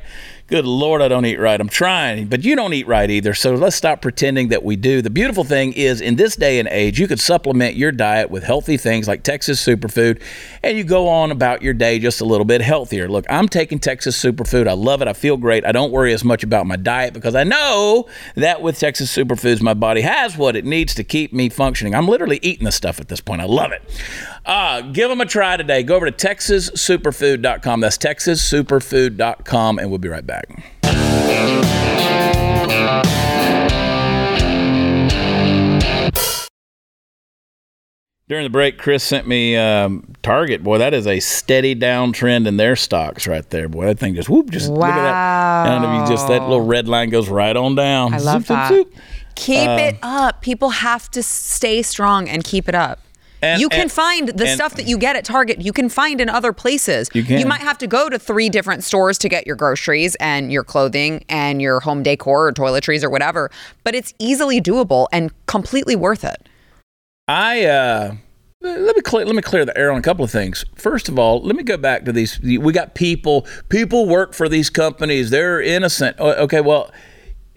Good 0.51 0.65
Lord, 0.65 1.01
I 1.01 1.07
don't 1.07 1.25
eat 1.25 1.39
right. 1.39 1.61
I'm 1.61 1.69
trying, 1.69 2.27
but 2.27 2.43
you 2.43 2.57
don't 2.57 2.73
eat 2.73 2.85
right 2.85 3.09
either. 3.09 3.33
So 3.33 3.55
let's 3.55 3.77
stop 3.77 4.01
pretending 4.01 4.49
that 4.49 4.65
we 4.65 4.75
do. 4.75 5.01
The 5.01 5.09
beautiful 5.09 5.45
thing 5.45 5.71
is, 5.71 6.01
in 6.01 6.17
this 6.17 6.35
day 6.35 6.59
and 6.59 6.67
age, 6.67 6.99
you 6.99 7.07
could 7.07 7.21
supplement 7.21 7.77
your 7.77 7.93
diet 7.93 8.29
with 8.29 8.43
healthy 8.43 8.75
things 8.75 9.07
like 9.07 9.23
Texas 9.23 9.65
Superfood, 9.65 10.21
and 10.61 10.77
you 10.77 10.83
go 10.83 11.07
on 11.07 11.31
about 11.31 11.61
your 11.61 11.73
day 11.73 11.99
just 11.99 12.19
a 12.19 12.25
little 12.25 12.43
bit 12.43 12.59
healthier. 12.59 13.07
Look, 13.07 13.25
I'm 13.29 13.47
taking 13.47 13.79
Texas 13.79 14.21
Superfood. 14.21 14.67
I 14.67 14.73
love 14.73 15.01
it. 15.01 15.07
I 15.07 15.13
feel 15.13 15.37
great. 15.37 15.65
I 15.65 15.71
don't 15.71 15.89
worry 15.89 16.11
as 16.11 16.25
much 16.25 16.43
about 16.43 16.67
my 16.67 16.75
diet 16.75 17.13
because 17.13 17.33
I 17.33 17.45
know 17.45 18.09
that 18.35 18.61
with 18.61 18.77
Texas 18.77 19.15
Superfoods, 19.15 19.61
my 19.61 19.73
body 19.73 20.01
has 20.01 20.35
what 20.35 20.57
it 20.57 20.65
needs 20.65 20.93
to 20.95 21.05
keep 21.05 21.31
me 21.31 21.47
functioning. 21.47 21.95
I'm 21.95 22.09
literally 22.09 22.41
eating 22.41 22.65
the 22.65 22.73
stuff 22.73 22.99
at 22.99 23.07
this 23.07 23.21
point. 23.21 23.39
I 23.39 23.45
love 23.45 23.71
it. 23.71 23.81
Uh, 24.45 24.81
give 24.81 25.09
them 25.09 25.21
a 25.21 25.25
try 25.25 25.55
today. 25.55 25.81
Go 25.81 25.95
over 25.95 26.11
to 26.11 26.27
texassuperfood.com. 26.27 27.79
That's 27.79 27.97
texassuperfood.com, 27.97 29.79
and 29.79 29.89
we'll 29.89 29.99
be 29.99 30.09
right 30.09 30.27
back. 30.27 30.40
During 38.31 38.45
the 38.45 38.49
break, 38.49 38.77
Chris 38.77 39.03
sent 39.03 39.27
me 39.27 39.57
um, 39.57 40.13
Target. 40.23 40.63
Boy, 40.63 40.77
that 40.77 40.93
is 40.93 41.05
a 41.05 41.19
steady 41.19 41.75
downtrend 41.75 42.47
in 42.47 42.55
their 42.55 42.77
stocks 42.77 43.27
right 43.27 43.47
there. 43.49 43.67
Boy, 43.67 43.87
that 43.87 43.99
thing 43.99 44.15
just 44.15 44.29
whoop, 44.29 44.49
just 44.49 44.69
look 44.69 44.83
at 44.83 44.95
that. 44.95 45.67
And 45.67 45.83
if 45.83 46.09
you 46.09 46.15
just 46.15 46.29
that 46.29 46.41
little 46.43 46.61
red 46.61 46.87
line 46.87 47.09
goes 47.09 47.27
right 47.27 47.53
on 47.53 47.75
down. 47.75 48.13
I 48.13 48.19
love 48.19 48.43
Zoop, 48.43 48.47
zoop, 48.47 48.55
that. 48.55 48.69
zoop. 48.69 48.95
Keep 49.35 49.69
it 49.69 49.97
up. 50.01 50.41
People 50.41 50.69
have 50.69 51.11
to 51.11 51.21
stay 51.21 51.81
strong 51.81 52.29
and 52.29 52.41
keep 52.45 52.69
it 52.69 52.75
up. 52.75 52.99
And- 53.41 53.59
you 53.59 53.69
can 53.69 53.81
and- 53.81 53.91
find 53.91 54.29
the 54.29 54.45
and- 54.47 54.55
stuff 54.55 54.75
that 54.75 54.87
you 54.87 54.97
get 54.97 55.15
at 55.15 55.25
Target, 55.25 55.61
you 55.61 55.73
can 55.73 55.89
find 55.89 56.21
in 56.21 56.29
other 56.29 56.53
places. 56.53 57.09
You 57.13 57.23
can. 57.23 57.47
might 57.47 57.61
have 57.61 57.77
to 57.79 57.87
go 57.87 58.07
to 58.09 58.19
three 58.19 58.49
different 58.49 58.83
stores 58.83 59.17
to 59.19 59.29
get 59.29 59.47
your 59.47 59.55
groceries 59.55 60.15
and 60.15 60.51
your 60.51 60.63
clothing 60.63 61.25
and 61.27 61.61
your 61.61 61.79
home 61.79 62.03
decor 62.03 62.47
or 62.47 62.53
toiletries 62.53 63.03
or 63.03 63.09
whatever, 63.09 63.49
but 63.83 63.95
it's 63.95 64.13
easily 64.19 64.61
doable 64.61 65.07
and 65.11 65.31
completely 65.47 65.95
worth 65.95 66.23
it. 66.23 66.47
I 67.27 67.65
uh, 67.65 68.15
let 68.61 68.95
me 68.95 69.01
clear, 69.01 69.25
let 69.25 69.35
me 69.35 69.41
clear 69.41 69.65
the 69.65 69.75
air 69.77 69.91
on 69.91 69.97
a 69.97 70.01
couple 70.01 70.23
of 70.23 70.31
things. 70.31 70.63
First 70.75 71.09
of 71.09 71.17
all, 71.17 71.41
let 71.41 71.55
me 71.55 71.63
go 71.63 71.77
back 71.77 72.05
to 72.05 72.11
these. 72.11 72.39
We 72.39 72.71
got 72.73 72.93
people. 72.93 73.47
People 73.69 74.05
work 74.07 74.33
for 74.33 74.47
these 74.47 74.69
companies. 74.69 75.29
They're 75.29 75.61
innocent. 75.61 76.19
Okay, 76.19 76.61
well, 76.61 76.91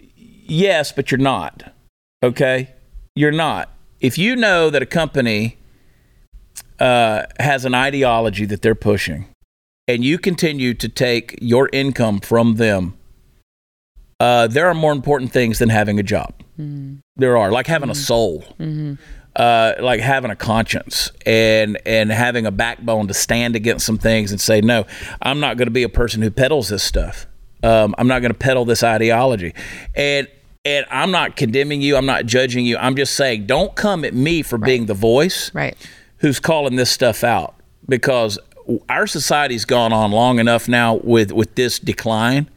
yes, 0.07 0.91
but 0.91 1.11
you're 1.11 1.19
not. 1.19 1.73
Okay, 2.23 2.71
you're 3.15 3.31
not. 3.31 3.69
If 3.99 4.17
you 4.17 4.35
know 4.35 4.69
that 4.69 4.81
a 4.81 4.85
company 4.85 5.57
uh, 6.79 7.23
has 7.39 7.65
an 7.65 7.73
ideology 7.73 8.45
that 8.45 8.61
they're 8.61 8.75
pushing, 8.75 9.27
and 9.87 10.03
you 10.03 10.17
continue 10.17 10.73
to 10.73 10.89
take 10.89 11.37
your 11.41 11.69
income 11.71 12.19
from 12.19 12.55
them, 12.55 12.97
uh, 14.19 14.47
there 14.47 14.67
are 14.67 14.73
more 14.73 14.91
important 14.91 15.31
things 15.31 15.59
than 15.59 15.69
having 15.69 15.99
a 15.99 16.03
job. 16.03 16.33
There 17.17 17.37
are, 17.37 17.51
like 17.51 17.67
having 17.67 17.89
a 17.89 17.95
soul. 17.95 18.45
Uh, 19.35 19.73
like 19.81 19.99
having 19.99 20.31
a 20.31 20.35
conscience 20.35 21.11
and 21.25 21.77
and 21.85 22.09
having 22.09 22.45
a 22.45 22.51
backbone 22.51 23.05
to 23.09 23.13
stand 23.13 23.53
against 23.53 23.85
some 23.85 23.97
things 23.97 24.31
and 24.31 24.39
say 24.39 24.61
no 24.61 24.85
i'm 25.21 25.41
not 25.41 25.57
going 25.57 25.65
to 25.65 25.73
be 25.73 25.83
a 25.83 25.89
person 25.89 26.21
who 26.21 26.31
peddles 26.31 26.69
this 26.69 26.81
stuff. 26.83 27.27
Um, 27.61 27.93
i'm 27.97 28.07
not 28.07 28.19
going 28.21 28.31
to 28.31 28.37
peddle 28.37 28.63
this 28.63 28.81
ideology. 28.81 29.53
And 29.93 30.29
and 30.63 30.85
i'm 30.89 31.11
not 31.11 31.35
condemning 31.35 31.81
you. 31.81 31.97
I'm 31.97 32.05
not 32.05 32.25
judging 32.25 32.65
you. 32.65 32.77
I'm 32.77 32.95
just 32.95 33.13
saying 33.17 33.45
don't 33.45 33.75
come 33.75 34.05
at 34.05 34.13
me 34.13 34.41
for 34.41 34.57
being 34.57 34.85
the 34.85 34.93
voice. 34.93 35.53
Right. 35.53 35.75
Who's 36.19 36.39
calling 36.39 36.75
this 36.75 36.89
stuff 36.89 37.23
out 37.23 37.55
because 37.87 38.39
our 38.89 39.05
society's 39.05 39.65
gone 39.65 39.93
on 39.93 40.11
long 40.11 40.39
enough 40.39 40.67
now 40.67 40.95
with 40.95 41.31
with 41.31 41.55
this 41.55 41.77
decline 41.77 42.49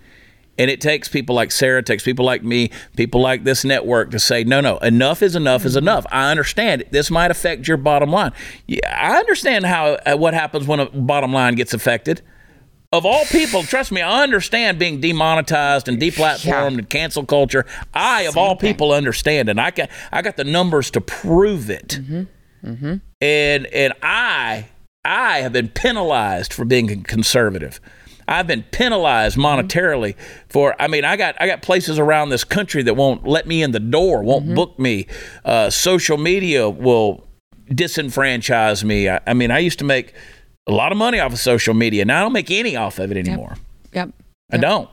and 0.57 0.71
it 0.71 0.81
takes 0.81 1.09
people 1.09 1.37
like 1.37 1.53
Sara, 1.53 1.79
it 1.81 1.87
takes 1.87 2.03
people 2.03 2.25
like 2.25 2.43
me, 2.43 2.71
people 2.97 3.21
like 3.21 3.45
this 3.45 3.65
network 3.65 4.11
to 4.11 4.19
say, 4.19 4.43
no, 4.43 4.61
no, 4.61 4.79
enough 4.79 5.23
is 5.23 5.37
enough 5.37 5.65
is 5.65 5.77
enough. 5.77 6.05
I 6.11 6.31
understand 6.33 6.85
this 6.91 7.11
might 7.13 7.31
affect 7.31 7.69
your 7.69 7.77
bottom 7.77 8.11
line. 8.11 8.33
Yeah, 8.67 8.81
I 8.93 9.19
understand 9.19 9.67
how 9.67 9.99
uh, 10.05 10.17
what 10.17 10.35
happens 10.35 10.67
when 10.67 10.81
a 10.81 10.87
bottom 10.87 11.33
line 11.33 11.55
gets 11.55 11.75
affected. 11.75 12.23
Of 12.91 13.05
all 13.05 13.25
people, 13.27 13.63
trust 13.65 13.93
me, 13.93 14.01
I 14.01 14.23
understand 14.23 14.79
being 14.79 14.99
demonetized 15.01 15.89
and 15.89 16.01
deplatformed 16.01 16.45
Yeah. 16.45 16.67
and 16.67 16.89
cancel 16.91 17.25
culture. 17.27 17.67
I, 17.93 18.23
of 18.23 18.39
all 18.39 18.57
people, 18.57 18.93
understand, 18.93 19.51
and 19.51 19.61
I 19.61 19.71
got 19.73 19.91
I 20.11 20.23
got 20.23 20.37
the 20.39 20.45
numbers 20.45 20.91
to 20.93 21.01
prove 21.03 21.69
it. 21.71 22.01
Mm-hmm. 22.65 22.97
And 23.21 23.67
and 23.67 23.93
I 24.03 24.69
I 25.05 25.39
have 25.39 25.53
been 25.53 25.69
penalized 25.69 26.53
for 26.53 26.65
being 26.65 27.03
conservative. 27.05 27.81
I've 28.27 28.47
been 28.47 28.63
penalized 28.65 29.39
mm-hmm. 29.39 29.61
monetarily 29.61 30.15
for. 30.49 30.81
I 30.81 30.87
mean, 30.87 31.05
I 31.05 31.17
got 31.17 31.37
I 31.41 31.47
got 31.47 31.63
places 31.63 31.99
around 31.99 32.29
this 32.29 32.45
country 32.45 32.83
that 32.83 32.95
won't 32.95 33.27
let 33.27 33.47
me 33.47 33.63
in 33.63 33.73
the 33.73 33.81
door, 33.81 34.23
won't 34.23 34.47
mm-hmm. 34.47 34.55
book 34.55 34.79
me. 34.79 35.07
Uh, 35.45 35.71
social 35.71 36.19
media 36.19 36.69
will 36.69 37.27
disenfranchise 37.71 38.85
me. 38.85 39.09
I, 39.09 39.21
I 39.27 39.35
mean, 39.35 39.51
I 39.51 39.59
used 39.59 39.79
to 39.79 39.85
make 39.85 40.15
a 40.67 40.73
lot 40.73 40.93
of 40.93 40.99
money 40.99 41.19
off 41.19 41.33
of 41.33 41.39
social 41.39 41.75
media. 41.75 42.05
Now 42.05 42.21
I 42.21 42.23
don't 42.23 42.33
make 42.33 42.51
any 42.51 42.77
off 42.77 42.99
of 42.99 43.11
it 43.11 43.17
anymore. 43.17 43.57
Yep. 43.93 44.11
I 44.53 44.57
don't. 44.59 44.91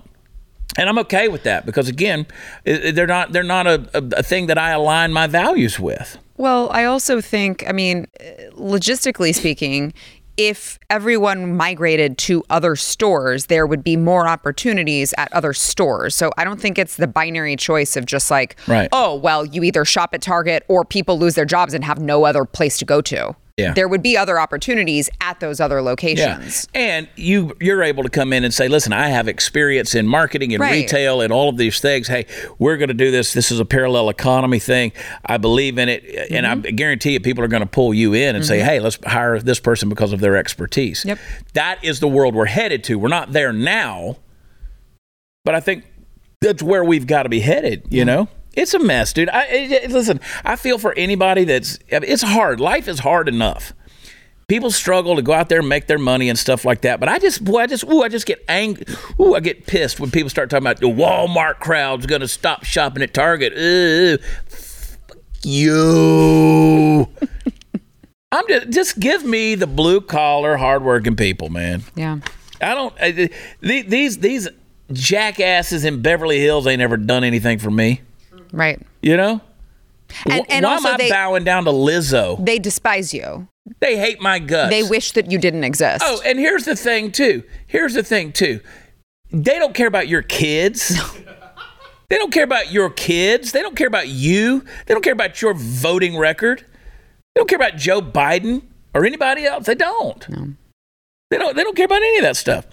And 0.78 0.90
I'm 0.90 0.98
okay 1.00 1.28
with 1.28 1.44
that 1.44 1.66
because 1.66 1.88
again, 1.88 2.26
they're 2.64 3.08
not 3.08 3.32
they're 3.32 3.44
not 3.44 3.68
a, 3.68 3.90
a, 3.94 4.20
a 4.20 4.24
thing 4.24 4.48
that 4.48 4.58
I 4.58 4.72
align 4.72 5.14
my 5.14 5.28
values 5.28 5.80
with. 5.80 6.18
Well, 6.38 6.70
I 6.72 6.84
also 6.86 7.22
think, 7.22 7.64
I 7.68 7.72
mean, 7.72 8.08
logistically 8.52 9.34
speaking, 9.34 9.94
if 10.38 10.78
everyone 10.90 11.56
migrated 11.56 12.18
to 12.18 12.44
other 12.50 12.76
stores, 12.76 13.46
there 13.46 13.66
would 13.66 13.84
be 13.84 13.96
more 13.96 14.28
opportunities 14.28 15.14
at 15.18 15.32
other 15.32 15.54
stores. 15.54 16.14
So 16.14 16.32
I 16.38 16.44
don't 16.44 16.60
think 16.60 16.78
it's 16.78 16.98
the 16.98 17.08
binary 17.08 17.56
choice 17.56 17.96
of 17.96 18.06
just 18.06 18.30
like, 18.30 18.58
Right. 18.68 18.90
oh, 18.92 19.16
well, 19.16 19.46
you 19.46 19.64
either 19.64 19.86
shop 19.86 20.14
at 20.14 20.22
Target 20.22 20.64
or 20.68 20.84
people 20.84 21.18
lose 21.18 21.36
their 21.36 21.46
jobs 21.46 21.74
and 21.74 21.86
have 21.86 22.00
no 22.00 22.26
other 22.26 22.44
place 22.44 22.78
to 22.80 22.86
go 22.86 23.02
to. 23.04 23.34
Yeah. 23.58 23.74
There 23.74 23.88
would 23.88 24.02
be 24.04 24.18
other 24.18 24.38
opportunities 24.38 25.10
at 25.22 25.40
those 25.40 25.62
other 25.62 25.78
Yeah. 25.78 25.82
locations. 25.82 26.68
And 26.76 27.08
you 27.16 27.56
you're 27.62 27.84
able 27.84 28.04
to 28.04 28.10
come 28.10 28.34
in 28.34 28.44
and 28.44 28.54
say, 28.54 28.68
listen, 28.68 28.92
I 28.92 29.08
have 29.08 29.30
experience 29.30 29.96
in 29.96 30.08
marketing 30.08 30.54
and 30.54 30.60
Right. 30.60 30.82
retail 30.84 31.22
and 31.22 31.32
all 31.32 31.48
of 31.48 31.56
these 31.56 31.80
things. 31.80 32.10
Hey, 32.10 32.26
we're 32.60 32.76
going 32.76 32.90
to 32.90 32.94
do 32.94 33.12
this. 33.12 33.32
This 33.32 33.52
is 33.54 33.60
a 33.62 33.66
parallel 33.66 34.10
economy 34.10 34.60
thing. 34.60 34.92
I 35.26 35.38
believe 35.38 35.78
in 35.78 35.88
it, 35.88 36.04
and 36.32 36.46
I 36.46 36.56
Mm-hmm. 36.56 36.76
guarantee 36.76 37.12
you, 37.14 37.22
people 37.22 37.46
are 37.46 37.48
going 37.48 37.64
to 37.64 37.70
pull 37.70 37.94
you 37.94 38.14
in 38.14 38.36
and 38.36 38.46
say, 38.46 38.60
hey, 38.60 38.82
let's 38.82 38.98
hire 39.06 39.40
this 39.40 39.62
person 39.62 39.88
because 39.88 40.12
of 40.12 40.20
their 40.20 40.36
expertise. 40.36 41.06
Yep. 41.06 41.18
That 41.54 41.82
is 41.82 42.02
the 42.02 42.10
world 42.10 42.36
we're 42.36 42.46
headed 42.48 42.84
to. 42.86 43.00
We're 43.00 43.08
not 43.08 43.32
there 43.32 43.54
now, 43.54 44.18
but 45.46 45.56
I 45.56 45.62
think 45.62 45.86
that's 46.42 46.62
where 46.62 46.84
we've 46.84 47.08
got 47.08 47.24
to 47.24 47.30
be 47.30 47.40
headed. 47.40 47.84
You 47.90 48.04
know. 48.04 48.28
It's 48.56 48.74
a 48.74 48.80
mess, 48.80 49.14
dude. 49.14 49.30
I, 49.30 49.42
I- 49.84 49.88
listen. 49.90 50.20
I 50.44 50.56
feel 50.56 50.78
for 50.78 50.94
anybody 50.94 51.44
that's. 51.44 51.80
It's 51.90 52.24
hard. 52.24 52.60
Life 52.60 52.88
is 52.88 53.00
hard 53.00 53.28
enough 53.28 53.74
people 54.48 54.70
struggle 54.72 55.16
to 55.16 55.22
go 55.22 55.34
out 55.34 55.50
there 55.50 55.60
and 55.60 55.70
make 55.70 55.88
their 55.88 55.98
money 55.98 56.30
and 56.30 56.38
stuff 56.38 56.66
like 56.66 56.82
that. 56.82 57.00
But 57.00 57.10
I 57.10 57.20
just, 57.20 57.44
boy, 57.44 57.62
I 57.62 57.68
just, 57.68 57.84
ooh, 57.86 58.04
I 58.04 58.10
just 58.10 58.26
get 58.26 58.44
angry. 58.48 58.86
Ooh, 59.20 59.36
I 59.36 59.40
get 59.40 59.66
pissed 59.66 60.00
when 60.00 60.12
people 60.12 60.30
start 60.30 60.50
talking 60.50 60.64
about 60.64 60.80
the 60.80 60.88
Walmart 60.88 61.60
crowd's 61.60 62.06
going 62.06 62.22
to 62.22 62.28
stop 62.28 62.64
shopping 62.64 63.04
at 63.04 63.14
Target. 63.14 63.54
Ooh, 63.58 64.18
fuck 64.48 65.18
you. 65.44 67.08
I'm 68.32 68.48
just, 68.48 68.70
just 68.70 69.00
give 69.00 69.24
me 69.24 69.56
the 69.56 69.68
blue 69.68 70.02
collar, 70.02 70.58
hardworking 70.58 71.16
people, 71.16 71.50
man. 71.50 71.84
Yeah. 71.96 72.20
I 72.62 72.74
don't. 72.74 72.94
I, 73.02 73.30
these 73.62 74.18
these 74.18 74.48
jackasses 74.92 75.84
in 75.84 76.02
Beverly 76.02 76.40
Hills 76.40 76.66
ain't 76.68 76.82
ever 76.82 76.96
done 76.98 77.24
anything 77.24 77.60
for 77.60 77.70
me. 77.70 78.02
Right. 78.56 78.82
You 79.02 79.18
know. 79.18 79.42
And, 80.30 80.46
and 80.50 80.66
Why 80.66 80.74
also, 80.74 80.88
am 80.90 80.94
I 80.94 80.98
they, 80.98 81.10
bowing 81.10 81.44
down 81.44 81.66
to 81.66 81.72
Lizzo? 81.72 82.44
they 82.44 82.58
despise 82.58 83.14
you. 83.14 83.48
They 83.80 83.98
hate 83.98 84.22
my 84.22 84.40
guts. 84.40 84.70
They 84.70 84.84
wish 84.84 85.12
that 85.14 85.32
you 85.32 85.38
didn't 85.38 85.64
exist. 85.64 86.04
Oh, 86.06 86.22
and 86.24 86.40
here's 86.40 86.66
the 86.66 86.76
thing 86.76 87.12
too. 87.12 87.44
Here's 87.68 87.96
the 87.96 88.04
thing 88.04 88.32
too. 88.32 88.62
They 89.32 89.60
don't 89.60 89.74
care 89.74 89.88
about 89.88 90.08
your 90.08 90.22
kids. 90.22 90.98
they 92.10 92.18
don't 92.18 92.32
care 92.32 92.44
about 92.44 92.72
your 92.72 92.90
kids. 92.92 93.52
They 93.52 93.62
don't 93.62 93.76
care 93.76 93.88
about 93.88 94.08
you. 94.08 94.64
They 94.86 94.94
don't 94.94 95.04
care 95.04 95.14
about 95.14 95.42
your 95.42 95.54
voting 95.56 96.16
record. 96.16 96.62
They 97.34 97.40
don't 97.40 97.50
care 97.50 97.58
about 97.58 97.76
Joe 97.76 98.02
Biden 98.02 98.62
or 98.94 99.06
anybody 99.06 99.46
else. 99.46 99.66
They 99.66 99.76
don't. 99.76 100.26
They 101.32 101.38
don't. 101.38 101.56
They 101.56 101.64
don't 101.64 101.76
care 101.76 101.86
about 101.86 102.04
any 102.04 102.18
of 102.18 102.24
that 102.24 102.38
stuff. 102.38 102.68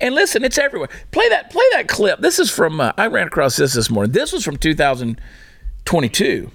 And 0.00 0.14
listen, 0.14 0.44
it's 0.44 0.58
everywhere. 0.58 0.88
Play 1.10 1.28
that 1.28 1.50
play 1.50 1.64
that 1.72 1.88
clip. 1.88 2.20
This 2.20 2.38
is 2.38 2.50
from 2.50 2.80
uh, 2.80 2.92
I 2.96 3.08
ran 3.08 3.26
across 3.26 3.56
this 3.56 3.74
this 3.74 3.90
morning. 3.90 4.12
This 4.12 4.32
was 4.32 4.44
from 4.44 4.56
2022 4.56 6.50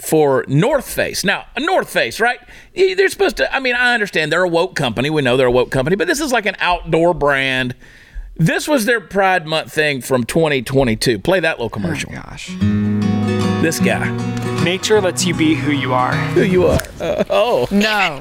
for 0.00 0.44
North 0.48 0.88
Face. 0.88 1.24
Now, 1.24 1.46
a 1.56 1.60
North 1.60 1.90
Face, 1.90 2.20
right? 2.20 2.38
They're 2.74 3.08
supposed 3.08 3.36
to 3.38 3.52
I 3.54 3.58
mean, 3.60 3.74
I 3.74 3.94
understand 3.94 4.30
they're 4.32 4.44
a 4.44 4.48
woke 4.48 4.76
company. 4.76 5.10
We 5.10 5.22
know 5.22 5.36
they're 5.36 5.48
a 5.48 5.52
woke 5.52 5.70
company, 5.70 5.96
but 5.96 6.06
this 6.06 6.20
is 6.20 6.32
like 6.32 6.46
an 6.46 6.56
outdoor 6.60 7.12
brand. 7.12 7.74
This 8.36 8.68
was 8.68 8.86
their 8.86 9.00
Pride 9.00 9.46
Month 9.46 9.72
thing 9.72 10.00
from 10.00 10.24
2022. 10.24 11.18
Play 11.18 11.40
that 11.40 11.58
little 11.58 11.68
commercial. 11.68 12.10
Oh 12.12 12.14
Gosh. 12.22 12.56
This 13.60 13.78
guy. 13.80 14.08
Nature 14.64 15.00
lets 15.00 15.26
you 15.26 15.34
be 15.34 15.54
who 15.54 15.72
you 15.72 15.92
are. 15.92 16.14
Who 16.14 16.42
you 16.42 16.66
are? 16.66 16.80
Uh, 17.00 17.24
oh. 17.28 17.68
No. 17.70 18.20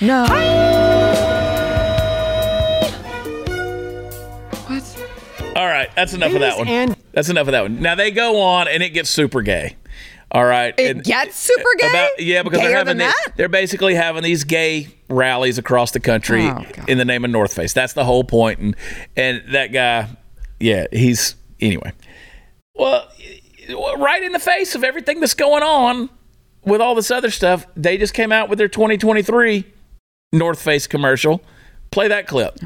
No. 0.00 0.22
What? 0.22 1.35
All 5.66 5.72
right, 5.72 5.90
that's 5.96 6.12
enough 6.14 6.32
of 6.32 6.38
that 6.40 6.58
one. 6.58 6.68
and- 6.68 6.96
that's 7.12 7.28
enough 7.28 7.48
of 7.48 7.52
that 7.52 7.62
one. 7.62 7.82
Now 7.82 7.96
they 7.96 8.12
go 8.12 8.40
on 8.40 8.68
and 8.68 8.84
it 8.84 8.90
gets 8.90 9.10
super 9.10 9.42
gay. 9.42 9.74
All 10.30 10.44
right. 10.44 10.72
It 10.78 10.90
And- 10.96 11.04
gets 11.04 11.36
super 11.36 11.68
gay? 11.78 11.88
About, 11.88 12.10
yeah, 12.20 12.42
because 12.44 12.60
they're 12.60 12.76
having 12.76 12.98
that? 12.98 13.32
they're 13.36 13.48
basically 13.48 13.94
having 13.96 14.22
these 14.22 14.44
gay 14.44 14.88
rallies 15.08 15.58
across 15.58 15.90
the 15.90 15.98
country 15.98 16.46
Oh, 16.46 16.64
in 16.86 16.98
the 16.98 17.04
name 17.04 17.24
of 17.24 17.32
North 17.32 17.52
Face. 17.52 17.72
That's 17.72 17.94
the 17.94 18.04
whole 18.04 18.22
point. 18.22 18.60
And 18.60 18.76
and 19.16 19.42
that 19.54 19.72
guy, 19.72 20.08
yeah, 20.60 20.86
he's 20.92 21.34
anyway. 21.60 21.92
Well, 22.76 23.08
right 23.98 24.22
in 24.22 24.30
the 24.32 24.38
face 24.38 24.74
of 24.76 24.84
everything 24.84 25.18
that's 25.18 25.34
going 25.34 25.64
on 25.64 26.10
with 26.64 26.80
all 26.80 26.94
this 26.94 27.10
other 27.10 27.30
stuff, 27.30 27.66
they 27.76 27.96
just 27.98 28.14
came 28.14 28.30
out 28.30 28.48
with 28.48 28.58
their 28.58 28.68
2023 28.68 29.64
North 30.32 30.60
Face 30.62 30.86
commercial. 30.86 31.42
Play 31.96 32.08
that 32.08 32.26
clip. 32.26 32.58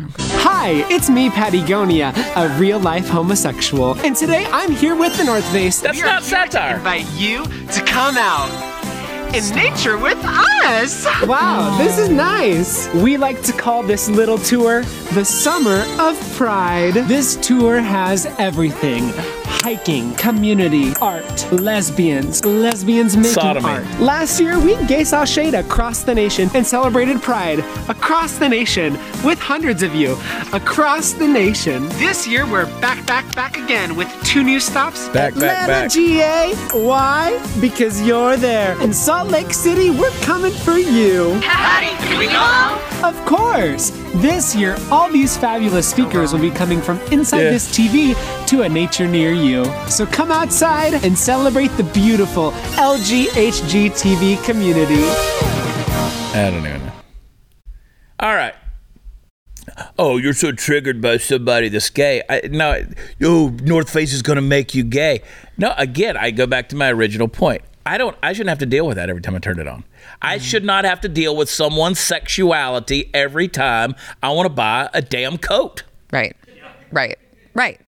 Hi, 0.43 0.85
it's 0.93 1.09
me, 1.09 1.31
Pattie 1.31 1.61
Gonia, 1.61 2.12
a 2.35 2.49
real 2.59 2.81
life 2.81 3.09
homosexual. 3.09 3.97
And 4.01 4.16
today 4.16 4.45
I'm 4.51 4.72
here 4.72 4.97
with 4.97 5.16
the 5.16 5.22
North 5.22 5.49
Face. 5.53 5.81
That's 5.81 5.99
We 5.99 6.03
not 6.03 6.24
satire. 6.24 6.78
invite 6.78 7.07
you 7.12 7.45
to 7.45 7.85
come 7.85 8.16
out 8.18 8.51
in 9.35 9.49
nature 9.55 9.97
with 9.97 10.18
us. 10.24 11.07
Wow, 11.26 11.76
this 11.78 11.99
is 11.99 12.09
nice. 12.09 12.93
We 12.95 13.16
like 13.16 13.43
to 13.43 13.53
call 13.53 13.83
this 13.83 14.09
little 14.09 14.39
tour 14.39 14.83
the 15.14 15.24
Summer 15.24 15.85
of 16.01 16.18
Pride. 16.37 16.95
This 16.95 17.37
tour 17.37 17.81
has 17.81 18.26
everything 18.39 19.12
hiking, 19.62 20.14
community, 20.14 20.95
art, 21.03 21.53
lesbians, 21.53 22.43
lesbians 22.47 23.14
making 23.14 23.33
Sodomy. 23.33 23.68
art. 23.68 24.01
Last 24.01 24.41
year, 24.41 24.59
we 24.59 24.74
gay 24.87 25.05
saw 25.05 25.26
shade 25.26 25.53
across 25.53 26.03
the 26.03 26.14
nation 26.14 26.49
and 26.55 26.66
celebrated 26.66 27.20
Pride 27.20 27.59
across 27.89 28.39
the 28.39 28.49
nation 28.49 28.95
with 29.22 29.39
hundreds 29.39 29.83
of 29.83 29.95
you 29.95 30.16
across 30.55 31.12
the 31.12 31.28
nation. 31.28 31.87
This 31.99 32.26
year, 32.26 32.47
we're 32.51 32.64
back, 32.81 33.05
back, 33.07 33.35
back 33.35 33.59
again 33.59 33.97
with 33.97 34.09
two 34.24 34.43
new 34.43 34.61
stops. 34.61 35.09
Back, 35.09 35.35
back, 35.35 35.68
Atlanta, 35.68 35.68
back. 35.68 35.91
GA. 35.91 36.55
Why? 36.72 37.39
Because 37.61 38.01
you're 38.01 38.39
there. 38.39 38.81
In 38.81 38.95
Salt 39.21 39.33
Lake 39.33 39.53
City, 39.53 39.91
we're 39.91 40.09
coming 40.23 40.51
for 40.51 40.79
you. 40.79 41.39
Of 43.05 43.23
course! 43.27 43.91
This 44.14 44.57
year, 44.57 44.79
all 44.91 45.12
these 45.12 45.37
fabulous 45.37 45.87
speakers 45.87 46.33
will 46.33 46.41
be 46.41 46.51
coming 46.51 46.81
from 46.81 46.99
inside 47.12 47.43
Yeah. 47.43 47.51
this 47.51 47.71
TV 47.71 48.14
to 48.47 48.62
a 48.62 48.68
nature 48.71 49.07
near 49.07 49.33
you. 49.35 49.66
So 49.89 50.07
come 50.07 50.33
outside 50.33 50.95
and 51.05 51.18
celebrate 51.18 51.68
the 51.77 51.83
beautiful 51.83 52.53
LGHG 52.79 53.91
TV 53.91 54.43
community. 54.43 55.05
I 55.05 56.49
don't 56.51 56.66
even 56.66 56.87
know. 56.87 56.93
All 58.21 58.35
right. 58.35 58.55
Oh, 59.99 60.16
you're 60.16 60.33
so 60.33 60.51
triggered 60.51 61.03
by 61.03 61.18
somebody 61.18 61.68
that's 61.68 61.91
gay. 61.91 62.23
I, 62.31 62.49
no, 62.51 62.87
oh, 63.23 63.49
North 63.64 63.91
Face 63.91 64.14
is 64.14 64.23
going 64.23 64.37
to 64.37 64.43
make 64.43 64.75
you 64.75 64.83
gay. 64.83 65.21
No, 65.59 65.75
again, 65.77 66.16
I 66.16 66.31
go 66.31 66.47
back 66.47 66.71
to 66.71 66.77
my 66.77 66.91
original 66.91 67.29
point. 67.29 67.61
I 67.87 67.99
don't. 67.99 68.16
I 68.22 68.33
shouldn't 68.33 68.51
have 68.51 68.59
to 68.59 68.66
deal 68.66 68.87
with 68.87 68.97
that 68.97 69.09
every 69.09 69.22
time 69.22 69.35
I 69.35 69.39
turn 69.39 69.59
it 69.59 69.66
on. 69.66 69.85
I 70.20 70.39
should 70.39 70.64
not 70.64 70.85
have 70.85 71.01
to 71.03 71.09
deal 71.09 71.35
with 71.35 71.49
someone's 71.51 71.99
sexuality 71.99 73.11
every 73.14 73.49
time 73.49 73.95
I 74.22 74.31
want 74.31 74.47
to 74.47 74.55
buy 74.55 74.91
a 74.93 75.01
damn 75.03 75.39
coat. 75.39 75.83
Right. 76.12 76.37
Right. 76.93 77.18
Right. 77.55 77.81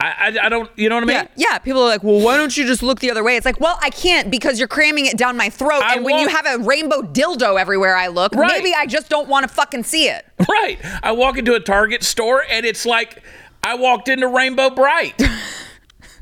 I, 0.00 0.06
I, 0.40 0.46
I 0.46 0.48
don't. 0.48 0.70
You 0.76 0.88
know 0.88 0.96
what 0.96 1.04
I 1.04 1.06
mean? 1.06 1.16
Yeah, 1.16 1.50
yeah. 1.52 1.58
People 1.58 1.82
are 1.82 1.88
like, 1.88 2.02
well, 2.02 2.20
why 2.20 2.36
don't 2.36 2.56
you 2.56 2.64
just 2.66 2.82
look 2.82 2.98
the 3.00 3.10
other 3.10 3.22
way? 3.22 3.36
It's 3.36 3.46
like, 3.46 3.60
well, 3.60 3.78
I 3.80 3.90
can't 3.90 4.30
because 4.30 4.58
you're 4.58 4.68
cramming 4.68 5.06
it 5.06 5.16
down 5.16 5.36
my 5.36 5.48
throat. 5.48 5.82
I 5.84 5.94
and 5.94 6.04
when 6.04 6.18
you 6.18 6.28
have 6.28 6.44
a 6.46 6.58
rainbow 6.64 7.02
dildo 7.02 7.60
everywhere 7.60 7.94
I 7.94 8.08
look, 8.08 8.34
Right. 8.34 8.50
maybe 8.50 8.74
I 8.74 8.86
just 8.86 9.08
don't 9.08 9.28
want 9.28 9.48
to 9.48 9.54
fucking 9.54 9.84
see 9.84 10.08
it. 10.08 10.24
Right. 10.48 10.78
I 11.04 11.12
walk 11.12 11.38
into 11.38 11.54
a 11.54 11.60
Target 11.60 12.02
store 12.02 12.44
and 12.50 12.66
it's 12.66 12.84
like 12.84 13.22
I 13.62 13.74
walked 13.76 14.08
into 14.08 14.26
Rainbow 14.26 14.70
Brite. 14.70 15.20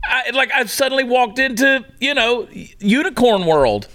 I, 0.04 0.30
like 0.30 0.50
I've 0.52 0.70
suddenly 0.70 1.04
walked 1.04 1.38
into 1.38 1.84
you 2.00 2.14
know 2.14 2.48
unicorn 2.50 3.46
world. 3.46 3.88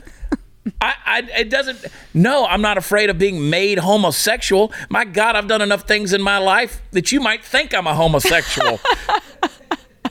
I, 0.81 0.93
I 1.05 1.19
it 1.37 1.49
doesn't. 1.49 1.85
No, 2.13 2.45
I'm 2.45 2.61
not 2.61 2.77
afraid 2.77 3.09
of 3.09 3.17
being 3.17 3.49
made 3.49 3.79
homosexual. 3.79 4.73
My 4.89 5.05
God, 5.05 5.35
I've 5.35 5.47
done 5.47 5.61
enough 5.61 5.87
things 5.87 6.13
in 6.13 6.21
my 6.21 6.37
life 6.37 6.81
that 6.91 7.11
you 7.11 7.19
might 7.19 7.43
think 7.43 7.73
I'm 7.73 7.87
a 7.87 7.93
homosexual. 7.93 8.79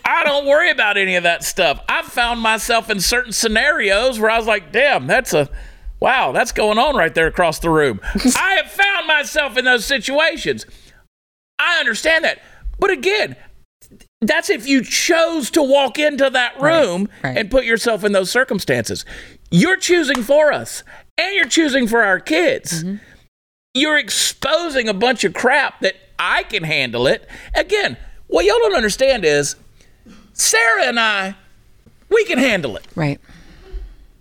I 0.04 0.22
don't 0.22 0.46
worry 0.46 0.70
about 0.70 0.96
any 0.96 1.16
of 1.16 1.22
that 1.22 1.42
stuff. 1.42 1.80
I've 1.88 2.04
found 2.04 2.40
myself 2.40 2.90
in 2.90 3.00
certain 3.00 3.32
scenarios 3.32 4.20
where 4.20 4.30
I 4.30 4.36
was 4.36 4.46
like, 4.46 4.70
damn, 4.70 5.06
that's 5.06 5.32
a 5.32 5.48
wow, 5.98 6.32
that's 6.32 6.52
going 6.52 6.78
on 6.78 6.94
right 6.94 7.14
there 7.14 7.26
across 7.26 7.58
the 7.58 7.70
room. 7.70 8.00
I 8.36 8.60
have 8.62 8.70
found 8.70 9.06
myself 9.06 9.56
in 9.56 9.64
those 9.64 9.84
situations. 9.84 10.66
I 11.58 11.78
understand 11.80 12.24
that. 12.24 12.42
But 12.78 12.90
again, 12.90 13.36
that's 14.28 14.50
if 14.50 14.66
you 14.66 14.82
chose 14.82 15.50
to 15.52 15.62
walk 15.62 15.98
into 15.98 16.30
that 16.30 16.60
room 16.60 17.08
right. 17.22 17.36
and 17.36 17.50
put 17.50 17.64
yourself 17.64 18.04
in 18.04 18.12
those 18.12 18.30
circumstances. 18.30 19.04
You're 19.50 19.76
choosing 19.76 20.22
for 20.22 20.52
us 20.52 20.82
and 21.18 21.34
you're 21.34 21.48
choosing 21.48 21.86
for 21.86 22.02
our 22.02 22.20
kids. 22.20 22.82
Mm-hmm. 22.82 22.96
You're 23.74 23.98
exposing 23.98 24.88
a 24.88 24.94
bunch 24.94 25.24
of 25.24 25.34
crap 25.34 25.80
that 25.80 25.96
I 26.18 26.44
can 26.44 26.62
handle 26.62 27.06
it. 27.06 27.28
Again, 27.54 27.96
what 28.28 28.44
y'all 28.44 28.58
don't 28.58 28.76
understand 28.76 29.24
is 29.24 29.56
Sara 30.32 30.84
and 30.84 30.98
I, 30.98 31.34
we 32.08 32.24
can 32.24 32.38
handle 32.38 32.76
it. 32.76 32.86
Right. 32.94 33.20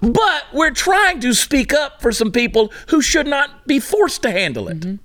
But 0.01 0.45
we're 0.53 0.71
trying 0.71 1.21
to 1.21 1.33
speak 1.33 1.73
up 1.73 2.01
for 2.01 2.11
some 2.11 2.31
people 2.31 2.73
who 2.89 3.01
should 3.01 3.27
not 3.27 3.65
be 3.67 3.79
forced 3.79 4.21
to 4.23 4.31
handle 4.31 4.67
it. 4.67 4.79
Mm-hmm. 4.81 4.95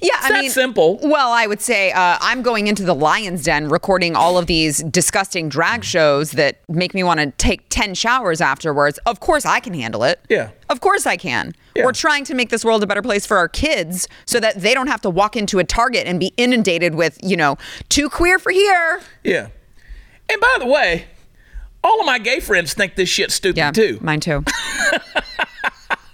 Yeah, 0.00 0.14
I 0.22 0.30
that 0.32 0.40
mean, 0.40 0.50
simple. 0.50 0.98
Well, 1.02 1.30
I 1.30 1.46
would 1.46 1.60
say 1.60 1.92
uh, 1.92 2.16
I'm 2.20 2.40
going 2.42 2.68
into 2.68 2.84
the 2.84 2.94
lion's 2.94 3.44
den, 3.44 3.68
recording 3.68 4.16
all 4.16 4.38
of 4.38 4.46
these 4.46 4.82
disgusting 4.84 5.48
drag 5.50 5.84
shows 5.84 6.30
that 6.32 6.60
make 6.68 6.94
me 6.94 7.02
want 7.02 7.20
to 7.20 7.30
take 7.32 7.68
ten 7.68 7.94
showers 7.94 8.40
afterwards. 8.40 8.98
Of 9.04 9.20
course, 9.20 9.44
I 9.44 9.60
can 9.60 9.74
handle 9.74 10.04
it. 10.04 10.20
Yeah. 10.30 10.50
Of 10.70 10.80
course, 10.80 11.04
I 11.06 11.16
can. 11.18 11.54
Yeah. 11.76 11.84
We're 11.84 11.92
trying 11.92 12.24
to 12.24 12.34
make 12.34 12.48
this 12.48 12.64
world 12.64 12.82
a 12.82 12.86
better 12.86 13.02
place 13.02 13.26
for 13.26 13.36
our 13.36 13.48
kids, 13.48 14.08
so 14.24 14.40
that 14.40 14.56
they 14.60 14.72
don't 14.72 14.86
have 14.88 15.02
to 15.02 15.10
walk 15.10 15.36
into 15.36 15.58
a 15.58 15.64
Target 15.64 16.06
and 16.06 16.18
be 16.18 16.32
inundated 16.38 16.94
with, 16.94 17.18
you 17.22 17.36
know, 17.36 17.58
too 17.90 18.08
queer 18.08 18.38
for 18.38 18.50
here. 18.50 19.00
Yeah. 19.22 19.48
And 20.30 20.40
by 20.40 20.56
the 20.60 20.66
way, 20.66 21.06
all 21.84 22.00
of 22.00 22.06
my 22.06 22.18
gay 22.18 22.40
friends 22.40 22.72
think 22.74 22.96
this 22.96 23.08
shit's 23.10 23.34
stupid 23.34 23.58
Yeah, 23.58 23.70
too. 23.70 23.98
mine 24.00 24.20
too. 24.20 24.44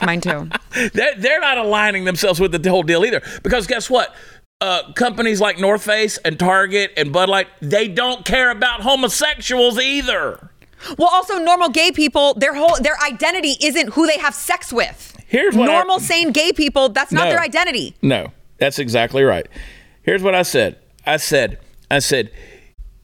mine 0.05 0.21
too. 0.21 0.49
They're, 0.93 1.15
they're 1.17 1.41
not 1.41 1.57
aligning 1.59 2.05
themselves 2.05 2.41
with 2.41 2.51
the 2.61 2.71
whole 2.71 2.83
deal 2.83 3.05
either. 3.05 3.23
Because 3.43 3.67
guess 3.67 3.89
what? 3.89 4.15
Uh, 4.61 4.93
companies 4.95 5.41
like 5.41 5.59
North 5.59 5.85
Face 5.85 6.19
and 6.19 6.39
Target 6.39 6.93
and 6.97 7.13
Bud 7.13 7.29
Light, 7.29 7.49
they 7.61 7.87
don't 7.89 8.25
care 8.25 8.51
about 8.51 8.81
homosexuals 8.81 9.79
either. 9.79 10.51
Well, 10.99 11.09
also 11.13 11.39
normal 11.39 11.69
gay 11.69 11.93
people, 11.93 12.35
their 12.35 12.55
whole 12.55 12.77
their 12.81 12.97
identity 13.07 13.55
isn't 13.63 13.95
who 13.95 14.07
they 14.07 14.19
have 14.19 14.35
sex 14.35 14.73
with. 14.73 15.17
Here's 15.27 15.55
what 15.57 15.69
I- 15.69 15.75
normal 15.75 16.01
sane 16.01 16.33
gay 16.33 16.53
people, 16.53 16.89
that's 16.89 17.13
not 17.13 17.25
No. 17.25 17.31
their 17.31 17.41
identity. 17.41 17.95
No, 18.03 18.33
that's 18.59 18.79
exactly 18.79 19.23
right. 19.23 19.47
Here's 20.03 20.23
what 20.23 20.35
I 20.35 20.43
said. 20.43 20.77
I 21.07 21.17
said, 21.19 21.59
I 21.91 21.99
said, 22.01 22.31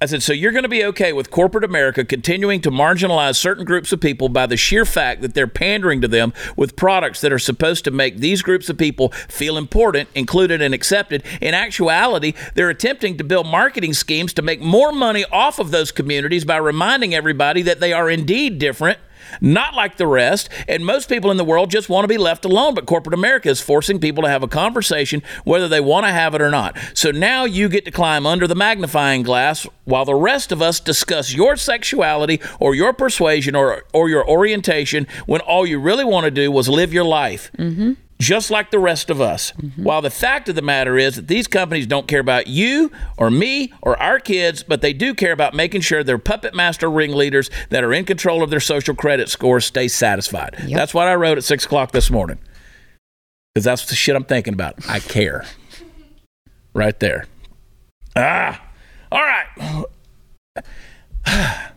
I 0.02 0.06
said, 0.06 0.22
so 0.22 0.32
you're 0.32 0.52
going 0.52 0.62
to 0.62 0.68
be 0.70 0.82
okay 0.86 1.12
with 1.12 1.30
corporate 1.30 1.62
America 1.62 2.06
continuing 2.06 2.62
to 2.62 2.70
marginalize 2.70 3.36
certain 3.36 3.66
groups 3.66 3.92
of 3.92 4.00
people 4.00 4.30
by 4.30 4.46
the 4.46 4.56
sheer 4.56 4.86
fact 4.86 5.20
that 5.20 5.34
they're 5.34 5.46
pandering 5.46 6.00
to 6.00 6.08
them 6.08 6.32
with 6.56 6.74
products 6.74 7.20
that 7.20 7.34
are 7.34 7.38
supposed 7.38 7.84
to 7.84 7.90
make 7.90 8.16
these 8.16 8.40
groups 8.40 8.70
of 8.70 8.78
people 8.78 9.10
feel 9.28 9.58
important, 9.58 10.08
included, 10.14 10.62
and 10.62 10.72
accepted. 10.72 11.22
In 11.42 11.52
actuality, 11.52 12.32
they're 12.54 12.70
attempting 12.70 13.18
to 13.18 13.24
build 13.24 13.46
marketing 13.46 13.92
schemes 13.92 14.32
to 14.32 14.42
make 14.42 14.62
more 14.62 14.90
money 14.90 15.26
off 15.26 15.58
of 15.58 15.70
those 15.70 15.92
communities 15.92 16.46
by 16.46 16.56
reminding 16.56 17.14
everybody 17.14 17.60
that 17.60 17.80
they 17.80 17.92
are 17.92 18.08
indeed 18.08 18.58
different 18.58 18.98
not 19.40 19.74
like 19.74 19.96
the 19.96 20.06
rest. 20.06 20.48
And 20.68 20.84
most 20.84 21.08
people 21.08 21.30
in 21.30 21.36
the 21.36 21.44
world 21.44 21.70
just 21.70 21.88
want 21.88 22.04
to 22.04 22.08
be 22.08 22.18
left 22.18 22.44
alone. 22.44 22.74
But 22.74 22.86
corporate 22.86 23.14
America 23.14 23.48
is 23.48 23.60
forcing 23.60 23.98
people 23.98 24.22
to 24.22 24.28
have 24.28 24.42
a 24.42 24.48
conversation 24.48 25.22
whether 25.44 25.68
they 25.68 25.80
want 25.80 26.06
to 26.06 26.12
have 26.12 26.34
it 26.34 26.42
or 26.42 26.50
not. 26.50 26.76
So 26.94 27.10
now 27.10 27.44
you 27.44 27.68
get 27.68 27.84
to 27.84 27.90
climb 27.90 28.26
under 28.26 28.46
the 28.46 28.54
magnifying 28.54 29.22
glass 29.22 29.66
while 29.84 30.04
the 30.04 30.14
rest 30.14 30.52
of 30.52 30.62
us 30.62 30.80
discuss 30.80 31.34
your 31.34 31.56
sexuality 31.56 32.40
or 32.58 32.74
your 32.74 32.92
persuasion 32.92 33.54
or, 33.54 33.84
or 33.92 34.08
your 34.08 34.28
orientation 34.28 35.06
when 35.26 35.40
all 35.40 35.66
you 35.66 35.78
really 35.78 36.04
want 36.04 36.24
to 36.24 36.30
do 36.30 36.50
was 36.50 36.68
live 36.68 36.92
your 36.92 37.04
life. 37.04 37.50
Mm-hmm. 37.58 37.92
Just 38.20 38.50
like 38.50 38.70
the 38.70 38.78
rest 38.78 39.10
of 39.10 39.20
us. 39.20 39.50
While 39.76 40.02
the 40.02 40.10
fact 40.10 40.48
of 40.48 40.54
the 40.54 40.62
matter 40.62 40.96
is 40.98 41.16
that 41.16 41.26
these 41.26 41.46
companies 41.46 41.86
don't 41.86 42.06
care 42.06 42.20
about 42.20 42.46
you 42.46 42.92
or 43.16 43.30
me 43.30 43.72
or 43.82 44.00
our 44.00 44.20
kids, 44.20 44.62
but 44.62 44.82
they 44.82 44.92
do 44.92 45.14
care 45.14 45.32
about 45.32 45.54
making 45.54 45.80
sure 45.80 46.04
their 46.04 46.18
puppet 46.18 46.54
master 46.54 46.90
ringleaders 46.90 47.50
that 47.70 47.82
are 47.82 47.92
in 47.92 48.04
control 48.04 48.42
of 48.42 48.50
their 48.50 48.60
social 48.60 48.94
credit 48.94 49.28
scores 49.28 49.64
stay 49.64 49.88
satisfied. 49.88 50.56
That's 50.68 50.94
what 50.94 51.08
I 51.08 51.14
wrote 51.14 51.38
at 51.38 51.44
six 51.44 51.64
o'clock 51.64 51.92
this 51.92 52.10
morning. 52.10 52.38
Because 53.54 53.64
that's 53.64 53.86
the 53.86 53.96
shit 53.96 54.14
I'm 54.14 54.24
thinking 54.24 54.54
about. 54.54 54.76
I 54.88 55.00
care. 55.00 55.44
right 56.74 56.98
there. 57.00 57.26
Ah, 58.14 58.62
all 59.10 59.22
right. 59.22 59.84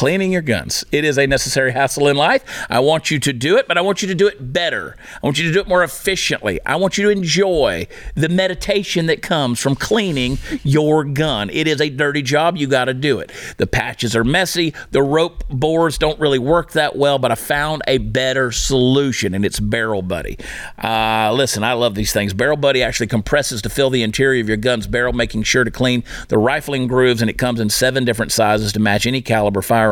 Cleaning 0.00 0.32
your 0.32 0.40
guns. 0.40 0.82
It 0.92 1.04
is 1.04 1.18
a 1.18 1.26
necessary 1.26 1.72
hassle 1.72 2.08
in 2.08 2.16
life. 2.16 2.42
I 2.70 2.80
want 2.80 3.10
you 3.10 3.18
to 3.18 3.34
do 3.34 3.58
it, 3.58 3.68
but 3.68 3.76
I 3.76 3.82
want 3.82 4.00
you 4.00 4.08
to 4.08 4.14
do 4.14 4.26
it 4.26 4.50
better. 4.50 4.96
I 5.22 5.26
want 5.26 5.38
you 5.38 5.44
to 5.46 5.52
do 5.52 5.60
it 5.60 5.68
more 5.68 5.84
efficiently. 5.84 6.58
I 6.64 6.76
want 6.76 6.96
you 6.96 7.04
to 7.04 7.10
enjoy 7.10 7.86
the 8.14 8.30
meditation 8.30 9.04
that 9.08 9.20
comes 9.20 9.60
from 9.60 9.74
cleaning 9.74 10.38
your 10.64 11.04
gun. 11.04 11.50
It 11.50 11.66
is 11.66 11.82
a 11.82 11.90
dirty 11.90 12.22
job. 12.22 12.56
You 12.56 12.66
got 12.66 12.86
to 12.86 12.94
do 12.94 13.18
it. 13.18 13.30
The 13.58 13.66
patches 13.66 14.16
are 14.16 14.24
messy. 14.24 14.72
The 14.90 15.02
rope 15.02 15.46
bores 15.50 15.98
don't 15.98 16.18
really 16.18 16.38
work 16.38 16.72
that 16.72 16.96
well, 16.96 17.18
but 17.18 17.30
I 17.30 17.34
found 17.34 17.82
a 17.86 17.98
better 17.98 18.52
solution, 18.52 19.34
and 19.34 19.44
it's 19.44 19.60
Barrel 19.60 20.00
Buddy. 20.00 20.38
Uh, 20.82 21.30
listen, 21.34 21.62
I 21.62 21.74
love 21.74 21.94
these 21.94 22.14
things. 22.14 22.32
Barrel 22.32 22.56
Buddy 22.56 22.82
actually 22.82 23.08
compresses 23.08 23.60
to 23.60 23.68
fill 23.68 23.90
the 23.90 24.02
interior 24.02 24.40
of 24.40 24.48
your 24.48 24.56
gun's 24.56 24.86
barrel, 24.86 25.12
making 25.12 25.42
sure 25.42 25.64
to 25.64 25.70
clean 25.70 26.04
the 26.28 26.38
rifling 26.38 26.86
grooves, 26.86 27.20
and 27.20 27.28
it 27.28 27.36
comes 27.36 27.60
in 27.60 27.68
seven 27.68 28.06
different 28.06 28.32
sizes 28.32 28.72
to 28.72 28.80
match 28.80 29.06
any 29.06 29.20
caliber 29.20 29.60
firearm. 29.60 29.89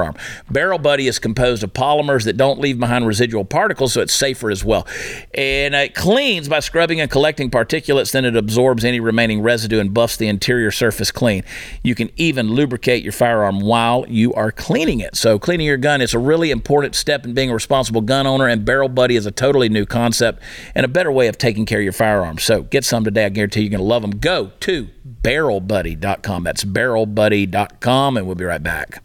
Barrel 0.51 0.79
Buddy 0.79 1.07
is 1.07 1.19
composed 1.19 1.63
of 1.63 1.73
polymers 1.73 2.25
that 2.25 2.37
don't 2.37 2.61
leave 2.61 2.79
behind 2.79 3.07
residual 3.07 3.45
particles, 3.45 3.93
so 3.93 4.01
it's 4.01 4.15
safer 4.15 4.51
as 4.51 4.65
well. 4.65 4.87
And 5.35 5.75
it 5.75 5.95
cleans 5.95 6.49
by 6.49 6.61
scrubbing 6.61 7.01
and 7.01 7.11
collecting 7.11 7.51
particulates, 7.51 8.13
then 8.13 8.25
it 8.25 8.37
absorbs 8.37 8.85
any 8.85 9.01
remaining 9.01 9.43
residue 9.43 9.81
and 9.81 9.93
buffs 9.93 10.17
the 10.17 10.29
interior 10.29 10.71
surface 10.71 11.11
clean. 11.11 11.45
You 11.83 11.95
can 11.95 12.11
even 12.17 12.53
lubricate 12.53 13.03
your 13.03 13.13
firearm 13.13 13.61
while 13.61 14.05
you 14.09 14.33
are 14.35 14.53
cleaning 14.53 15.01
it. 15.01 15.17
So, 15.17 15.39
cleaning 15.39 15.67
your 15.67 15.77
gun 15.77 16.01
is 16.01 16.15
a 16.15 16.19
really 16.19 16.51
important 16.51 16.95
step 16.95 17.25
in 17.25 17.35
being 17.35 17.51
a 17.51 17.55
responsible 17.55 18.01
gun 18.01 18.27
owner, 18.27 18.47
and 18.47 18.65
Barrel 18.65 18.89
Buddy 18.89 19.17
is 19.17 19.27
a 19.27 19.31
totally 19.31 19.69
new 19.69 19.87
concept 19.87 20.43
and 20.75 20.85
a 20.85 20.89
better 20.89 21.13
way 21.13 21.29
of 21.29 21.39
taking 21.39 21.67
care 21.67 21.79
of 21.79 21.85
your 21.85 21.93
firearms. 21.93 22.43
So, 22.43 22.63
get 22.63 22.85
some 22.85 23.05
today. 23.05 23.27
I 23.27 23.29
guarantee 23.29 23.63
you're 23.63 23.71
going 23.71 23.79
to 23.79 23.85
love 23.85 24.03
them. 24.03 24.13
Go 24.13 24.53
to 24.61 24.89
barrelbuddy.com. 25.23 26.45
That's 26.45 26.65
barrelbuddy.com, 26.65 28.17
and 28.17 28.27
we'll 28.27 28.37
be 28.37 28.45
right 28.45 28.63
back. 28.63 29.03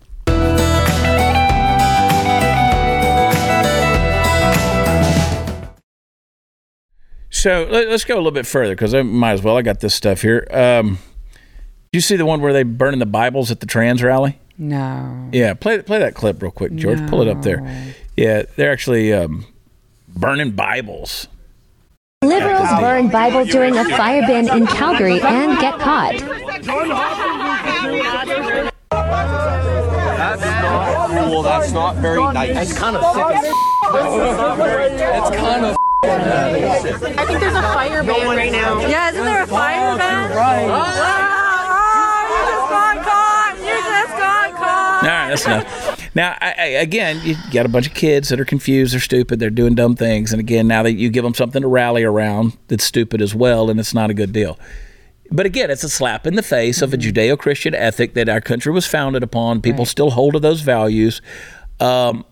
So 7.43 7.67
let, 7.69 7.89
us 7.89 8.05
go 8.05 8.15
a 8.15 8.15
little 8.15 8.31
bit 8.31 8.47
further 8.47 8.73
because 8.73 8.93
I 8.93 9.01
might 9.01 9.33
as 9.33 9.43
well. 9.43 9.57
I 9.57 9.63
got 9.63 9.81
this 9.81 9.93
stuff 9.93 10.21
here. 10.21 10.47
Um, 10.49 10.99
you 11.91 11.99
see 11.99 12.15
the 12.15 12.25
one 12.25 12.39
where 12.39 12.53
they 12.53 12.63
burning 12.63 12.99
the 12.99 13.05
Bibles 13.05 13.51
at 13.51 13.59
the 13.59 13.65
trans 13.65 14.01
rally? 14.01 14.39
No. 14.57 15.29
Yeah, 15.33 15.53
play 15.53 15.81
play 15.81 15.99
that 15.99 16.15
clip 16.15 16.41
real 16.41 16.51
quick, 16.51 16.73
George. 16.75 17.05
Pull 17.09 17.21
it 17.21 17.27
up 17.27 17.41
there. 17.41 17.93
Yeah, 18.15 18.43
they're 18.55 18.71
actually 18.71 19.11
um, 19.11 19.45
burning 20.07 20.51
Bibles. 20.51 21.27
Liberals 22.23 22.69
burn 22.79 23.09
Bible 23.09 23.43
during 23.43 23.75
a 23.75 23.83
fire 23.89 24.21
ban 24.21 24.47
in 24.47 24.65
Calgary 24.65 25.19
and 25.19 25.59
get 25.59 25.77
caught. 25.79 26.13
That's 30.17 30.45
not 30.45 31.09
cool. 31.09 31.43
That's 31.43 31.71
not 31.73 31.97
very 31.97 32.23
nice. 32.23 32.69
It's 32.69 32.79
kind 32.79 32.95
of 32.95 33.03
sick. 33.13 33.51
It's 35.03 35.35
kind 35.35 35.65
of. 35.65 35.82
I 36.05 37.25
think 37.25 37.39
there's 37.39 37.55
a 37.55 37.61
fire 37.61 38.03
ban 38.03 38.35
right 38.35 38.51
now. 38.51 38.79
Yeah, 38.81 39.09
isn't 39.11 39.23
there 39.23 39.43
a 39.43 39.47
fire 39.47 39.97
ban? 39.97 40.31
Right. 40.35 40.67
Ah, 40.69 40.93
ah, 40.97 42.25
oh, 42.25 42.33
you 42.33 42.39
just 42.51 42.69
got 42.69 42.95
caught. 43.05 43.57
You 43.59 43.75
just 43.91 44.17
got 44.17 44.53
caught. 44.55 45.03
All 45.03 45.09
right, 45.09 45.29
that's 45.29 45.45
enough. 45.45 46.15
Now, 46.15 46.37
I, 46.39 46.53
I, 46.57 46.65
again, 46.65 47.19
you 47.23 47.35
got 47.51 47.65
a 47.65 47.69
bunch 47.69 47.87
of 47.87 47.93
kids 47.93 48.29
that 48.29 48.39
are 48.39 48.45
confused, 48.45 48.93
they're 48.93 48.99
stupid, 48.99 49.39
they're 49.39 49.49
doing 49.49 49.73
dumb 49.73 49.95
things, 49.95 50.31
and 50.31 50.39
again, 50.39 50.67
now 50.67 50.83
that 50.83 50.93
you 50.93 51.09
give 51.09 51.23
them 51.23 51.33
something 51.33 51.63
to 51.63 51.67
rally 51.67 52.03
around 52.03 52.55
that's 52.67 52.83
stupid 52.83 53.19
as 53.19 53.33
well, 53.33 53.69
and 53.69 53.79
it's 53.79 53.95
not 53.95 54.11
a 54.11 54.13
good 54.13 54.31
deal. 54.31 54.59
But 55.31 55.47
again, 55.47 55.71
it's 55.71 55.83
a 55.83 55.89
slap 55.89 56.27
in 56.27 56.35
the 56.35 56.43
face 56.43 56.83
of 56.83 56.93
a 56.93 56.97
mm-hmm. 56.97 57.09
Judeo 57.09 57.39
Christian 57.39 57.73
ethic 57.73 58.13
that 58.13 58.29
our 58.29 58.41
country 58.41 58.71
was 58.71 58.85
founded 58.85 59.23
upon. 59.23 59.61
People 59.61 59.85
still 59.85 60.11
hold 60.11 60.33
to 60.33 60.39
those 60.39 60.61
values. 60.61 61.21
Um, 61.79 62.25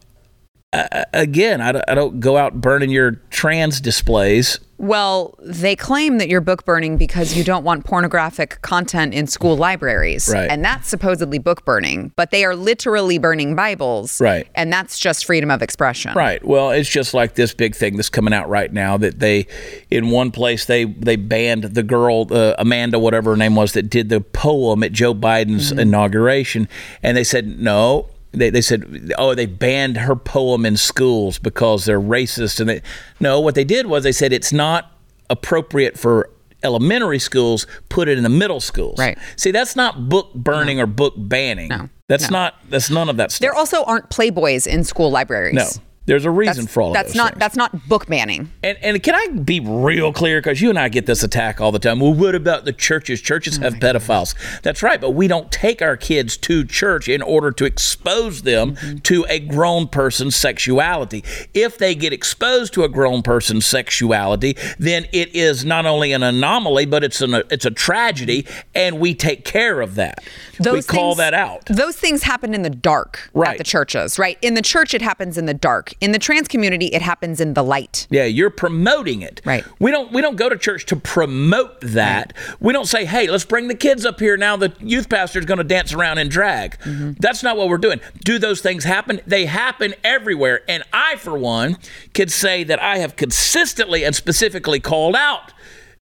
a- 0.74 1.06
again, 1.14 1.62
I 1.62 1.72
don't, 1.72 1.86
I 1.88 1.96
don't 1.96 2.20
go 2.20 2.38
out 2.38 2.62
burning 2.62 2.90
your 2.90 3.12
trans 3.30 3.82
displays. 3.82 4.60
Well, 4.78 5.36
they 5.40 5.76
claim 5.76 6.18
that 6.18 6.28
you're 6.28 6.42
book 6.42 6.66
burning 6.66 6.98
because 6.98 7.38
you 7.38 7.44
don't 7.44 7.64
want 7.64 7.86
pornographic 7.86 8.60
content 8.64 9.14
in 9.14 9.28
school 9.28 9.56
libraries. 9.56 10.28
Right. 10.34 10.50
And 10.50 10.66
that's 10.66 10.88
supposedly 10.88 11.38
book 11.38 11.64
burning, 11.66 12.12
but 12.16 12.32
they 12.32 12.44
are 12.46 12.56
literally 12.56 13.20
burning 13.20 13.56
Bibles. 13.56 14.20
Right. 14.20 14.48
And 14.56 14.74
that's 14.74 14.98
just 14.98 15.26
freedom 15.26 15.52
of 15.52 15.62
expression. 15.62 16.16
Right. 16.16 16.44
Well, 16.44 16.72
it's 16.72 16.90
just 16.90 17.14
like 17.14 17.36
this 17.36 17.54
big 17.54 17.76
thing 17.76 17.96
that's 17.96 18.10
coming 18.10 18.34
out 18.34 18.50
right 18.50 18.74
now 18.74 18.98
that 18.98 19.20
they, 19.20 19.46
in 19.92 20.10
one 20.10 20.32
place, 20.32 20.66
they 20.66 20.86
they 20.86 21.16
banned 21.16 21.64
the 21.66 21.84
girl 21.84 22.26
uh, 22.32 22.56
Amanda, 22.58 22.98
whatever 22.98 23.32
her 23.32 23.38
name 23.38 23.54
was, 23.54 23.74
that 23.74 23.88
did 23.88 24.10
the 24.10 24.20
poem 24.20 24.82
at 24.82 24.94
Joe 24.94 25.14
Biden's 25.14 25.72
inauguration, 25.72 26.68
and 27.04 27.16
they 27.16 27.24
said 27.24 27.60
no. 27.60 28.10
They, 28.34 28.50
they 28.50 28.62
said, 28.62 29.12
oh, 29.18 29.36
they 29.36 29.46
banned 29.46 29.98
her 29.98 30.16
poem 30.16 30.66
in 30.66 30.78
schools 30.78 31.38
because 31.38 31.86
they're 31.86 32.00
racist. 32.00 32.60
And 32.62 32.70
they, 32.70 32.82
no, 33.20 33.40
what 33.42 33.56
they 33.56 33.64
did 33.66 33.88
was 33.88 34.04
they 34.04 34.12
said 34.14 34.32
it's 34.32 34.54
not 34.54 34.92
appropriate 35.30 35.98
for 36.00 36.30
elementary 36.64 37.20
schools. 37.20 37.68
Put 37.90 38.08
it 38.08 38.18
in 38.18 38.24
the 38.24 38.30
middle 38.30 38.62
schools. 38.62 39.00
Right. 39.00 39.18
See, 39.36 39.52
that's 39.52 39.76
not 39.76 40.08
book 40.10 40.34
burning 40.34 40.80
or 40.80 40.86
book 40.86 41.14
banning. 41.18 41.70
No. 41.70 41.90
That's 42.08 42.30
No. 42.30 42.40
not. 42.40 42.56
That's 42.70 42.90
none 42.90 43.10
of 43.10 43.18
that 43.18 43.32
stuff. 43.32 43.42
There 43.42 43.54
also 43.56 43.84
aren't 43.84 44.10
playboys 44.10 44.66
in 44.68 44.84
school 44.84 45.12
libraries. 45.12 45.56
no. 45.56 45.68
There's 46.12 46.26
a 46.26 46.30
reason 46.32 46.64
That's, 46.66 46.74
for 46.74 46.82
all 46.82 46.90
of 46.90 46.94
that's 46.94 47.10
those 47.12 47.16
not 47.16 47.32
things. 47.34 47.40
that's 47.40 47.56
not 47.56 47.88
book 47.88 48.06
banning. 48.08 48.52
And, 48.62 48.78
and 48.82 49.02
can 49.02 49.16
I 49.16 49.28
be 49.40 49.62
real 49.62 50.12
clear? 50.12 50.40
Because 50.40 50.62
you 50.62 50.70
and 50.70 50.78
I 50.78 50.90
get 50.90 51.06
this 51.06 51.24
attack 51.24 51.62
all 51.62 51.72
the 51.72 51.80
time. 51.80 52.02
Well, 52.02 52.14
what 52.14 52.36
about 52.36 52.66
the 52.66 52.74
churches? 52.74 53.22
Churches 53.22 53.58
Oh 53.58 53.62
have 53.62 53.76
pedophiles. 53.76 54.36
That's 54.62 54.84
right, 54.84 55.00
but 55.00 55.12
we 55.12 55.28
don't 55.30 55.50
take 55.52 55.82
our 55.82 55.96
kids 55.96 56.36
to 56.38 56.66
church 56.66 57.08
in 57.08 57.22
order 57.22 57.52
to 57.52 57.64
expose 57.66 58.42
them 58.42 58.76
Mm-hmm. 58.76 58.98
to 59.00 59.26
a 59.30 59.40
grown 59.40 59.88
person's 59.88 60.36
sexuality. 60.36 61.24
If 61.54 61.78
they 61.78 61.96
get 61.96 62.12
exposed 62.14 62.74
to 62.74 62.84
a 62.84 62.90
grown 62.90 63.22
person's 63.24 63.66
sexuality, 63.66 64.56
then 64.80 65.06
it 65.14 65.34
is 65.36 65.64
not 65.66 65.86
only 65.86 66.12
an 66.14 66.24
anomaly, 66.24 66.86
but 66.88 67.04
it's 67.04 67.22
an 67.22 67.36
it's 67.50 67.66
a 67.66 67.72
tragedy, 67.72 68.46
and 68.76 69.00
we 69.00 69.14
take 69.16 69.46
care 69.46 69.82
of 69.82 69.96
that. 69.96 70.24
we 70.60 70.82
call 70.82 71.12
things- 71.12 71.18
that 71.18 71.34
out. 71.34 71.66
Those 71.68 71.96
things 71.96 72.24
happen 72.24 72.54
in 72.54 72.62
the 72.64 72.70
dark 72.70 73.30
Right. 73.34 73.52
at 73.52 73.58
the 73.58 73.64
churches, 73.64 74.20
right? 74.20 74.38
In 74.42 74.54
the 74.56 74.62
church, 74.62 74.94
it 74.94 75.02
happens 75.02 75.38
in 75.38 75.46
the 75.46 75.54
dark. 75.54 75.94
In 76.02 76.12
the 76.12 76.20
trans 76.20 76.48
community, 76.48 76.88
it 76.88 77.04
happens 77.04 77.40
in 77.40 77.54
the 77.54 77.64
light. 77.64 78.08
Yeah, 78.10 78.26
you're 78.26 78.50
promoting 78.50 79.22
it. 79.22 79.40
Right. 79.46 79.64
We 79.80 79.92
don't 79.92 80.12
we 80.12 80.22
don't 80.22 80.36
go 80.36 80.50
to 80.50 80.58
church 80.58 80.88
to 80.88 80.96
promote 80.96 81.80
that. 81.82 82.34
We 82.60 82.74
don't 82.74 82.88
say, 82.88 83.06
"Hey, 83.06 83.30
let's 83.30 83.46
bring 83.46 83.68
the 83.68 83.76
kids 83.76 84.04
up 84.04 84.20
here 84.20 84.36
now 84.36 84.58
the 84.58 84.74
youth 84.80 85.10
pastor 85.10 85.38
is 85.38 85.46
going 85.46 85.60
to 85.60 85.64
dance 85.64 85.94
around 85.94 86.18
and 86.18 86.30
drag." 86.30 86.80
Mm-hmm. 86.80 87.12
That's 87.20 87.44
not 87.44 87.56
what 87.56 87.70
we're 87.70 87.78
doing. 87.78 88.02
Do 88.24 88.40
those 88.40 88.62
things 88.62 88.84
happen? 88.84 89.22
They 89.28 89.46
happen 89.46 89.94
everywhere. 90.04 90.62
And 90.68 90.84
I 90.92 91.18
for 91.18 91.38
one 91.38 91.78
could 92.16 92.32
say 92.32 92.64
that 92.64 92.82
I 92.82 92.98
have 92.98 93.16
consistently 93.16 94.04
and 94.04 94.16
specifically 94.16 94.80
called 94.80 95.16
out 95.16 95.54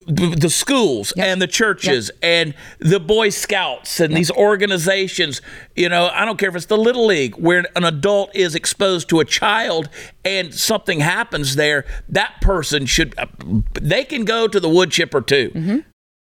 the 0.08 0.50
schools 0.50 1.12
and 1.18 1.42
the 1.42 1.48
churches 1.48 2.10
and 2.24 2.54
the 2.80 3.00
Boy 3.00 3.30
Scouts 3.30 4.00
and 4.00 4.16
these 4.16 4.32
organizations. 4.32 5.42
You 5.76 5.90
know, 5.90 6.10
I 6.14 6.24
don't 6.26 6.38
care 6.40 6.50
if 6.50 6.56
it's 6.56 6.66
the 6.68 6.78
Little 6.78 7.06
League 7.06 7.36
where 7.36 7.66
an 7.76 7.84
adult 7.84 8.36
is 8.36 8.56
exposed 8.56 9.10
to 9.10 9.20
a 9.20 9.26
child 9.26 9.90
and 10.24 10.54
something 10.54 11.02
happens 11.02 11.56
there. 11.56 11.86
That 12.08 12.36
person 12.42 12.86
should, 12.86 13.14
uh, 13.20 13.26
they 13.74 14.04
can 14.06 14.24
go 14.26 14.48
to 14.48 14.60
the 14.60 14.70
wood 14.70 14.92
chipper 14.92 15.22
too. 15.22 15.84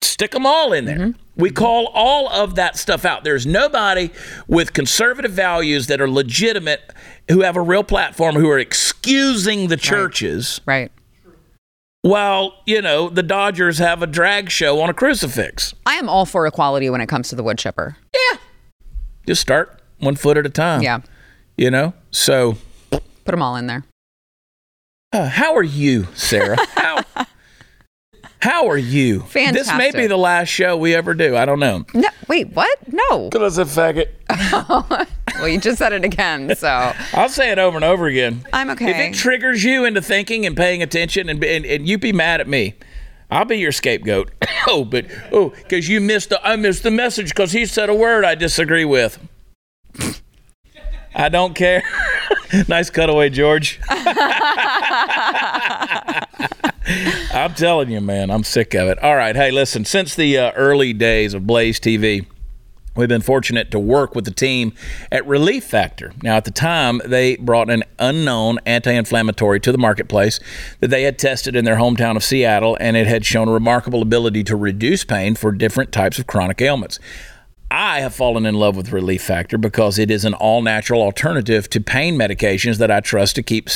Stick 0.02 0.32
them 0.32 0.46
all 0.46 0.72
in 0.72 0.84
there. 0.84 1.14
We 1.36 1.50
call 1.50 1.86
all 1.88 2.28
of 2.28 2.54
that 2.54 2.76
stuff 2.76 3.04
out. 3.04 3.24
There's 3.24 3.44
nobody 3.46 4.10
with 4.46 4.72
conservative 4.72 5.32
values 5.32 5.88
that 5.88 6.00
are 6.00 6.08
legitimate 6.08 6.92
who 7.28 7.40
have 7.40 7.56
a 7.56 7.60
real 7.60 7.82
platform 7.82 8.36
who 8.36 8.48
are 8.50 8.58
excusing 8.58 9.66
the 9.68 9.76
churches 9.76 10.60
Right. 10.66 10.92
While 12.08 12.52
you 12.66 12.82
know 12.82 13.08
the 13.08 13.22
Dodgers 13.22 13.78
have 13.78 14.02
a 14.02 14.06
drag 14.06 14.50
show 14.50 14.78
on 14.82 14.90
a 14.90 14.94
crucifix. 14.94 15.72
I 15.86 15.94
am 15.94 16.06
all 16.06 16.26
for 16.26 16.46
equality 16.46 16.90
when 16.90 17.00
it 17.00 17.06
comes 17.06 17.30
to 17.30 17.34
the 17.34 17.42
wood 17.42 17.56
chipper. 17.56 17.96
Yeah, 18.12 18.36
just 19.26 19.40
start 19.40 19.80
one 20.00 20.14
foot 20.14 20.36
at 20.36 20.44
a 20.44 20.50
time. 20.50 20.82
Yeah. 20.82 20.98
you 21.56 21.70
know. 21.70 21.94
So, 22.10 22.58
Put 22.90 23.02
them 23.24 23.40
all 23.40 23.56
in 23.56 23.68
there. 23.68 23.84
uh, 25.14 25.30
how 25.30 25.54
are 25.56 25.62
you, 25.62 26.06
Sara? 26.14 26.58
how 26.76 27.02
how 28.44 28.68
are 28.68 28.76
you? 28.76 29.20
Fantastic. 29.20 29.54
This 29.54 29.72
may 29.74 29.90
be 29.90 30.06
the 30.06 30.18
last 30.18 30.48
show 30.48 30.76
we 30.76 30.94
ever 30.94 31.14
do. 31.14 31.34
I 31.34 31.46
don't 31.46 31.60
know. 31.60 31.86
No, 31.94 32.10
wait, 32.28 32.52
what? 32.52 32.78
No. 32.92 33.30
Because 33.30 33.56
a 33.56 33.64
faggot. 33.64 34.08
well, 35.38 35.48
you 35.48 35.58
just 35.58 35.78
said 35.78 35.94
it 35.94 36.04
again, 36.04 36.54
so 36.54 36.92
I'll 37.14 37.30
say 37.30 37.52
it 37.52 37.58
over 37.58 37.78
and 37.78 37.84
over 37.86 38.06
again. 38.06 38.44
I'm 38.52 38.68
okay. 38.68 38.90
If 38.90 38.96
it 38.98 39.14
triggers 39.14 39.64
you 39.64 39.86
into 39.86 40.02
thinking 40.02 40.44
and 40.44 40.54
paying 40.54 40.82
attention, 40.82 41.30
and 41.30 41.42
and, 41.42 41.64
and 41.64 41.88
you 41.88 41.96
be 41.96 42.12
mad 42.12 42.42
at 42.42 42.46
me, 42.46 42.74
I'll 43.30 43.46
be 43.46 43.56
your 43.56 43.72
scapegoat. 43.72 44.30
oh, 44.66 44.84
but 44.84 45.06
oh, 45.32 45.48
because 45.48 45.88
you 45.88 46.02
missed 46.02 46.28
the 46.28 46.46
I 46.46 46.56
missed 46.56 46.82
the 46.82 46.90
message 46.90 47.30
because 47.30 47.52
he 47.52 47.64
said 47.64 47.88
a 47.88 47.94
word 47.94 48.26
I 48.26 48.34
disagree 48.34 48.84
with. 48.84 49.18
I 51.14 51.28
don't 51.28 51.54
care. 51.54 51.82
nice 52.68 52.90
cutaway, 52.90 53.30
George. 53.30 53.80
I'm 53.88 54.26
telling 57.54 57.90
you, 57.90 58.00
man, 58.00 58.30
I'm 58.30 58.44
sick 58.44 58.74
of 58.74 58.88
it. 58.88 58.98
All 58.98 59.16
right, 59.16 59.34
hey, 59.34 59.50
listen. 59.50 59.84
Since 59.84 60.14
the 60.16 60.38
uh, 60.38 60.52
early 60.52 60.92
days 60.92 61.34
of 61.34 61.46
Blaze 61.46 61.80
TV. 61.80 62.26
We've 62.96 63.08
been 63.08 63.22
fortunate 63.22 63.72
to 63.72 63.80
work 63.80 64.14
with 64.14 64.24
the 64.24 64.30
team 64.30 64.72
at 65.10 65.26
Relief 65.26 65.64
Factor. 65.64 66.12
Now, 66.22 66.36
at 66.36 66.44
the 66.44 66.52
time, 66.52 67.00
they 67.04 67.34
brought 67.34 67.68
an 67.68 67.82
unknown 67.98 68.60
anti 68.66 68.92
inflammatory 68.92 69.58
to 69.60 69.72
the 69.72 69.78
marketplace 69.78 70.38
that 70.78 70.90
they 70.90 71.02
had 71.02 71.18
tested 71.18 71.56
in 71.56 71.64
their 71.64 71.74
hometown 71.74 72.14
of 72.14 72.22
Seattle, 72.22 72.76
and 72.78 72.96
it 72.96 73.08
had 73.08 73.26
shown 73.26 73.48
a 73.48 73.52
remarkable 73.52 74.00
ability 74.00 74.44
to 74.44 74.54
reduce 74.54 75.02
pain 75.02 75.34
for 75.34 75.50
different 75.50 75.90
types 75.90 76.20
of 76.20 76.28
chronic 76.28 76.62
ailments. 76.62 77.00
I 77.70 78.00
have 78.00 78.14
fallen 78.14 78.46
in 78.46 78.54
love 78.54 78.76
with 78.76 78.92
Relief 78.92 79.22
Factor 79.22 79.58
because 79.58 79.98
it 79.98 80.10
is 80.10 80.24
an 80.24 80.34
all-natural 80.34 81.02
alternative 81.02 81.68
to 81.70 81.80
pain 81.80 82.16
medications 82.16 82.78
that 82.78 82.90
I 82.90 83.00
trust 83.00 83.36
to 83.36 83.42
keep 83.42 83.68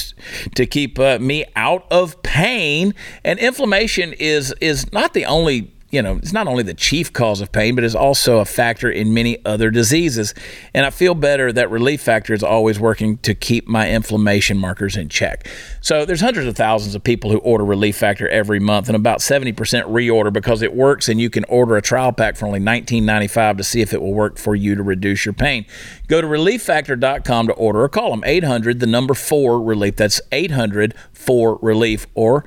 to 0.55 0.67
keep 0.67 0.99
uh, 0.99 1.19
me 1.19 1.45
out 1.57 1.87
of 1.91 2.23
pain. 2.23 2.95
And 3.25 3.39
inflammation 3.39 4.13
is 4.15 4.55
is 4.61 4.93
not 4.93 5.15
the 5.15 5.25
only 5.25 5.73
you 5.91 6.03
know, 6.03 6.17
it's 6.17 6.35
not 6.35 6.47
only 6.47 6.63
the 6.63 6.75
chief 6.75 7.13
cause 7.13 7.41
of 7.41 7.51
pain, 7.51 7.75
but 7.75 7.83
is 7.83 7.95
also 7.95 8.39
a 8.39 8.45
factor 8.45 8.91
in 8.91 9.15
many 9.15 9.45
other 9.47 9.71
diseases. 9.71 10.35
And 10.75 10.85
I 10.85 10.91
feel 10.91 11.15
better 11.15 11.51
that 11.53 11.71
Relief 11.71 12.03
Factor 12.03 12.35
is 12.35 12.43
always 12.43 12.79
working 12.79 13.17
to 13.19 13.35
keep 13.35 13.67
my 13.67 13.91
inflammation 13.91 14.59
markers 14.59 14.97
in 14.99 15.09
check. 15.09 15.49
So 15.81 16.05
there's 16.05 16.21
hundreds 16.21 16.47
of 16.47 16.57
thousands 16.57 16.95
of 16.95 17.03
people 17.03 17.31
who 17.31 17.39
order 17.39 17.65
Relief 17.65 17.97
Factor 17.97 18.29
every 18.29 18.61
month, 18.61 18.89
and 18.89 18.97
about 18.97 19.21
70% 19.21 19.55
reorder 19.55 20.31
because 20.31 20.61
it 20.61 20.75
works. 20.75 21.09
And 21.09 21.19
you 21.19 21.31
can 21.31 21.45
order 21.45 21.77
a 21.77 21.83
trial 21.83 22.13
pack 22.13 22.37
for 22.37 22.47
only 22.47 22.61
$19.95 22.61 23.57
to 23.57 23.65
see 23.65 23.81
if 23.81 23.95
it 23.95 24.03
will 24.03 24.15
work 24.15 24.37
for 24.37 24.55
you 24.55 24.75
to 24.75 24.83
reduce 24.83 25.25
your 25.25 25.33
pain. 25.33 25.65
Go 26.07 26.21
to 26.21 26.27
relieffactor.com 26.27 27.47
to 27.47 27.53
order 27.55 27.83
or 27.83 27.89
call 27.89 28.11
them 28.11 28.25
800 28.27 28.81
the 28.81 28.87
number 28.87 29.15
four 29.15 29.63
relief. 29.63 29.97
That's 29.97 30.21
800 30.33 30.95
4 31.13 31.59
relief 31.61 32.07
or 32.15 32.45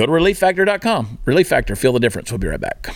go 0.00 0.06
to 0.06 0.12
relieffactor.com. 0.12 1.18
Relief 1.26 1.48
Factor, 1.48 1.76
feel 1.76 1.92
the 1.92 2.00
difference. 2.00 2.30
We'll 2.30 2.38
be 2.38 2.48
right 2.48 2.60
back. 2.60 2.94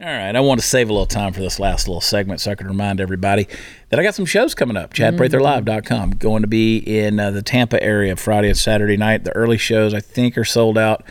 All 0.00 0.08
right, 0.08 0.34
I 0.34 0.40
want 0.40 0.60
to 0.60 0.66
save 0.66 0.88
a 0.88 0.92
little 0.92 1.06
time 1.06 1.32
for 1.32 1.40
this 1.40 1.60
last 1.60 1.86
little 1.86 2.00
segment 2.00 2.40
so 2.40 2.50
I 2.50 2.54
can 2.56 2.66
remind 2.66 3.00
everybody 3.00 3.46
that 3.90 4.00
I 4.00 4.02
got 4.02 4.16
some 4.16 4.26
shows 4.26 4.52
coming 4.52 4.76
up. 4.76 4.94
ChadPratherLive.com. 4.94 6.12
Going 6.12 6.42
to 6.42 6.48
be 6.48 6.78
in 6.78 7.20
uh, 7.20 7.30
the 7.30 7.42
Tampa 7.42 7.80
area 7.80 8.16
Friday 8.16 8.48
and 8.48 8.58
Saturday 8.58 8.96
night. 8.96 9.22
The 9.22 9.36
early 9.36 9.58
shows, 9.58 9.94
I 9.94 10.00
think, 10.00 10.36
are 10.36 10.44
sold 10.44 10.76
out. 10.76 11.04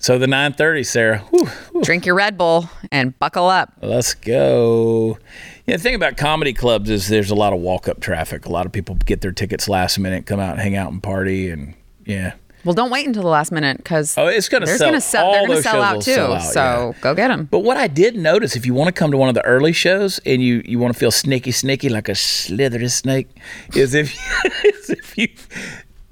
So 0.00 0.16
the 0.16 0.26
9:30, 0.26 0.86
Sara. 0.86 1.18
Whew, 1.30 1.46
whew. 1.72 1.82
drink 1.82 2.06
your 2.06 2.14
Red 2.14 2.38
Bull 2.38 2.70
and 2.92 3.18
buckle 3.18 3.48
up. 3.48 3.72
Let's 3.82 4.14
go. 4.14 5.18
Yeah, 5.66 5.76
the 5.76 5.82
thing 5.82 5.94
about 5.96 6.16
comedy 6.16 6.52
clubs 6.52 6.88
is 6.88 7.08
there's 7.08 7.30
a 7.30 7.34
lot 7.34 7.52
of 7.52 7.58
walk 7.60 7.88
up 7.88 8.00
traffic. 8.00 8.46
A 8.46 8.48
lot 8.48 8.64
of 8.64 8.70
people 8.72 8.94
get 9.06 9.20
their 9.22 9.32
tickets 9.32 9.68
last 9.68 9.98
minute, 9.98 10.24
come 10.24 10.38
out 10.40 10.52
and 10.52 10.60
hang 10.60 10.76
out 10.76 10.92
and 10.92 11.02
party, 11.02 11.50
and 11.50 11.74
yeah. 12.06 12.34
Well, 12.64 12.74
don't 12.74 12.90
wait 12.90 13.06
until 13.06 13.22
the 13.22 13.28
last 13.28 13.50
minute 13.52 13.76
because 13.78 14.16
Oh, 14.18 14.26
it's 14.26 14.48
gonna 14.48 14.66
sell. 14.66 14.88
gonna 14.88 15.00
sell. 15.00 15.26
all 15.26 15.32
They're 15.32 15.46
gonna 15.48 15.62
sell 15.62 15.82
out 15.82 16.02
too. 16.02 16.14
sell 16.14 16.34
out, 16.34 16.42
so 16.42 16.92
yeah. 16.94 17.00
go 17.00 17.14
get 17.14 17.28
them. 17.28 17.48
But 17.50 17.60
what 17.60 17.76
I 17.76 17.86
did 17.88 18.16
notice, 18.16 18.56
if 18.56 18.66
you 18.66 18.74
want 18.74 18.88
to 18.88 18.92
come 18.92 19.10
to 19.10 19.16
one 19.16 19.28
of 19.28 19.34
the 19.34 19.44
early 19.44 19.72
shows 19.72 20.18
and 20.26 20.42
you, 20.42 20.62
you 20.64 20.78
want 20.78 20.92
to 20.92 20.98
feel 20.98 21.10
sneaky, 21.10 21.50
sneaky 21.52 21.88
like 21.88 22.08
a 22.08 22.14
slithery 22.14 22.88
snake, 22.88 23.28
is 23.74 23.94
if 23.94 24.12
is 24.64 24.90
if 24.90 25.16
you 25.18 25.28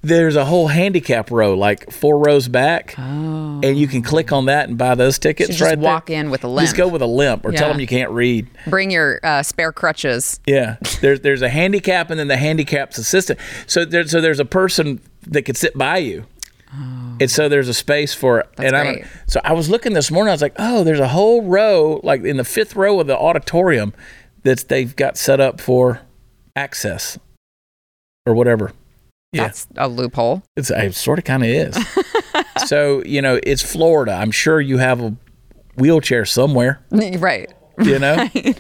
there's 0.07 0.37
a 0.37 0.45
whole 0.45 0.69
handicap 0.69 1.31
row, 1.31 1.55
like 1.55 1.91
four 1.91 2.19
rows 2.19 2.49
back, 2.49 2.97
and 2.99 3.77
you 3.79 3.87
can 3.87 4.03
click 4.03 4.33
on 4.33 4.47
that 4.47 4.69
and 4.69 4.79
buy 4.79 4.95
those 4.95 5.19
tickets. 5.19 5.51
Oh. 5.51 5.53
Just 5.53 5.63
right 5.63 5.79
walk 5.79 6.07
there. 6.07 6.21
in 6.21 6.31
with 6.31 6.45
a 6.45 6.49
limp. 6.49 6.65
Just 6.67 6.77
go 6.77 6.89
with 6.89 7.03
a 7.03 7.07
limp, 7.07 7.45
or 7.45 7.53
tell 7.53 7.69
them 7.69 7.81
you 7.81 7.87
can't 7.87 8.11
read. 8.11 8.47
Bring 8.67 8.91
your 8.91 9.21
uh, 9.23 9.43
spare 9.43 9.73
crutches. 9.73 10.41
Yeah, 10.47 10.77
there's 11.01 11.21
there's 11.21 11.43
a 11.43 11.49
handicap 11.49 12.11
and 12.11 12.19
then 12.21 12.29
the 12.29 12.37
handicap's 12.37 12.99
assistant. 12.99 13.39
So 13.67 13.85
there's 13.85 14.11
so 14.11 14.21
there's 14.21 14.41
a 14.41 14.45
person 14.45 15.01
that 15.27 15.43
could 15.43 15.57
sit 15.57 15.77
by 15.77 15.99
you, 15.99 16.27
and 16.73 17.31
so 17.31 17.49
there's 17.49 17.69
a 17.69 17.75
space 17.75 18.15
for. 18.15 18.45
and 18.59 18.77
I 18.77 18.81
Oh. 18.81 18.93
great. 18.95 19.05
so 19.27 19.41
I 19.45 19.53
was 19.53 19.69
looking 19.69 19.93
this 19.93 20.11
morning. 20.11 20.31
I 20.31 20.35
was 20.35 20.43
like, 20.43 20.55
oh, 20.59 20.85
there's 20.85 21.01
a 21.01 21.09
whole 21.09 21.43
row 21.43 22.01
like 22.03 22.23
in 22.23 22.37
the 22.37 22.45
fifth 22.45 22.77
row 22.77 23.01
of 23.01 23.07
the 23.07 23.17
auditorium 23.19 23.93
that 24.45 24.69
they've 24.69 24.95
got 24.95 25.17
set 25.17 25.41
up 25.41 25.61
for 25.61 26.01
access 26.55 27.19
or 28.25 28.35
whatever. 28.35 28.73
Yeah. 29.37 29.45
That's 29.45 29.67
a 29.77 29.89
loophole. 29.89 30.43
It's 30.57 30.71
it 30.71 30.95
sort 30.95 31.19
of 31.19 31.25
kind 31.25 31.43
of 31.43 31.49
is. 31.49 31.79
so 32.67 33.03
you 33.05 33.23
know, 33.23 33.39
it's 33.43 33.63
Florida. 33.63 34.13
I'm 34.13 34.31
sure 34.31 34.61
you 34.61 34.79
have 34.79 35.01
a 35.01 35.15
wheelchair 35.77 36.25
somewhere. 36.25 36.85
right. 36.91 37.53
You 37.79 37.99
know. 37.99 38.29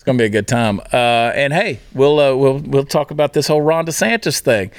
It's 0.00 0.04
gonna 0.06 0.16
be 0.16 0.24
a 0.24 0.30
good 0.30 0.48
time. 0.48 0.80
Uh, 0.94 1.30
and 1.34 1.52
hey, 1.52 1.78
we'll 1.92 2.18
uh, 2.18 2.34
we'll 2.34 2.56
we'll 2.60 2.86
talk 2.86 3.10
about 3.10 3.34
this 3.34 3.46
whole 3.48 3.60
Ron 3.60 3.84
DeSantis 3.84 4.40
thing 4.40 4.70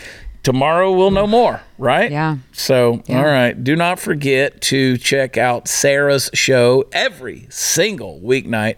tomorrow. 0.42 0.92
We'll 0.92 1.12
know 1.12 1.28
more, 1.28 1.62
right? 1.78 2.10
Yeah. 2.10 2.38
So 2.54 3.04
all 3.08 3.24
right, 3.24 3.54
do 3.64 3.76
not 3.76 4.00
forget 4.00 4.62
to 4.62 4.98
check 4.98 5.38
out 5.38 5.68
Sara's 5.68 6.32
show 6.34 6.86
every 6.92 7.46
single 7.52 8.20
weeknight. 8.22 8.78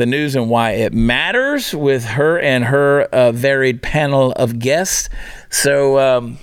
The 0.00 0.06
news 0.06 0.34
and 0.34 0.48
why 0.48 0.70
it 0.70 0.94
matters 0.94 1.74
with 1.74 2.06
her 2.06 2.40
and 2.40 2.64
her 2.64 3.02
uh, 3.02 3.32
varied 3.32 3.82
panel 3.82 4.32
of 4.32 4.58
guests. 4.58 5.10
So 5.50 5.98
um, 5.98 6.38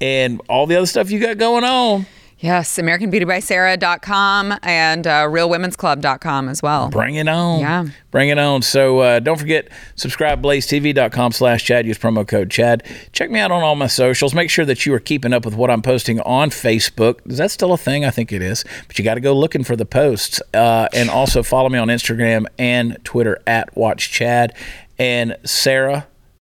and 0.00 0.40
all 0.48 0.68
the 0.68 0.76
other 0.76 0.86
stuff 0.86 1.10
you 1.10 1.18
got 1.18 1.36
going 1.36 1.64
on. 1.64 2.06
Yes, 2.38 2.76
AmericanBeautyBySarah.com 2.76 4.58
and 4.62 5.06
uh, 5.06 5.24
RealWomen'sClub.com 5.24 6.50
as 6.50 6.62
well. 6.62 6.90
Bring 6.90 7.14
it 7.14 7.28
on. 7.28 7.60
Yeah. 7.60 7.86
Bring 8.10 8.28
it 8.28 8.38
on. 8.38 8.60
So 8.60 8.98
uh, 8.98 9.20
don't 9.20 9.38
forget, 9.38 9.68
subscribe 9.94 10.42
blazetv.com 10.42 11.32
slash 11.32 11.64
Chad. 11.64 11.86
Use 11.86 11.96
promo 11.96 12.28
code 12.28 12.50
Chad. 12.50 12.82
Check 13.12 13.30
me 13.30 13.40
out 13.40 13.50
on 13.50 13.62
all 13.62 13.74
my 13.74 13.86
socials. 13.86 14.34
Make 14.34 14.50
sure 14.50 14.66
that 14.66 14.84
you 14.84 14.92
are 14.92 15.00
keeping 15.00 15.32
up 15.32 15.46
with 15.46 15.54
what 15.54 15.70
I'm 15.70 15.80
posting 15.80 16.20
on 16.20 16.50
Facebook. 16.50 17.26
Is 17.26 17.38
that 17.38 17.50
still 17.50 17.72
a 17.72 17.78
thing? 17.78 18.04
I 18.04 18.10
think 18.10 18.32
it 18.32 18.42
is. 18.42 18.66
But 18.86 18.98
you 18.98 19.04
got 19.04 19.14
to 19.14 19.20
go 19.20 19.34
looking 19.34 19.64
for 19.64 19.74
the 19.74 19.86
posts. 19.86 20.42
Uh, 20.52 20.88
and 20.92 21.08
also 21.08 21.42
follow 21.42 21.70
me 21.70 21.78
on 21.78 21.88
Instagram 21.88 22.44
and 22.58 22.98
Twitter 23.02 23.40
at 23.46 23.74
Watch 23.74 24.10
Chad. 24.10 24.54
And 24.98 25.36
Sara 25.44 26.06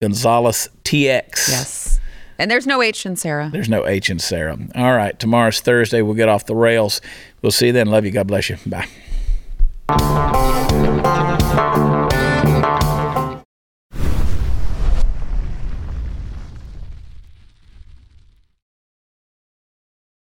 Gonzales 0.01 0.69
TX. 0.85 1.49
Yes. 1.49 1.96
And 2.39 2.51
there's 2.51 2.67
no 2.67 2.83
H 2.83 3.07
in 3.07 3.17
Sara. 3.17 3.51
There's 3.53 3.69
no 3.69 3.87
H 3.87 4.11
in 4.11 4.19
Sara. 4.19 4.59
All 4.75 4.95
right. 4.95 5.19
Tomorrow's 5.19 5.61
Thursday. 5.61 6.03
We'll 6.03 6.15
get 6.15 6.29
off 6.29 6.47
the 6.47 6.57
rails. 6.57 7.01
We'll 7.43 7.53
see 7.53 7.67
you 7.67 7.73
then. 7.73 7.89
Love 7.89 8.05
you. 8.05 8.11
God 8.11 8.27
bless 8.27 8.51
you. 8.51 8.59
Bye. 8.67 8.87